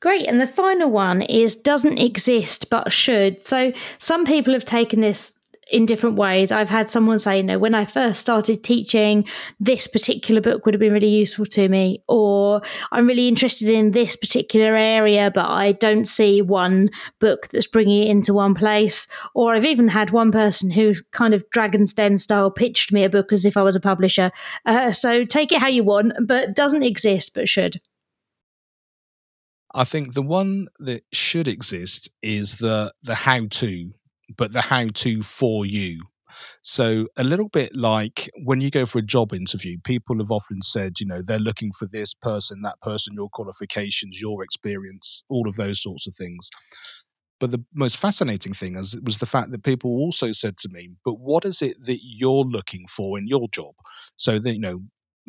Great. 0.00 0.26
And 0.26 0.40
the 0.40 0.46
final 0.46 0.90
one 0.90 1.22
is 1.22 1.54
doesn't 1.54 1.98
exist 1.98 2.70
but 2.70 2.92
should. 2.92 3.46
So 3.46 3.72
some 3.98 4.24
people 4.24 4.52
have 4.52 4.64
taken 4.64 5.00
this 5.00 5.39
in 5.70 5.86
different 5.86 6.16
ways. 6.16 6.52
I've 6.52 6.68
had 6.68 6.90
someone 6.90 7.18
say, 7.18 7.38
you 7.38 7.42
know, 7.42 7.58
when 7.58 7.74
I 7.74 7.84
first 7.84 8.20
started 8.20 8.62
teaching, 8.62 9.26
this 9.58 9.86
particular 9.86 10.40
book 10.40 10.64
would 10.64 10.74
have 10.74 10.80
been 10.80 10.92
really 10.92 11.08
useful 11.08 11.46
to 11.46 11.68
me, 11.68 12.02
or 12.08 12.62
I'm 12.92 13.06
really 13.06 13.28
interested 13.28 13.68
in 13.68 13.92
this 13.92 14.16
particular 14.16 14.74
area, 14.76 15.30
but 15.32 15.48
I 15.48 15.72
don't 15.72 16.06
see 16.06 16.42
one 16.42 16.90
book 17.18 17.48
that's 17.48 17.66
bringing 17.66 18.04
it 18.04 18.10
into 18.10 18.34
one 18.34 18.54
place. 18.54 19.06
Or 19.34 19.54
I've 19.54 19.64
even 19.64 19.88
had 19.88 20.10
one 20.10 20.32
person 20.32 20.70
who 20.70 20.94
kind 21.12 21.34
of 21.34 21.48
Dragon's 21.50 21.94
Den 21.94 22.18
style 22.18 22.50
pitched 22.50 22.92
me 22.92 23.04
a 23.04 23.10
book 23.10 23.32
as 23.32 23.44
if 23.44 23.56
I 23.56 23.62
was 23.62 23.76
a 23.76 23.80
publisher. 23.80 24.30
Uh, 24.66 24.92
so 24.92 25.24
take 25.24 25.52
it 25.52 25.60
how 25.60 25.68
you 25.68 25.84
want, 25.84 26.12
but 26.26 26.54
doesn't 26.54 26.82
exist 26.82 27.34
but 27.34 27.48
should. 27.48 27.80
I 29.72 29.84
think 29.84 30.14
the 30.14 30.22
one 30.22 30.68
that 30.80 31.04
should 31.12 31.46
exist 31.46 32.10
is 32.22 32.56
the 32.56 32.92
the 33.02 33.14
how 33.14 33.46
to, 33.46 33.92
but 34.36 34.52
the 34.52 34.62
how 34.62 34.86
to 34.86 35.22
for 35.22 35.66
you. 35.66 36.02
So 36.62 37.08
a 37.16 37.24
little 37.24 37.48
bit 37.48 37.74
like 37.74 38.30
when 38.44 38.60
you 38.60 38.70
go 38.70 38.86
for 38.86 38.98
a 38.98 39.02
job 39.02 39.32
interview, 39.32 39.78
people 39.82 40.18
have 40.18 40.30
often 40.30 40.62
said, 40.62 41.00
you 41.00 41.06
know, 41.06 41.22
they're 41.24 41.38
looking 41.38 41.72
for 41.72 41.86
this 41.86 42.14
person, 42.14 42.62
that 42.62 42.80
person, 42.80 43.14
your 43.14 43.28
qualifications, 43.32 44.20
your 44.20 44.42
experience, 44.42 45.22
all 45.28 45.48
of 45.48 45.56
those 45.56 45.82
sorts 45.82 46.06
of 46.06 46.14
things. 46.16 46.50
But 47.40 47.50
the 47.50 47.64
most 47.74 47.96
fascinating 47.96 48.52
thing 48.52 48.74
was, 48.74 48.98
was 49.02 49.18
the 49.18 49.26
fact 49.26 49.50
that 49.50 49.64
people 49.64 49.90
also 49.90 50.32
said 50.32 50.58
to 50.58 50.68
me, 50.68 50.90
but 51.04 51.14
what 51.14 51.44
is 51.44 51.62
it 51.62 51.84
that 51.86 52.00
you're 52.02 52.44
looking 52.44 52.86
for 52.86 53.18
in 53.18 53.26
your 53.26 53.48
job? 53.50 53.74
So 54.16 54.38
that, 54.38 54.52
you 54.52 54.60
know, 54.60 54.82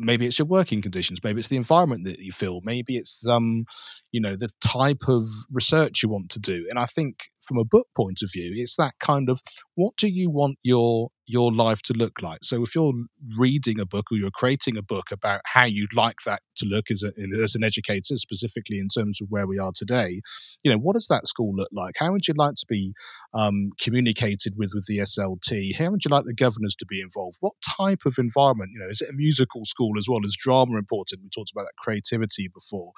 maybe 0.04 0.26
it's 0.26 0.38
your 0.38 0.46
working 0.46 0.82
conditions 0.82 1.20
maybe 1.22 1.38
it's 1.38 1.48
the 1.48 1.56
environment 1.56 2.04
that 2.04 2.18
you 2.18 2.32
feel 2.32 2.60
maybe 2.62 2.96
it's 2.96 3.26
um 3.26 3.64
you 4.10 4.20
know 4.20 4.36
the 4.36 4.50
type 4.60 5.08
of 5.08 5.28
research 5.50 6.02
you 6.02 6.08
want 6.08 6.30
to 6.30 6.40
do. 6.40 6.66
And 6.68 6.78
i 6.78 6.86
think 6.86 7.16
from 7.40 7.58
a 7.58 7.64
book 7.64 7.86
point 7.96 8.22
of 8.22 8.30
view 8.32 8.52
it's 8.54 8.76
that 8.76 8.94
kind 9.00 9.28
of 9.28 9.40
what 9.74 9.96
do 9.96 10.08
you 10.08 10.30
want 10.30 10.58
your 10.62 11.08
your 11.32 11.52
life 11.52 11.82
to 11.82 11.94
look 11.94 12.22
like. 12.22 12.40
So 12.42 12.62
if 12.62 12.74
you're 12.74 12.92
reading 13.38 13.80
a 13.80 13.86
book 13.86 14.06
or 14.10 14.18
you're 14.18 14.30
creating 14.30 14.76
a 14.76 14.82
book 14.82 15.10
about 15.10 15.40
how 15.46 15.64
you'd 15.64 15.94
like 15.94 16.18
that 16.26 16.42
to 16.56 16.66
look 16.66 16.90
as, 16.90 17.02
a, 17.02 17.12
as 17.42 17.54
an 17.54 17.64
educator 17.64 18.16
specifically 18.16 18.78
in 18.78 18.88
terms 18.88 19.20
of 19.20 19.28
where 19.30 19.46
we 19.46 19.58
are 19.58 19.72
today 19.74 20.20
you 20.62 20.70
know 20.70 20.78
what 20.78 20.94
does 20.94 21.06
that 21.08 21.26
school 21.26 21.54
look 21.54 21.68
like? 21.72 21.94
How 21.98 22.12
would 22.12 22.28
you 22.28 22.34
like 22.36 22.54
to 22.56 22.66
be 22.68 22.92
um, 23.34 23.70
communicated 23.80 24.54
with 24.56 24.72
with 24.74 24.86
the 24.86 24.98
slt 24.98 25.76
how 25.76 25.90
would 25.90 26.04
you 26.04 26.10
like 26.10 26.24
the 26.24 26.34
governors 26.34 26.74
to 26.76 26.86
be 26.86 27.00
involved? 27.00 27.38
What 27.40 27.54
type 27.78 28.00
of 28.06 28.18
environment 28.18 28.70
you 28.72 28.80
know 28.80 28.88
is 28.88 29.00
it 29.00 29.10
a 29.10 29.14
musical 29.14 29.64
school 29.64 29.98
as 29.98 30.06
well 30.08 30.20
as 30.24 30.36
drama 30.38 30.76
important? 30.76 31.22
We 31.22 31.28
talked 31.28 31.50
about 31.52 31.62
that 31.62 31.76
creativity 31.78 32.48
before. 32.48 32.92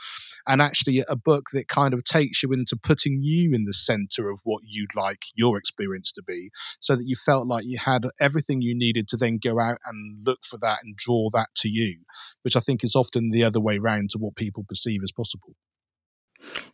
And 0.47 0.61
actually 0.61 1.03
a 1.09 1.16
book 1.16 1.47
that 1.53 1.68
kind 1.68 1.95
of 1.95 2.05
takes 2.05 2.43
you 2.43 2.53
into 2.53 2.76
putting 2.76 3.22
you 3.22 3.55
in 3.55 3.64
the 3.64 3.72
center 3.72 4.30
of 4.30 4.41
what 4.45 4.62
you'd 4.66 4.95
like 4.95 5.24
your 5.35 5.57
experience 5.59 6.12
to 6.12 6.22
be 6.22 6.51
so 6.80 6.97
that 6.97 7.07
you 7.07 7.16
felt 7.16 7.47
like 7.47 7.64
you 7.64 7.78
had 7.78 8.07
everything 8.25 8.62
you 8.62 8.75
needed 8.75 9.07
to 9.07 9.16
then 9.16 9.39
go 9.43 9.61
out 9.61 9.79
and 9.85 10.27
look 10.27 10.39
for 10.45 10.59
that 10.59 10.79
and 10.83 10.97
draw 10.97 11.29
that 11.33 11.49
to 11.55 11.68
you 11.68 11.99
which 12.43 12.57
i 12.57 12.61
think 12.61 12.83
is 12.83 12.97
often 12.97 13.31
the 13.31 13.45
other 13.45 13.61
way 13.61 13.79
round 13.79 14.09
to 14.11 14.18
what 14.18 14.35
people 14.35 14.64
perceive 14.66 15.01
as 15.03 15.12
possible 15.12 15.55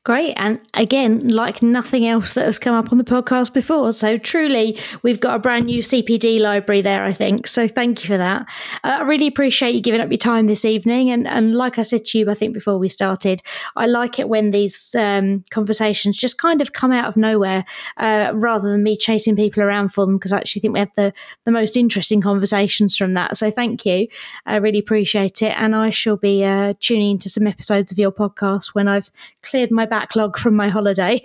Great. 0.02 0.32
And 0.36 0.58
again, 0.72 1.28
like 1.28 1.62
nothing 1.62 2.06
else 2.06 2.32
that 2.32 2.46
has 2.46 2.58
come 2.58 2.74
up 2.74 2.90
on 2.90 2.96
the 2.96 3.04
podcast 3.04 3.52
before. 3.52 3.92
So 3.92 4.16
truly, 4.16 4.78
we've 5.02 5.20
got 5.20 5.36
a 5.36 5.38
brand 5.38 5.66
new 5.66 5.82
CPD 5.82 6.40
library 6.40 6.80
there, 6.80 7.04
I 7.04 7.12
think. 7.12 7.46
So 7.46 7.68
thank 7.68 8.02
you 8.02 8.08
for 8.08 8.16
that. 8.16 8.46
Uh, 8.82 8.96
I 9.00 9.02
really 9.02 9.26
appreciate 9.26 9.74
you 9.74 9.82
giving 9.82 10.00
up 10.00 10.08
your 10.10 10.16
time 10.16 10.46
this 10.46 10.64
evening. 10.64 11.10
And, 11.10 11.28
and 11.28 11.54
like 11.54 11.78
I 11.78 11.82
said 11.82 12.06
to 12.06 12.18
you, 12.18 12.30
I 12.30 12.34
think 12.34 12.54
before 12.54 12.78
we 12.78 12.88
started, 12.88 13.42
I 13.76 13.84
like 13.84 14.18
it 14.18 14.30
when 14.30 14.52
these 14.52 14.94
um, 14.94 15.44
conversations 15.50 16.16
just 16.16 16.38
kind 16.38 16.62
of 16.62 16.72
come 16.72 16.92
out 16.92 17.06
of 17.06 17.18
nowhere 17.18 17.66
uh, 17.98 18.32
rather 18.34 18.70
than 18.70 18.82
me 18.82 18.96
chasing 18.96 19.36
people 19.36 19.62
around 19.62 19.92
for 19.92 20.06
them, 20.06 20.16
because 20.16 20.32
I 20.32 20.38
actually 20.38 20.60
think 20.60 20.72
we 20.72 20.80
have 20.80 20.94
the, 20.96 21.12
the 21.44 21.52
most 21.52 21.76
interesting 21.76 22.22
conversations 22.22 22.96
from 22.96 23.12
that. 23.14 23.36
So 23.36 23.50
thank 23.50 23.84
you. 23.84 24.08
I 24.46 24.56
really 24.56 24.78
appreciate 24.78 25.42
it. 25.42 25.52
And 25.58 25.76
I 25.76 25.90
shall 25.90 26.16
be 26.16 26.42
uh, 26.42 26.72
tuning 26.80 27.10
into 27.10 27.28
some 27.28 27.46
episodes 27.46 27.92
of 27.92 27.98
your 27.98 28.12
podcast 28.12 28.68
when 28.74 28.88
I've 28.88 29.12
cleared 29.42 29.59
my 29.70 29.86
backlog 29.86 30.38
from 30.38 30.54
my 30.54 30.68
holiday. 30.68 31.24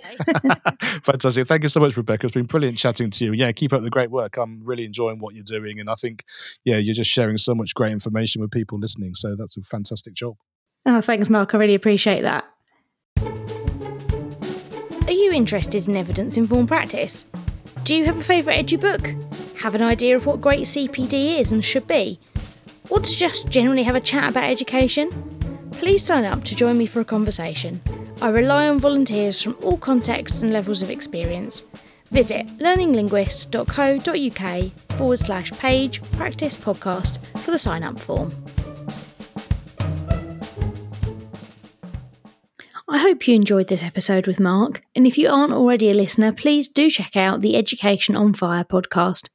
Fantastic. 1.03 1.47
Thank 1.47 1.63
you 1.63 1.69
so 1.69 1.79
much, 1.79 1.95
Rebecca. 1.95 2.27
It's 2.27 2.33
been 2.33 2.45
brilliant 2.45 2.77
chatting 2.77 3.09
to 3.11 3.25
you. 3.25 3.33
Yeah, 3.33 3.51
keep 3.51 3.73
up 3.73 3.81
the 3.81 3.89
great 3.89 4.11
work. 4.11 4.37
I'm 4.37 4.63
really 4.63 4.85
enjoying 4.85 5.19
what 5.19 5.35
you're 5.35 5.43
doing. 5.43 5.79
And 5.79 5.89
I 5.89 5.95
think, 5.95 6.23
yeah, 6.63 6.77
you're 6.77 6.93
just 6.93 7.09
sharing 7.09 7.37
so 7.37 7.55
much 7.55 7.73
great 7.73 7.91
information 7.91 8.41
with 8.41 8.51
people 8.51 8.79
listening. 8.79 9.13
So 9.13 9.35
that's 9.35 9.57
a 9.57 9.61
fantastic 9.61 10.13
job. 10.13 10.35
Oh, 10.85 11.01
thanks, 11.01 11.29
Mark. 11.29 11.53
I 11.53 11.57
really 11.57 11.75
appreciate 11.75 12.21
that. 12.21 12.45
Are 15.07 15.11
you 15.11 15.31
interested 15.31 15.87
in 15.87 15.95
evidence 15.95 16.37
informed 16.37 16.67
practice? 16.67 17.25
Do 17.83 17.93
you 17.93 18.05
have 18.05 18.17
a 18.17 18.23
favourite 18.23 18.65
edu 18.65 18.79
book? 18.79 19.13
Have 19.59 19.75
an 19.75 19.81
idea 19.81 20.15
of 20.15 20.25
what 20.25 20.41
great 20.41 20.63
CPD 20.63 21.39
is 21.39 21.51
and 21.51 21.63
should 21.63 21.87
be? 21.87 22.19
Or 22.89 22.99
to 22.99 23.15
just 23.15 23.49
generally 23.49 23.83
have 23.83 23.95
a 23.95 23.99
chat 23.99 24.29
about 24.29 24.49
education? 24.49 25.34
Please 25.79 26.03
sign 26.03 26.25
up 26.25 26.43
to 26.45 26.55
join 26.55 26.77
me 26.77 26.85
for 26.85 27.01
a 27.01 27.05
conversation. 27.05 27.81
I 28.21 28.29
rely 28.29 28.67
on 28.67 28.79
volunteers 28.79 29.41
from 29.41 29.57
all 29.61 29.77
contexts 29.77 30.41
and 30.41 30.53
levels 30.53 30.81
of 30.81 30.89
experience. 30.89 31.65
Visit 32.11 32.47
learninglinguist.co.uk 32.57 34.97
forward 34.97 35.19
slash 35.19 35.51
page 35.51 36.01
practice 36.13 36.55
podcast 36.55 37.17
for 37.39 37.51
the 37.51 37.59
sign 37.59 37.83
up 37.83 37.99
form. 37.99 38.33
I 42.87 42.99
hope 42.99 43.27
you 43.27 43.35
enjoyed 43.35 43.67
this 43.67 43.83
episode 43.83 44.27
with 44.27 44.39
Mark, 44.39 44.81
and 44.95 45.05
if 45.05 45.17
you 45.17 45.27
aren't 45.27 45.53
already 45.53 45.89
a 45.89 45.93
listener, 45.93 46.31
please 46.31 46.67
do 46.67 46.89
check 46.89 47.15
out 47.15 47.41
the 47.41 47.57
Education 47.57 48.15
on 48.15 48.33
Fire 48.33 48.63
podcast. 48.63 49.29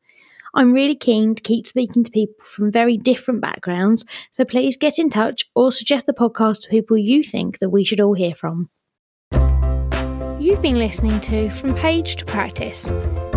I'm 0.55 0.73
really 0.73 0.97
keen 0.97 1.35
to 1.35 1.43
keep 1.43 1.67
speaking 1.67 2.05
to 2.05 2.11
people 2.11 2.45
from 2.45 2.73
very 2.73 2.97
different 2.97 3.41
backgrounds, 3.41 4.05
so 4.33 4.45
please 4.45 4.77
get 4.77 4.99
in 4.99 5.11
touch 5.11 5.45
or 5.55 5.73
suggest 5.73 6.07
the 6.07 6.13
podcast 6.13 6.63
to 6.63 6.69
people 6.69 6.97
you 6.99 7.23
think 7.23 7.59
that 7.61 7.71
we 7.71 7.85
should 7.85 8.01
all 8.01 8.15
hear 8.15 8.35
from. 8.35 8.71
You've 10.41 10.63
been 10.63 10.79
listening 10.79 11.21
to 11.21 11.51
From 11.51 11.75
Page 11.75 12.17
to 12.17 12.25
Practice. 12.25 12.91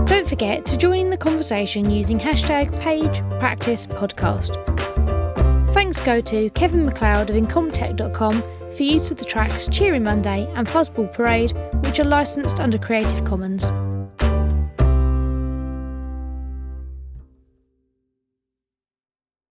Don't 0.05 0.27
forget 0.27 0.65
to 0.67 0.77
join 0.77 0.99
in 0.99 1.09
the 1.09 1.17
conversation 1.17 1.89
using 1.89 2.17
hashtag 2.17 2.79
Page 2.79 3.19
Practice 3.39 3.85
Podcast. 3.85 4.53
Thanks 5.73 5.99
go 6.01 6.21
to 6.21 6.49
Kevin 6.51 6.85
MacLeod 6.85 7.29
of 7.29 7.35
Incompetech.com 7.35 8.41
for 8.75 8.83
use 8.83 9.11
of 9.11 9.17
the 9.17 9.25
tracks 9.25 9.67
Cheery 9.67 9.99
Monday 9.99 10.51
and 10.55 10.67
Fuzzball 10.67 11.11
Parade, 11.13 11.51
which 11.85 11.99
are 11.99 12.05
licensed 12.05 12.59
under 12.59 12.77
Creative 12.77 13.23
Commons. 13.25 13.71